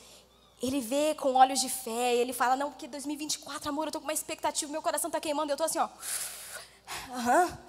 Ele 0.61 0.79
vê 0.79 1.13
com 1.15 1.33
olhos 1.35 1.59
de 1.59 1.69
fé, 1.69 2.15
ele 2.15 2.31
fala, 2.31 2.55
não, 2.55 2.71
porque 2.71 2.87
2024, 2.87 3.69
amor, 3.69 3.87
eu 3.87 3.91
tô 3.91 3.99
com 3.99 4.07
uma 4.07 4.13
expectativa, 4.13 4.71
meu 4.71 4.81
coração 4.81 5.11
tá 5.11 5.19
queimando, 5.19 5.51
eu 5.51 5.57
tô 5.57 5.63
assim, 5.63 5.77
ó. 5.77 5.89
Aham, 7.13 7.59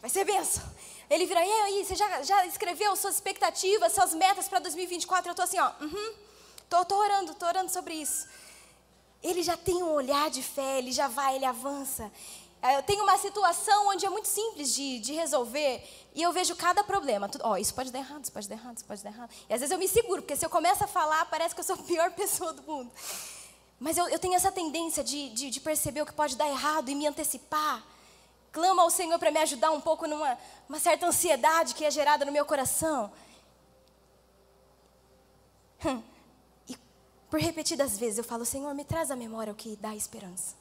vai 0.00 0.08
ser 0.08 0.24
benção. 0.24 0.64
Ele 1.10 1.26
vira, 1.26 1.44
e 1.44 1.50
aí, 1.50 1.84
você 1.84 1.94
já, 1.94 2.22
já 2.22 2.46
escreveu 2.46 2.94
suas 2.96 3.16
expectativas, 3.16 3.92
suas 3.92 4.14
metas 4.14 4.48
para 4.48 4.60
2024? 4.60 5.28
Eu 5.28 5.32
estou 5.32 5.44
assim, 5.44 5.58
ó, 5.58 5.72
uhum, 5.80 6.14
tô, 6.70 6.84
tô 6.84 6.96
orando, 6.96 7.34
tô 7.34 7.44
orando 7.44 7.70
sobre 7.70 7.94
isso. 7.94 8.26
Ele 9.24 9.42
já 9.42 9.56
tem 9.56 9.82
um 9.82 9.90
olhar 9.92 10.28
de 10.30 10.42
fé, 10.42 10.78
ele 10.78 10.92
já 10.92 11.08
vai, 11.08 11.36
ele 11.36 11.46
avança. 11.46 12.12
É, 12.60 12.76
eu 12.76 12.82
tenho 12.82 13.02
uma 13.02 13.16
situação 13.16 13.88
onde 13.88 14.04
é 14.04 14.10
muito 14.10 14.28
simples 14.28 14.74
de, 14.74 14.98
de 14.98 15.14
resolver 15.14 15.82
e 16.14 16.22
eu 16.22 16.30
vejo 16.30 16.54
cada 16.54 16.84
problema. 16.84 17.30
Oh, 17.42 17.56
isso 17.56 17.74
pode 17.74 17.90
dar 17.90 18.00
errado, 18.00 18.22
isso 18.22 18.32
pode 18.32 18.48
dar 18.48 18.54
errado, 18.54 18.76
isso 18.76 18.86
pode 18.86 19.02
dar 19.02 19.10
errado. 19.10 19.30
E 19.48 19.54
às 19.54 19.60
vezes 19.60 19.72
eu 19.72 19.78
me 19.78 19.88
seguro, 19.88 20.20
porque 20.20 20.36
se 20.36 20.44
eu 20.44 20.50
começo 20.50 20.84
a 20.84 20.86
falar, 20.86 21.24
parece 21.26 21.54
que 21.54 21.60
eu 21.62 21.64
sou 21.64 21.74
a 21.74 21.78
pior 21.78 22.10
pessoa 22.16 22.52
do 22.52 22.62
mundo. 22.62 22.92
Mas 23.80 23.96
eu, 23.96 24.08
eu 24.08 24.18
tenho 24.18 24.34
essa 24.34 24.52
tendência 24.52 25.02
de, 25.02 25.30
de, 25.30 25.50
de, 25.50 25.60
perceber 25.60 26.02
o 26.02 26.06
que 26.06 26.12
pode 26.12 26.36
dar 26.36 26.48
errado 26.48 26.90
e 26.90 26.94
me 26.94 27.06
antecipar. 27.06 27.82
Clamo 28.52 28.80
ao 28.80 28.90
Senhor 28.90 29.18
para 29.18 29.30
me 29.30 29.40
ajudar 29.40 29.70
um 29.70 29.80
pouco 29.80 30.06
numa 30.06 30.38
uma 30.68 30.78
certa 30.78 31.06
ansiedade 31.06 31.74
que 31.74 31.84
é 31.84 31.90
gerada 31.90 32.24
no 32.24 32.32
meu 32.32 32.44
coração. 32.44 33.10
Hum. 35.84 36.02
Por 37.34 37.40
repetidas 37.40 37.98
vezes 37.98 38.18
eu 38.18 38.22
falo, 38.22 38.44
Senhor, 38.44 38.72
me 38.76 38.84
traz 38.84 39.10
à 39.10 39.16
memória 39.16 39.52
o 39.52 39.56
que 39.56 39.74
dá 39.74 39.92
esperança. 39.92 40.54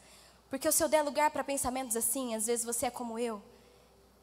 Porque 0.50 0.72
se 0.72 0.84
eu 0.84 0.90
der 0.90 1.04
lugar 1.04 1.30
para 1.30 1.44
pensamentos 1.44 1.96
assim, 1.96 2.34
às 2.34 2.48
vezes 2.48 2.66
você 2.66 2.88
é 2.88 2.90
como 2.90 3.20
eu, 3.20 3.40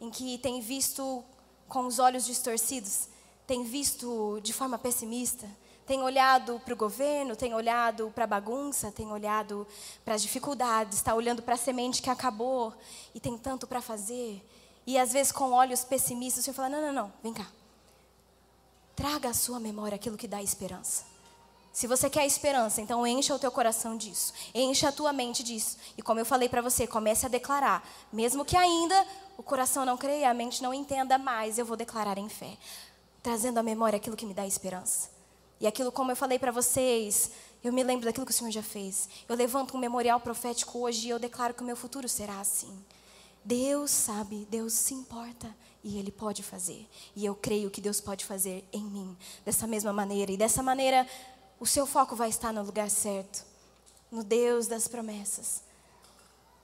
em 0.01 0.11
que 0.11 0.37
tem 0.39 0.61
visto 0.61 1.23
com 1.69 1.87
os 1.87 2.01
olhos 2.01 2.27
distorcidos, 2.27 3.07
tem 3.47 3.63
visto 3.63 4.41
de 4.43 4.53
forma 4.53 4.77
pessimista, 4.77 5.49
tem 5.87 6.03
olhado 6.03 6.61
para 6.65 6.75
o 6.75 6.77
governo, 6.77 7.37
tem 7.37 7.55
olhado 7.55 8.11
para 8.13 8.25
a 8.25 8.27
bagunça, 8.27 8.91
tem 8.91 9.13
olhado 9.13 9.65
para 10.05 10.17
as 10.17 10.23
dificuldades, 10.23 10.99
está 10.99 11.15
olhando 11.15 11.43
para 11.43 11.55
a 11.55 11.57
semente 11.57 12.03
que 12.03 12.11
acabou 12.11 12.75
e 13.15 13.21
tem 13.21 13.39
tanto 13.39 13.65
para 13.65 13.81
fazer. 13.81 14.45
E 14.85 14.99
às 14.99 15.13
vezes 15.13 15.31
com 15.31 15.53
olhos 15.53 15.85
pessimistas, 15.85 16.43
o 16.43 16.45
Senhor 16.47 16.57
fala: 16.57 16.69
não, 16.69 16.83
não, 16.83 16.93
não, 16.93 17.13
vem 17.23 17.33
cá. 17.33 17.47
Traga 18.97 19.29
à 19.29 19.35
sua 19.35 19.61
memória 19.61 19.95
aquilo 19.95 20.17
que 20.17 20.27
dá 20.27 20.43
esperança. 20.43 21.10
Se 21.73 21.87
você 21.87 22.11
quer 22.11 22.27
esperança, 22.27 22.81
então 22.81 23.07
encha 23.07 23.35
o 23.35 23.39
teu 23.39 23.51
coração 23.51 23.97
disso, 23.97 24.33
encha 24.55 24.89
a 24.89 24.93
tua 24.93 25.13
mente 25.13 25.43
disso. 25.43 25.77
E 25.97 26.03
como 26.03 26.19
eu 26.19 26.27
falei 26.27 26.49
para 26.49 26.61
você, 26.61 26.87
comece 26.87 27.27
a 27.27 27.29
declarar, 27.29 27.89
mesmo 28.13 28.45
que 28.45 28.57
ainda 28.57 29.07
o 29.39 29.43
coração 29.43 29.85
não 29.85 29.97
creia, 29.97 30.31
a 30.31 30.35
mente 30.35 30.63
não 30.63 30.75
entenda 30.75 31.17
mais, 31.17 31.59
eu 31.59 31.65
vou 31.65 31.77
declarar 31.77 32.19
em 32.19 32.29
fé, 32.29 32.59
trazendo 33.23 33.59
à 33.59 33.63
memória 33.63 33.97
aquilo 33.97 34.17
que 34.17 34.27
me 34.27 34.35
dá 34.35 34.47
esperança. 34.47 35.11
E 35.61 35.67
aquilo, 35.67 35.93
como 35.93 36.11
eu 36.11 36.17
falei 36.17 36.39
para 36.39 36.51
vocês, 36.51 37.31
eu 37.63 37.73
me 37.73 37.85
lembro 37.85 38.07
daquilo 38.07 38.25
que 38.25 38.33
o 38.33 38.35
Senhor 38.35 38.51
já 38.51 38.63
fez. 38.63 39.09
Eu 39.29 39.37
levanto 39.37 39.77
um 39.77 39.81
memorial 39.81 40.19
profético 40.19 40.79
hoje 40.79 41.07
e 41.07 41.11
eu 41.11 41.19
declaro 41.19 41.55
que 41.55 41.63
o 41.63 41.67
meu 41.67 41.77
futuro 41.77 42.09
será 42.09 42.41
assim. 42.41 42.83
Deus 43.45 43.91
sabe, 43.91 44.47
Deus 44.51 44.73
se 44.73 44.95
importa 44.95 45.55
e 45.85 45.99
Ele 45.99 46.11
pode 46.11 46.43
fazer. 46.43 46.89
E 47.15 47.25
eu 47.25 47.35
creio 47.35 47.71
que 47.71 47.81
Deus 47.81 48.01
pode 48.01 48.25
fazer 48.25 48.65
em 48.73 48.83
mim 48.83 49.17
dessa 49.45 49.67
mesma 49.67 49.93
maneira. 49.93 50.33
E 50.33 50.37
dessa 50.37 50.63
maneira, 50.63 51.07
o 51.61 51.67
seu 51.67 51.87
foco 51.87 52.17
vai 52.17 52.31
estar 52.31 52.53
no 52.53 52.63
lugar 52.63 52.91
certo, 52.91 53.45
no 54.11 54.25
Deus 54.25 54.67
das 54.67 54.89
promessas. 54.89 55.63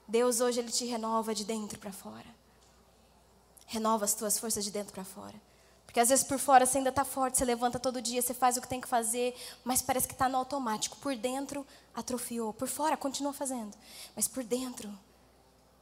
Deus 0.08 0.40
hoje 0.40 0.58
Ele 0.58 0.70
te 0.72 0.86
renova 0.86 1.34
de 1.34 1.44
dentro 1.44 1.78
para 1.78 1.92
fora. 1.92 2.26
Renova 3.66 4.06
as 4.06 4.14
tuas 4.14 4.38
forças 4.38 4.64
de 4.64 4.70
dentro 4.70 4.92
para 4.92 5.04
fora. 5.04 5.34
Porque 5.84 6.00
às 6.00 6.08
vezes 6.08 6.24
por 6.24 6.38
fora 6.38 6.64
você 6.64 6.78
ainda 6.78 6.90
está 6.90 7.04
forte, 7.04 7.38
você 7.38 7.44
levanta 7.44 7.78
todo 7.78 8.00
dia, 8.02 8.22
você 8.22 8.34
faz 8.34 8.56
o 8.56 8.60
que 8.60 8.68
tem 8.68 8.80
que 8.80 8.88
fazer, 8.88 9.34
mas 9.64 9.82
parece 9.82 10.06
que 10.06 10.14
está 10.14 10.28
no 10.28 10.38
automático. 10.38 10.96
Por 10.98 11.14
dentro, 11.14 11.66
atrofiou. 11.94 12.52
Por 12.52 12.68
fora, 12.68 12.96
continua 12.96 13.32
fazendo. 13.32 13.76
Mas 14.14 14.26
por 14.26 14.44
dentro, 14.44 14.92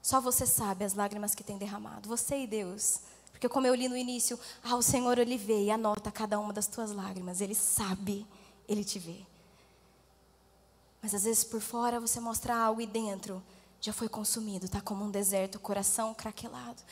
só 0.03 0.21
você 0.21 0.47
sabe 0.47 0.85
as 0.85 0.95
lágrimas 0.95 1.35
que 1.35 1.45
tem 1.45 1.57
derramado. 1.57 2.09
Você 2.09 2.39
e 2.39 2.47
Deus. 2.47 3.01
Porque 3.33 3.49
como 3.49 3.67
eu 3.67 3.75
li 3.75 3.89
no 3.89 3.97
início, 3.97 4.39
ah, 4.63 4.77
o 4.77 4.83
Senhor 4.83 5.19
ele 5.19 5.37
vê 5.37 5.65
e 5.65 5.71
anota 5.71 6.11
cada 6.11 6.39
uma 6.39 6.53
das 6.53 6.67
tuas 6.67 6.93
lágrimas. 6.93 7.41
Ele 7.41 7.55
sabe, 7.55 8.27
ele 8.69 8.85
te 8.85 8.99
vê. 8.99 9.21
Mas 11.03 11.15
às 11.15 11.25
vezes 11.25 11.45
por 11.45 11.61
fora 11.61 12.01
você 12.01 12.19
mostra 12.19 12.57
algo 12.57 12.81
e 12.81 12.87
dentro 12.87 13.43
já 13.81 13.93
foi 13.93 14.09
consumido, 14.09 14.65
está 14.65 14.81
como 14.81 15.05
um 15.05 15.11
deserto, 15.11 15.61
coração 15.61 16.15
craquelado. 16.15 16.83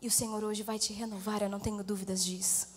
E 0.00 0.06
o 0.06 0.10
Senhor 0.10 0.42
hoje 0.44 0.62
vai 0.62 0.78
te 0.78 0.92
renovar, 0.92 1.42
eu 1.42 1.48
não 1.48 1.58
tenho 1.58 1.82
dúvidas 1.82 2.24
disso. 2.24 2.68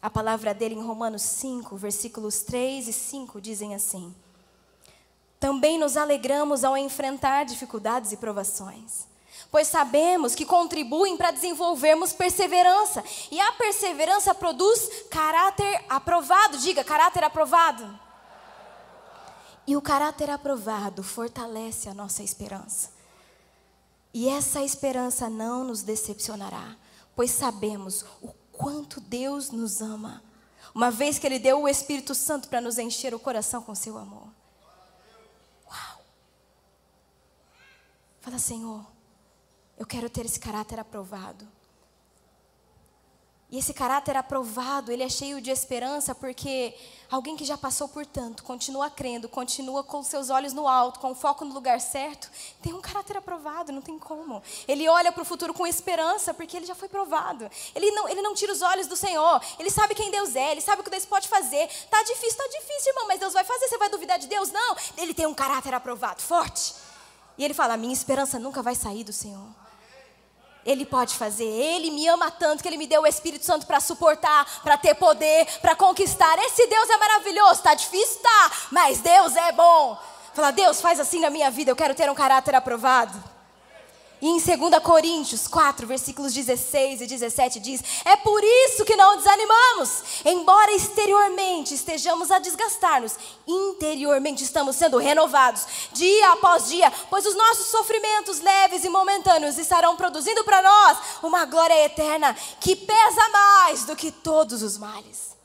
A 0.00 0.10
palavra 0.10 0.54
dele 0.54 0.74
em 0.74 0.82
Romanos 0.82 1.22
5, 1.22 1.76
versículos 1.76 2.40
3 2.40 2.88
e 2.88 2.92
5 2.92 3.40
dizem 3.40 3.74
assim: 3.74 4.14
Também 5.38 5.78
nos 5.78 5.96
alegramos 5.96 6.64
ao 6.64 6.76
enfrentar 6.76 7.44
dificuldades 7.44 8.12
e 8.12 8.16
provações, 8.16 9.06
pois 9.50 9.68
sabemos 9.68 10.34
que 10.34 10.44
contribuem 10.44 11.16
para 11.16 11.30
desenvolvermos 11.30 12.12
perseverança, 12.12 13.04
e 13.30 13.40
a 13.40 13.52
perseverança 13.52 14.34
produz 14.34 14.88
caráter 15.10 15.84
aprovado. 15.88 16.58
Diga, 16.58 16.82
caráter 16.82 17.24
aprovado. 17.24 18.00
E 19.66 19.76
o 19.76 19.82
caráter 19.82 20.28
aprovado 20.28 21.02
fortalece 21.02 21.88
a 21.88 21.94
nossa 21.94 22.22
esperança. 22.22 22.92
E 24.12 24.28
essa 24.28 24.62
esperança 24.62 25.28
não 25.28 25.64
nos 25.64 25.82
decepcionará, 25.82 26.76
pois 27.16 27.30
sabemos 27.30 28.04
o 28.22 28.28
quanto 28.52 29.00
Deus 29.00 29.50
nos 29.50 29.80
ama, 29.80 30.22
uma 30.74 30.90
vez 30.90 31.18
que 31.18 31.26
Ele 31.26 31.38
deu 31.38 31.62
o 31.62 31.68
Espírito 31.68 32.14
Santo 32.14 32.48
para 32.48 32.60
nos 32.60 32.78
encher 32.78 33.14
o 33.14 33.18
coração 33.18 33.62
com 33.62 33.74
seu 33.74 33.98
amor. 33.98 34.28
Uau! 35.66 36.04
Fala, 38.20 38.38
Senhor, 38.38 38.84
eu 39.78 39.86
quero 39.86 40.08
ter 40.08 40.24
esse 40.24 40.38
caráter 40.38 40.78
aprovado. 40.78 41.46
E 43.50 43.58
esse 43.58 43.72
caráter 43.72 44.16
aprovado, 44.16 44.90
ele 44.90 45.04
é 45.04 45.08
cheio 45.08 45.40
de 45.40 45.48
esperança, 45.48 46.12
porque 46.12 46.74
alguém 47.08 47.36
que 47.36 47.44
já 47.44 47.56
passou 47.56 47.86
por 47.86 48.04
tanto, 48.04 48.42
continua 48.42 48.90
crendo, 48.90 49.28
continua 49.28 49.84
com 49.84 50.02
seus 50.02 50.28
olhos 50.28 50.52
no 50.52 50.66
alto, 50.66 50.98
com 50.98 51.12
o 51.12 51.14
foco 51.14 51.44
no 51.44 51.54
lugar 51.54 51.80
certo, 51.80 52.28
tem 52.60 52.72
um 52.72 52.80
caráter 52.80 53.16
aprovado, 53.16 53.70
não 53.70 53.80
tem 53.80 53.96
como. 53.96 54.42
Ele 54.66 54.88
olha 54.88 55.12
para 55.12 55.22
o 55.22 55.24
futuro 55.24 55.54
com 55.54 55.64
esperança, 55.64 56.34
porque 56.34 56.56
ele 56.56 56.66
já 56.66 56.74
foi 56.74 56.88
provado. 56.88 57.48
Ele 57.76 57.92
não, 57.92 58.08
ele 58.08 58.22
não 58.22 58.34
tira 58.34 58.52
os 58.52 58.60
olhos 58.60 58.88
do 58.88 58.96
Senhor, 58.96 59.40
ele 59.56 59.70
sabe 59.70 59.94
quem 59.94 60.10
Deus 60.10 60.34
é, 60.34 60.50
ele 60.50 60.60
sabe 60.60 60.80
o 60.80 60.84
que 60.84 60.90
Deus 60.90 61.06
pode 61.06 61.28
fazer. 61.28 61.68
Tá 61.88 62.02
difícil, 62.02 62.36
tá 62.36 62.48
difícil, 62.48 62.90
irmão, 62.90 63.06
mas 63.06 63.20
Deus 63.20 63.32
vai 63.32 63.44
fazer, 63.44 63.68
você 63.68 63.78
vai 63.78 63.88
duvidar 63.88 64.18
de 64.18 64.26
Deus? 64.26 64.50
Não, 64.50 64.76
ele 64.96 65.14
tem 65.14 65.26
um 65.26 65.34
caráter 65.34 65.72
aprovado, 65.74 66.20
forte. 66.22 66.74
E 67.38 67.44
ele 67.44 67.54
fala: 67.54 67.76
minha 67.76 67.92
esperança 67.92 68.36
nunca 68.38 68.62
vai 68.62 68.74
sair 68.74 69.04
do 69.04 69.12
Senhor. 69.12 69.63
Ele 70.64 70.84
pode 70.86 71.14
fazer. 71.14 71.44
Ele 71.44 71.90
me 71.90 72.06
ama 72.08 72.30
tanto 72.30 72.62
que 72.62 72.68
ele 72.68 72.76
me 72.76 72.86
deu 72.86 73.02
o 73.02 73.06
Espírito 73.06 73.44
Santo 73.44 73.66
para 73.66 73.80
suportar, 73.80 74.62
para 74.62 74.78
ter 74.78 74.94
poder, 74.94 75.46
para 75.60 75.74
conquistar. 75.74 76.38
Esse 76.38 76.66
Deus 76.66 76.88
é 76.88 76.96
maravilhoso. 76.96 77.62
Tá 77.62 77.74
difícil, 77.74 78.20
tá? 78.22 78.52
Mas 78.70 79.00
Deus 79.00 79.36
é 79.36 79.52
bom. 79.52 79.98
Fala, 80.32 80.50
Deus, 80.50 80.80
faz 80.80 80.98
assim 80.98 81.20
na 81.20 81.30
minha 81.30 81.50
vida. 81.50 81.70
Eu 81.70 81.76
quero 81.76 81.94
ter 81.94 82.10
um 82.10 82.14
caráter 82.14 82.54
aprovado. 82.54 83.33
E 84.20 84.28
em 84.28 84.38
2 84.38 84.82
Coríntios 84.82 85.46
4, 85.48 85.86
versículos 85.86 86.32
16 86.32 87.02
e 87.02 87.06
17 87.06 87.60
diz: 87.60 87.82
É 88.04 88.16
por 88.16 88.42
isso 88.42 88.84
que 88.84 88.96
não 88.96 89.16
desanimamos, 89.16 90.02
embora 90.24 90.72
exteriormente 90.72 91.74
estejamos 91.74 92.30
a 92.30 92.38
desgastar-nos, 92.38 93.16
interiormente 93.46 94.42
estamos 94.42 94.76
sendo 94.76 94.98
renovados 94.98 95.66
dia 95.92 96.32
após 96.32 96.68
dia, 96.68 96.90
pois 97.10 97.26
os 97.26 97.34
nossos 97.34 97.66
sofrimentos 97.66 98.40
leves 98.40 98.84
e 98.84 98.88
momentâneos 98.88 99.58
estarão 99.58 99.96
produzindo 99.96 100.42
para 100.44 100.62
nós 100.62 100.98
uma 101.22 101.44
glória 101.44 101.84
eterna 101.84 102.34
que 102.60 102.76
pesa 102.76 103.28
mais 103.30 103.84
do 103.84 103.96
que 103.96 104.10
todos 104.10 104.62
os 104.62 104.78
males. 104.78 105.36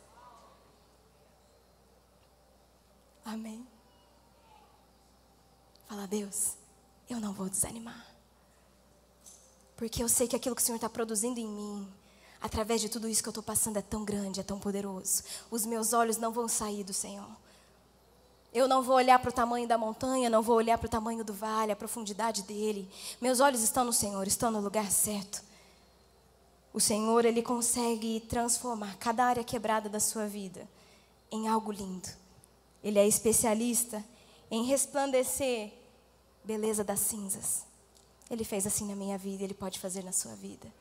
Amém. 3.25 3.67
Fala, 5.87 6.07
Deus, 6.07 6.53
eu 7.09 7.19
não 7.19 7.33
vou 7.33 7.49
desanimar. 7.49 8.08
Porque 9.79 10.03
eu 10.03 10.09
sei 10.09 10.27
que 10.27 10.35
aquilo 10.35 10.53
que 10.53 10.61
o 10.61 10.65
Senhor 10.65 10.75
está 10.75 10.89
produzindo 10.89 11.39
em 11.39 11.47
mim, 11.47 11.87
através 12.41 12.81
de 12.81 12.89
tudo 12.89 13.07
isso 13.07 13.23
que 13.23 13.29
eu 13.29 13.31
estou 13.31 13.41
passando, 13.41 13.77
é 13.77 13.81
tão 13.81 14.03
grande, 14.03 14.41
é 14.41 14.43
tão 14.43 14.59
poderoso. 14.59 15.23
Os 15.49 15.65
meus 15.65 15.93
olhos 15.93 16.17
não 16.17 16.33
vão 16.33 16.49
sair 16.49 16.83
do 16.83 16.93
Senhor. 16.93 17.29
Eu 18.53 18.67
não 18.67 18.83
vou 18.83 18.97
olhar 18.97 19.17
para 19.19 19.29
o 19.29 19.33
tamanho 19.33 19.65
da 19.65 19.77
montanha, 19.77 20.29
não 20.29 20.41
vou 20.41 20.57
olhar 20.57 20.77
para 20.77 20.87
o 20.87 20.89
tamanho 20.89 21.23
do 21.23 21.33
vale, 21.33 21.71
a 21.71 21.77
profundidade 21.77 22.41
dele. 22.43 22.91
Meus 23.21 23.39
olhos 23.39 23.61
estão 23.61 23.85
no 23.85 23.93
Senhor, 23.93 24.27
estão 24.27 24.51
no 24.51 24.59
lugar 24.59 24.91
certo. 24.91 25.41
O 26.73 26.81
Senhor, 26.81 27.23
Ele 27.23 27.41
consegue 27.41 28.19
transformar 28.27 28.97
cada 28.97 29.23
área 29.23 29.45
quebrada 29.45 29.87
da 29.87 30.01
sua 30.01 30.27
vida 30.27 30.67
em 31.31 31.47
algo 31.47 31.71
lindo. 31.71 32.09
Ele 32.83 32.99
é 32.99 33.07
especialista 33.07 34.03
em 34.51 34.65
resplandecer 34.65 35.71
beleza 36.43 36.83
das 36.83 36.99
cinzas. 36.99 37.68
Ele 38.29 38.43
fez 38.43 38.67
assim 38.67 38.87
na 38.87 38.95
minha 38.95 39.17
vida, 39.17 39.43
ele 39.43 39.53
pode 39.53 39.79
fazer 39.79 40.03
na 40.03 40.11
sua 40.11 40.35
vida. 40.35 40.71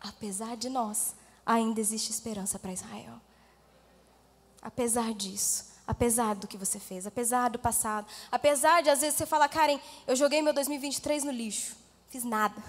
Apesar 0.00 0.56
de 0.56 0.68
nós, 0.68 1.14
ainda 1.44 1.80
existe 1.80 2.10
esperança 2.10 2.58
para 2.58 2.72
Israel. 2.72 3.20
Apesar 4.62 5.12
disso, 5.12 5.66
apesar 5.86 6.34
do 6.34 6.48
que 6.48 6.56
você 6.56 6.80
fez, 6.80 7.06
apesar 7.06 7.50
do 7.50 7.58
passado, 7.58 8.06
apesar 8.32 8.82
de 8.82 8.90
às 8.90 9.00
vezes 9.00 9.16
você 9.16 9.26
falar, 9.26 9.48
Karen, 9.48 9.78
eu 10.06 10.16
joguei 10.16 10.42
meu 10.42 10.52
2023 10.52 11.24
no 11.24 11.30
lixo, 11.30 11.76
fiz 12.08 12.24
nada. 12.24 12.60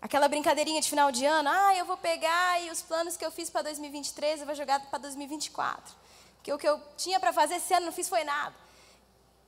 Aquela 0.00 0.28
brincadeirinha 0.28 0.80
de 0.80 0.88
final 0.88 1.10
de 1.10 1.26
ano, 1.26 1.48
ah, 1.48 1.74
eu 1.74 1.84
vou 1.84 1.96
pegar 1.96 2.62
e 2.62 2.70
os 2.70 2.80
planos 2.82 3.16
que 3.16 3.24
eu 3.24 3.32
fiz 3.32 3.50
para 3.50 3.62
2023 3.62 4.40
eu 4.40 4.46
vou 4.46 4.54
jogar 4.54 4.78
para 4.88 4.98
2024. 5.00 5.96
Porque 6.36 6.52
o 6.52 6.58
que 6.58 6.68
eu 6.68 6.80
tinha 6.96 7.18
para 7.18 7.32
fazer 7.32 7.56
esse 7.56 7.74
ano 7.74 7.86
não 7.86 7.92
fiz 7.92 8.08
foi 8.08 8.22
nada. 8.22 8.54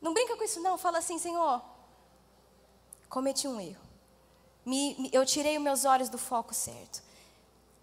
Não 0.03 0.13
brinca 0.13 0.37
com 0.37 0.43
isso 0.43 0.61
não, 0.61 0.77
fala 0.77 0.99
assim, 0.99 1.19
Senhor, 1.19 1.63
cometi 3.11 3.47
um 3.47 3.61
erro. 3.61 3.83
Me, 4.65 4.95
me, 4.99 5.11
eu 5.13 5.27
tirei 5.27 5.57
os 5.59 5.63
meus 5.63 5.85
olhos 5.85 6.09
do 6.09 6.17
foco 6.17 6.55
certo. 6.55 7.03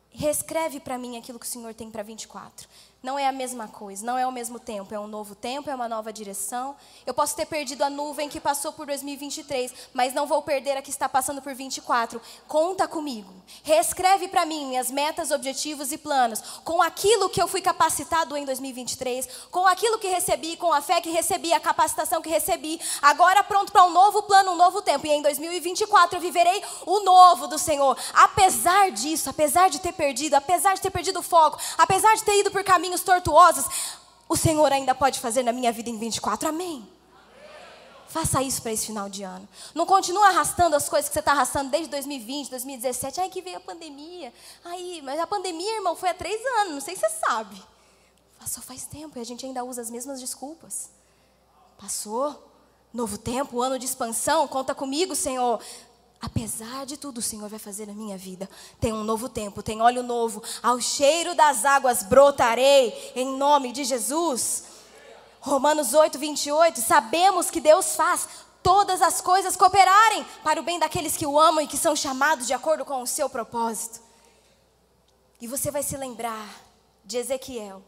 Reescreve 0.09 0.79
para 0.79 0.97
mim 0.97 1.17
aquilo 1.17 1.37
que 1.37 1.45
o 1.45 1.49
Senhor 1.49 1.73
tem 1.75 1.91
para 1.91 2.01
24. 2.01 2.67
Não 3.03 3.17
é 3.17 3.27
a 3.27 3.31
mesma 3.31 3.67
coisa, 3.67 4.03
não 4.03 4.17
é 4.17 4.25
o 4.25 4.31
mesmo 4.31 4.59
tempo, 4.59 4.93
é 4.93 4.99
um 4.99 5.05
novo 5.05 5.35
tempo, 5.35 5.69
é 5.69 5.75
uma 5.75 5.87
nova 5.87 6.11
direção. 6.11 6.75
Eu 7.05 7.13
posso 7.13 7.35
ter 7.35 7.45
perdido 7.45 7.83
a 7.83 7.91
nuvem 7.91 8.27
que 8.27 8.39
passou 8.39 8.73
por 8.73 8.87
2023, 8.87 9.71
mas 9.93 10.15
não 10.15 10.25
vou 10.25 10.41
perder 10.41 10.75
a 10.75 10.81
que 10.81 10.89
está 10.89 11.07
passando 11.07 11.39
por 11.39 11.53
24. 11.53 12.19
Conta 12.47 12.87
comigo. 12.87 13.31
Reescreve 13.63 14.27
para 14.27 14.47
mim 14.47 14.65
minhas 14.65 14.89
metas, 14.89 15.29
objetivos 15.29 15.91
e 15.91 15.97
planos, 15.97 16.41
com 16.63 16.81
aquilo 16.81 17.29
que 17.29 17.39
eu 17.39 17.47
fui 17.47 17.61
capacitado 17.61 18.35
em 18.35 18.43
2023, 18.43 19.27
com 19.51 19.67
aquilo 19.67 19.99
que 19.99 20.07
recebi, 20.07 20.57
com 20.57 20.73
a 20.73 20.81
fé 20.81 20.99
que 20.99 21.11
recebi, 21.11 21.53
a 21.53 21.59
capacitação 21.59 22.19
que 22.19 22.29
recebi. 22.29 22.81
Agora 22.99 23.43
pronto 23.43 23.71
para 23.71 23.85
um 23.85 23.91
novo 23.91 24.23
plano, 24.23 24.53
um 24.53 24.55
novo 24.55 24.81
tempo. 24.81 25.05
E 25.05 25.11
em 25.11 25.21
2024 25.21 26.17
eu 26.17 26.21
viverei 26.21 26.63
o 26.83 27.01
novo 27.01 27.45
do 27.45 27.59
Senhor. 27.59 27.95
Apesar 28.13 28.89
disso, 28.89 29.29
apesar 29.29 29.69
de 29.69 29.79
ter 29.79 29.93
perdido, 29.93 30.33
apesar 30.33 30.73
de 30.73 30.81
ter 30.81 30.89
perdido 30.89 31.19
o 31.19 31.23
foco, 31.23 31.59
apesar 31.77 32.15
de 32.15 32.23
ter 32.23 32.39
ido 32.39 32.49
por 32.49 32.63
caminho 32.63 32.86
caminhos 32.87 33.01
tortuosos, 33.01 33.65
o 34.29 34.35
Senhor 34.35 34.71
ainda 34.71 34.95
pode 34.95 35.19
fazer 35.19 35.43
na 35.43 35.51
minha 35.51 35.71
vida 35.71 35.89
em 35.89 35.97
24. 35.97 36.49
Amém. 36.49 36.87
Faça 38.07 38.41
isso 38.41 38.61
para 38.61 38.71
esse 38.71 38.85
final 38.85 39.09
de 39.09 39.23
ano. 39.23 39.47
Não 39.75 39.85
continue 39.85 40.23
arrastando 40.23 40.75
as 40.75 40.87
coisas 40.87 41.09
que 41.09 41.13
você 41.13 41.19
está 41.19 41.33
arrastando 41.33 41.69
desde 41.69 41.89
2020, 41.89 42.49
2017. 42.49 43.19
Ai, 43.19 43.29
que 43.29 43.41
veio 43.41 43.57
a 43.57 43.59
pandemia. 43.59 44.33
Aí, 44.63 45.01
mas 45.03 45.19
a 45.19 45.27
pandemia, 45.27 45.75
irmão, 45.75 45.95
foi 45.95 46.09
há 46.09 46.13
três 46.13 46.41
anos. 46.61 46.73
Não 46.73 46.81
sei 46.81 46.95
se 46.95 47.01
você 47.01 47.09
sabe. 47.09 47.61
Passou 48.39 48.63
faz 48.63 48.85
tempo 48.85 49.17
e 49.17 49.21
a 49.21 49.25
gente 49.25 49.45
ainda 49.45 49.63
usa 49.63 49.81
as 49.81 49.89
mesmas 49.89 50.21
desculpas. 50.21 50.89
Passou. 51.77 52.43
Novo 52.93 53.17
tempo, 53.17 53.61
ano 53.61 53.77
de 53.77 53.85
expansão. 53.85 54.47
Conta 54.47 54.73
comigo, 54.73 55.13
Senhor. 55.13 55.59
Apesar 56.21 56.85
de 56.85 56.97
tudo, 56.97 57.19
o 57.19 57.21
Senhor 57.21 57.47
vai 57.47 57.59
fazer 57.59 57.85
na 57.85 57.93
minha 57.93 58.17
vida. 58.17 58.49
Tem 58.79 58.91
um 58.91 59.03
novo 59.03 59.29
tempo, 59.29 59.61
tem 59.61 59.81
óleo 59.81 60.01
novo. 60.01 60.41
Ao 60.63 60.79
cheiro 60.81 61.35
das 61.35 61.63
águas 61.63 62.03
brotarei, 62.03 63.13
em 63.15 63.37
nome 63.37 63.71
de 63.71 63.83
Jesus. 63.83 64.63
Romanos 65.39 65.93
8, 65.93 66.17
28. 66.17 66.81
Sabemos 66.81 67.51
que 67.51 67.61
Deus 67.61 67.95
faz 67.95 68.27
todas 68.63 69.01
as 69.01 69.21
coisas 69.21 69.55
cooperarem 69.55 70.25
para 70.43 70.59
o 70.59 70.63
bem 70.63 70.79
daqueles 70.79 71.15
que 71.15 71.25
o 71.25 71.39
amam 71.39 71.63
e 71.63 71.67
que 71.67 71.77
são 71.77 71.95
chamados 71.95 72.47
de 72.47 72.53
acordo 72.53 72.83
com 72.83 73.01
o 73.01 73.07
seu 73.07 73.29
propósito. 73.29 74.01
E 75.39 75.47
você 75.47 75.69
vai 75.69 75.83
se 75.83 75.95
lembrar 75.95 76.49
de 77.05 77.17
Ezequiel. 77.17 77.83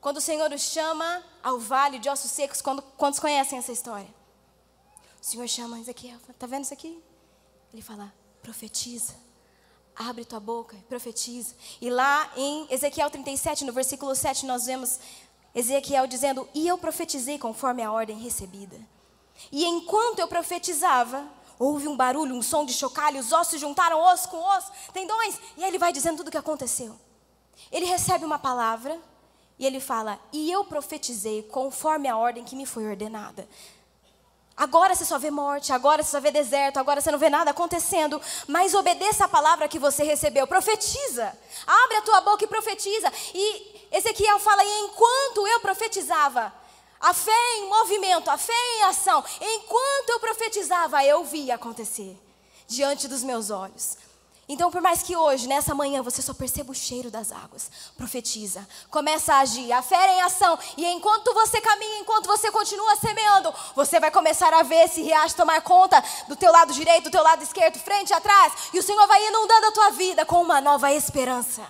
Quando 0.00 0.18
o 0.18 0.20
Senhor 0.20 0.52
o 0.52 0.58
chama 0.58 1.24
ao 1.42 1.58
vale 1.58 1.98
de 1.98 2.08
ossos 2.08 2.30
secos, 2.30 2.60
quando, 2.60 2.82
quantos 2.82 3.18
conhecem 3.18 3.58
essa 3.58 3.72
história? 3.72 4.15
O 5.20 5.24
Senhor 5.24 5.48
chama 5.48 5.80
Ezequiel, 5.80 6.18
está 6.28 6.46
vendo 6.46 6.64
isso 6.64 6.74
aqui? 6.74 7.02
Ele 7.72 7.82
fala, 7.82 8.12
profetiza. 8.42 9.14
Abre 9.94 10.24
tua 10.24 10.38
boca 10.38 10.76
e 10.76 10.82
profetiza. 10.82 11.54
E 11.80 11.88
lá 11.88 12.30
em 12.36 12.66
Ezequiel 12.70 13.10
37, 13.10 13.64
no 13.64 13.72
versículo 13.72 14.14
7, 14.14 14.44
nós 14.44 14.66
vemos 14.66 15.00
Ezequiel 15.54 16.06
dizendo: 16.06 16.46
E 16.54 16.68
eu 16.68 16.76
profetizei 16.76 17.38
conforme 17.38 17.82
a 17.82 17.90
ordem 17.90 18.18
recebida. 18.18 18.78
E 19.50 19.64
enquanto 19.64 20.18
eu 20.18 20.28
profetizava, 20.28 21.26
houve 21.58 21.88
um 21.88 21.96
barulho, 21.96 22.34
um 22.34 22.42
som 22.42 22.64
de 22.64 22.74
chocalho, 22.74 23.18
os 23.18 23.32
ossos 23.32 23.58
juntaram 23.58 23.98
osso 23.98 24.28
com 24.28 24.36
osso, 24.36 24.70
tendões, 24.92 25.38
e 25.56 25.64
aí 25.64 25.70
ele 25.70 25.78
vai 25.78 25.92
dizendo 25.92 26.18
tudo 26.18 26.28
o 26.28 26.30
que 26.30 26.36
aconteceu. 26.36 26.94
Ele 27.72 27.86
recebe 27.86 28.24
uma 28.24 28.38
palavra 28.38 29.00
e 29.58 29.64
ele 29.64 29.80
fala: 29.80 30.20
E 30.30 30.50
eu 30.50 30.64
profetizei 30.64 31.42
conforme 31.42 32.06
a 32.06 32.18
ordem 32.18 32.44
que 32.44 32.54
me 32.54 32.66
foi 32.66 32.86
ordenada. 32.86 33.48
Agora 34.56 34.94
você 34.94 35.04
só 35.04 35.18
vê 35.18 35.30
morte, 35.30 35.70
agora 35.70 36.02
você 36.02 36.10
só 36.10 36.20
vê 36.20 36.30
deserto, 36.30 36.78
agora 36.78 37.00
você 37.00 37.10
não 37.10 37.18
vê 37.18 37.28
nada 37.28 37.50
acontecendo. 37.50 38.20
Mas 38.46 38.72
obedeça 38.72 39.26
a 39.26 39.28
palavra 39.28 39.68
que 39.68 39.78
você 39.78 40.02
recebeu, 40.02 40.46
profetiza. 40.46 41.36
Abre 41.66 41.96
a 41.98 42.02
tua 42.02 42.20
boca 42.22 42.44
e 42.44 42.48
profetiza. 42.48 43.12
E 43.34 43.86
Ezequiel 43.92 44.38
fala: 44.38 44.64
e 44.64 44.80
enquanto 44.80 45.46
eu 45.46 45.60
profetizava, 45.60 46.52
a 46.98 47.12
fé 47.12 47.56
em 47.58 47.68
movimento, 47.68 48.30
a 48.30 48.38
fé 48.38 48.78
em 48.78 48.84
ação, 48.84 49.22
enquanto 49.40 50.10
eu 50.10 50.20
profetizava, 50.20 51.04
eu 51.04 51.22
via 51.24 51.56
acontecer 51.56 52.18
diante 52.66 53.06
dos 53.08 53.22
meus 53.22 53.50
olhos. 53.50 53.98
Então, 54.48 54.70
por 54.70 54.80
mais 54.80 55.02
que 55.02 55.16
hoje, 55.16 55.48
nessa 55.48 55.74
manhã, 55.74 56.02
você 56.02 56.22
só 56.22 56.32
perceba 56.32 56.70
o 56.70 56.74
cheiro 56.74 57.10
das 57.10 57.32
águas, 57.32 57.68
profetiza, 57.96 58.66
começa 58.88 59.34
a 59.34 59.40
agir, 59.40 59.72
a 59.72 59.82
fé 59.82 60.14
em 60.14 60.20
ação, 60.20 60.56
e 60.76 60.86
enquanto 60.86 61.34
você 61.34 61.60
caminha, 61.60 61.98
enquanto 61.98 62.28
você 62.28 62.50
continua 62.52 62.94
semeando, 62.94 63.52
você 63.74 63.98
vai 63.98 64.10
começar 64.10 64.54
a 64.54 64.62
ver 64.62 64.84
esse 64.84 65.02
riacho 65.02 65.34
tomar 65.34 65.60
conta 65.62 66.02
do 66.28 66.36
teu 66.36 66.52
lado 66.52 66.72
direito, 66.72 67.04
do 67.04 67.10
teu 67.10 67.24
lado 67.24 67.42
esquerdo, 67.42 67.76
frente, 67.80 68.14
atrás, 68.14 68.52
e 68.72 68.78
o 68.78 68.82
Senhor 68.82 69.04
vai 69.08 69.26
inundando 69.26 69.66
a 69.66 69.72
tua 69.72 69.90
vida 69.90 70.24
com 70.24 70.40
uma 70.40 70.60
nova 70.60 70.92
esperança. 70.92 71.66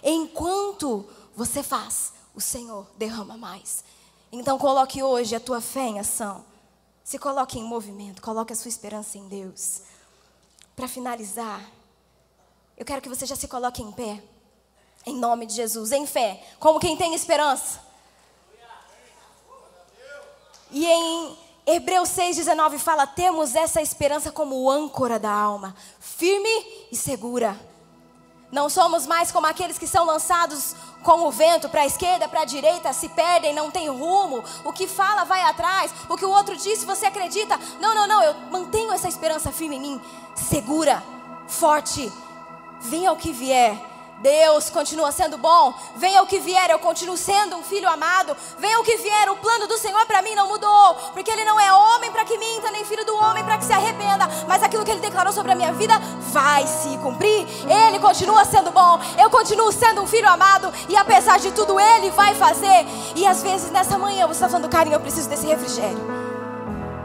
Enquanto 0.00 1.04
você 1.34 1.60
faz, 1.60 2.12
o 2.36 2.40
Senhor 2.40 2.86
derrama 2.96 3.36
mais. 3.36 3.82
Então, 4.30 4.58
coloque 4.58 5.02
hoje 5.02 5.34
a 5.34 5.40
tua 5.40 5.60
fé 5.60 5.88
em 5.88 5.98
ação, 5.98 6.44
se 7.02 7.18
coloque 7.18 7.58
em 7.58 7.64
movimento, 7.64 8.22
coloque 8.22 8.52
a 8.52 8.56
sua 8.56 8.68
esperança 8.68 9.18
em 9.18 9.26
Deus. 9.26 9.82
Para 10.76 10.86
finalizar, 10.86 11.60
eu 12.82 12.84
quero 12.84 13.00
que 13.00 13.08
você 13.08 13.24
já 13.24 13.36
se 13.36 13.46
coloque 13.46 13.80
em 13.80 13.92
pé. 13.92 14.20
Em 15.06 15.14
nome 15.14 15.46
de 15.46 15.54
Jesus, 15.54 15.92
em 15.92 16.04
fé, 16.04 16.42
como 16.58 16.80
quem 16.80 16.96
tem 16.96 17.14
esperança. 17.14 17.80
E 20.72 20.84
em 20.84 21.38
Hebreus 21.64 22.08
6,19 22.08 22.78
fala: 22.78 23.06
temos 23.06 23.54
essa 23.54 23.80
esperança 23.80 24.32
como 24.32 24.68
âncora 24.68 25.16
da 25.16 25.30
alma, 25.30 25.76
firme 26.00 26.48
e 26.90 26.96
segura. 26.96 27.56
Não 28.50 28.68
somos 28.68 29.06
mais 29.06 29.30
como 29.30 29.46
aqueles 29.46 29.78
que 29.78 29.86
são 29.86 30.04
lançados 30.04 30.74
com 31.04 31.20
o 31.26 31.30
vento 31.30 31.68
para 31.68 31.82
a 31.82 31.86
esquerda, 31.86 32.28
para 32.28 32.40
a 32.40 32.44
direita, 32.44 32.92
se 32.92 33.08
perdem, 33.10 33.54
não 33.54 33.70
tem 33.70 33.88
rumo. 33.88 34.42
O 34.64 34.72
que 34.72 34.88
fala 34.88 35.22
vai 35.22 35.42
atrás, 35.42 35.94
o 36.08 36.16
que 36.16 36.24
o 36.24 36.30
outro 36.30 36.56
disse 36.56 36.84
você 36.84 37.06
acredita. 37.06 37.56
Não, 37.80 37.94
não, 37.94 38.08
não, 38.08 38.22
eu 38.24 38.34
mantenho 38.50 38.92
essa 38.92 39.08
esperança 39.08 39.52
firme 39.52 39.76
em 39.76 39.80
mim, 39.80 40.00
segura, 40.34 41.00
forte, 41.46 42.12
venha 42.82 43.12
o 43.12 43.16
que 43.16 43.32
vier. 43.32 43.92
Deus 44.22 44.70
continua 44.70 45.10
sendo 45.10 45.36
bom. 45.36 45.74
Venha 45.96 46.22
o 46.22 46.26
que 46.26 46.38
vier, 46.38 46.70
eu 46.70 46.78
continuo 46.78 47.16
sendo 47.16 47.56
um 47.56 47.62
filho 47.62 47.88
amado. 47.88 48.36
Venha 48.56 48.78
o 48.78 48.84
que 48.84 48.96
vier, 48.96 49.28
o 49.28 49.36
plano 49.36 49.66
do 49.66 49.76
Senhor 49.76 50.06
para 50.06 50.22
mim 50.22 50.34
não 50.34 50.48
mudou. 50.48 50.94
Porque 51.12 51.30
Ele 51.30 51.44
não 51.44 51.58
é 51.58 51.72
homem 51.72 52.10
para 52.12 52.24
que 52.24 52.38
minta, 52.38 52.70
nem 52.70 52.84
filho 52.84 53.04
do 53.04 53.16
homem 53.16 53.44
para 53.44 53.58
que 53.58 53.64
se 53.64 53.72
arrependa. 53.72 54.28
Mas 54.46 54.62
aquilo 54.62 54.84
que 54.84 54.92
Ele 54.92 55.00
declarou 55.00 55.32
sobre 55.32 55.50
a 55.50 55.56
minha 55.56 55.72
vida 55.72 55.98
vai 56.30 56.64
se 56.66 56.96
cumprir. 56.98 57.46
Ele 57.68 57.98
continua 57.98 58.44
sendo 58.44 58.70
bom. 58.70 59.00
Eu 59.20 59.28
continuo 59.28 59.72
sendo 59.72 60.00
um 60.00 60.06
filho 60.06 60.28
amado. 60.28 60.72
E 60.88 60.96
apesar 60.96 61.40
de 61.40 61.50
tudo, 61.50 61.80
Ele 61.80 62.10
vai 62.10 62.34
fazer. 62.36 62.86
E 63.16 63.26
às 63.26 63.42
vezes 63.42 63.72
nessa 63.72 63.98
manhã 63.98 64.26
você 64.28 64.34
está 64.34 64.48
falando, 64.48 64.70
carinho, 64.70 64.94
eu 64.94 65.00
preciso 65.00 65.28
desse 65.28 65.46
refrigério. 65.46 66.21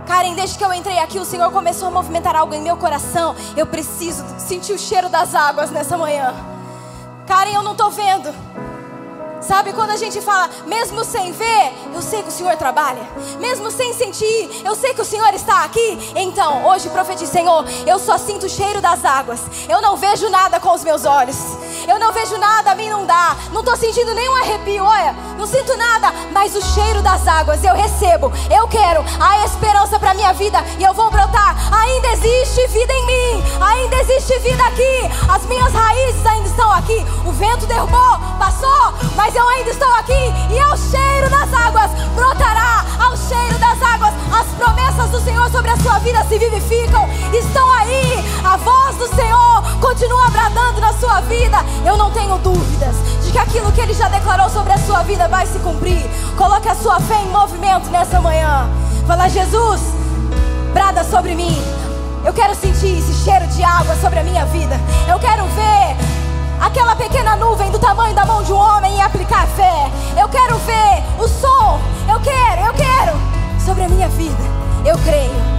Karen, 0.07 0.33
desde 0.35 0.57
que 0.57 0.63
eu 0.63 0.73
entrei 0.73 0.97
aqui, 0.99 1.19
o 1.19 1.25
Senhor 1.25 1.51
começou 1.51 1.89
a 1.89 1.91
movimentar 1.91 2.33
algo 2.33 2.53
em 2.53 2.61
meu 2.61 2.77
coração. 2.77 3.35
Eu 3.57 3.67
preciso 3.67 4.23
sentir 4.39 4.71
o 4.71 4.79
cheiro 4.79 5.09
das 5.09 5.35
águas 5.35 5.69
nessa 5.69 5.97
manhã. 5.97 6.33
Karen, 7.27 7.51
eu 7.51 7.61
não 7.61 7.73
estou 7.73 7.91
vendo. 7.91 8.33
Sabe 9.41 9.71
quando 9.73 9.91
a 9.91 9.97
gente 9.97 10.19
fala, 10.21 10.49
mesmo 10.65 11.03
sem 11.03 11.31
ver, 11.31 11.73
eu 11.93 12.01
sei 12.01 12.23
que 12.23 12.29
o 12.29 12.31
Senhor 12.31 12.55
trabalha. 12.55 13.01
Mesmo 13.39 13.69
sem 13.69 13.93
sentir, 13.93 14.61
eu 14.65 14.75
sei 14.75 14.93
que 14.93 15.01
o 15.01 15.05
Senhor 15.05 15.31
está 15.33 15.63
aqui. 15.63 16.11
Então, 16.15 16.65
hoje 16.65 16.89
profetize, 16.89 17.31
Senhor, 17.31 17.65
eu 17.85 17.99
só 17.99 18.17
sinto 18.17 18.45
o 18.45 18.49
cheiro 18.49 18.81
das 18.81 19.05
águas. 19.05 19.41
Eu 19.69 19.81
não 19.81 19.95
vejo 19.97 20.29
nada 20.29 20.59
com 20.59 20.73
os 20.73 20.83
meus 20.83 21.05
olhos. 21.05 21.37
Eu 21.87 21.99
não 21.99 22.11
vejo 22.11 22.37
nada, 22.37 22.71
a 22.71 22.75
mim 22.75 22.89
não 22.89 23.05
dá. 23.05 23.35
Não 23.51 23.59
estou 23.59 23.75
sentindo 23.75 24.13
nenhum 24.13 24.35
arrepio, 24.37 24.83
olha. 24.83 25.15
Não 25.37 25.45
sinto 25.45 25.77
nada, 25.77 26.11
mas 26.33 26.55
o 26.55 26.61
cheiro 26.61 27.01
das 27.01 27.27
águas 27.27 27.63
eu 27.63 27.75
recebo. 27.75 28.31
Eu 28.49 28.67
quero 28.67 29.05
a 29.19 29.45
esperança 29.45 29.99
para 29.99 30.13
minha 30.13 30.33
vida 30.33 30.63
e 30.79 30.83
eu 30.83 30.93
vou 30.93 31.11
brotar. 31.11 31.55
Ainda 31.71 32.07
existe 32.13 32.67
vida 32.67 32.91
em 32.91 33.05
mim. 33.05 33.43
Ainda 33.61 33.97
existe 33.97 34.39
vida 34.39 34.63
aqui. 34.63 35.11
As 35.29 35.45
minhas 35.45 35.71
raízes 35.71 36.25
ainda 36.25 36.47
estão 36.49 36.71
aqui. 36.71 37.05
O 37.23 37.31
vento 37.31 37.67
derrubou, 37.67 38.19
passou, 38.39 38.93
mas 39.15 39.35
eu 39.35 39.47
ainda 39.47 39.69
estou 39.69 39.91
aqui 39.93 40.33
e 40.49 40.59
ao 40.59 40.75
cheiro 40.75 41.29
das 41.29 41.53
águas 41.53 41.91
brotará, 42.15 42.85
ao 42.99 43.15
cheiro 43.15 43.57
das 43.59 43.81
águas, 43.81 44.13
as 44.31 44.47
promessas 44.55 45.09
do 45.11 45.19
Senhor 45.21 45.49
sobre 45.51 45.69
a 45.69 45.77
sua 45.77 45.99
vida 45.99 46.23
se 46.23 46.37
vivificam, 46.37 47.07
estão 47.33 47.71
aí, 47.73 48.23
a 48.43 48.57
voz 48.57 48.95
do 48.95 49.07
Senhor 49.15 49.63
continua 49.79 50.29
bradando 50.29 50.81
na 50.81 50.93
sua 50.93 51.21
vida. 51.21 51.57
Eu 51.85 51.97
não 51.97 52.11
tenho 52.11 52.37
dúvidas 52.39 52.95
de 53.27 53.33
que 53.33 53.37
aquilo 53.37 53.71
que 53.73 53.81
Ele 53.81 53.93
já 53.93 54.07
declarou 54.07 54.49
sobre 54.49 54.71
a 54.71 54.77
sua 54.77 55.03
vida 55.03 55.27
vai 55.27 55.45
se 55.45 55.59
cumprir. 55.59 56.01
Coloque 56.37 56.69
a 56.69 56.75
sua 56.75 56.99
fé 57.01 57.21
em 57.23 57.29
movimento 57.29 57.89
nessa 57.89 58.21
manhã. 58.21 58.69
Fala, 59.05 59.27
Jesus, 59.27 59.81
brada 60.73 61.03
sobre 61.03 61.35
mim. 61.35 61.61
Eu 62.23 62.33
quero 62.33 62.55
sentir 62.55 62.97
esse 62.97 63.13
cheiro 63.25 63.45
de 63.47 63.61
água 63.63 63.95
sobre 63.97 64.19
a 64.19 64.23
minha 64.23 64.45
vida. 64.45 64.79
Eu 65.09 65.19
quero 65.19 65.43
ver 65.47 65.97
aquela 66.61 66.95
pequena 66.95 67.35
nuvem 67.35 67.69
do 67.69 67.77
tamanho 67.77 68.15
da 68.15 68.25
mão 68.25 68.41
de 68.43 68.53
um 68.53 68.57
homem 68.57 68.95
e 68.95 69.01
aplicar 69.01 69.45
fé. 69.47 69.91
Eu 70.17 70.29
quero 70.29 70.55
ver 70.59 71.03
o 71.19 71.27
som. 71.27 71.79
Eu 72.09 72.21
quero, 72.21 72.61
eu 72.65 72.73
quero 72.73 73.17
sobre 73.63 73.83
a 73.83 73.89
minha 73.89 74.07
vida. 74.07 74.43
Eu 74.85 74.97
creio. 74.99 75.57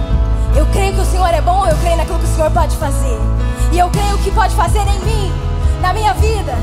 Eu 0.55 0.65
creio 0.73 0.95
que 0.95 1.01
o 1.01 1.05
Senhor 1.05 1.31
é 1.31 1.41
bom, 1.41 1.67
eu 1.67 1.77
creio 1.77 1.97
naquilo 1.97 2.17
que 2.17 2.25
o 2.25 2.35
Senhor 2.35 2.49
pode 2.49 2.75
fazer. 2.77 3.19
E 3.71 3.77
eu 3.77 3.87
creio 3.91 4.17
que 4.17 4.31
pode 4.31 4.55
fazer 4.55 4.79
em 4.79 4.99
mim, 5.01 5.48
na 5.79 5.93
minha 5.93 6.13
vida, 6.13 6.53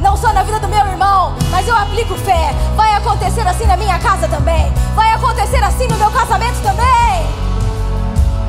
não 0.00 0.16
só 0.16 0.32
na 0.32 0.42
vida 0.42 0.60
do 0.60 0.68
meu 0.68 0.86
irmão, 0.86 1.34
mas 1.50 1.66
eu 1.66 1.76
aplico 1.76 2.14
fé. 2.16 2.54
Vai 2.74 2.94
acontecer 2.94 3.46
assim 3.46 3.66
na 3.66 3.76
minha 3.76 3.98
casa 3.98 4.28
também. 4.28 4.72
Vai 4.94 5.12
acontecer 5.12 5.62
assim 5.62 5.86
no 5.88 5.96
meu 5.96 6.10
casamento 6.10 6.60
também. 6.62 7.26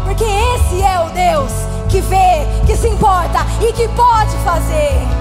Porque 0.04 0.24
esse 0.24 0.82
é 0.82 1.00
o 1.00 1.10
Deus 1.10 1.52
que 1.90 2.02
vê, 2.02 2.46
que 2.66 2.76
se 2.76 2.88
importa 2.88 3.46
e 3.62 3.72
que 3.74 3.88
pode 3.90 4.36
fazer. 4.44 5.17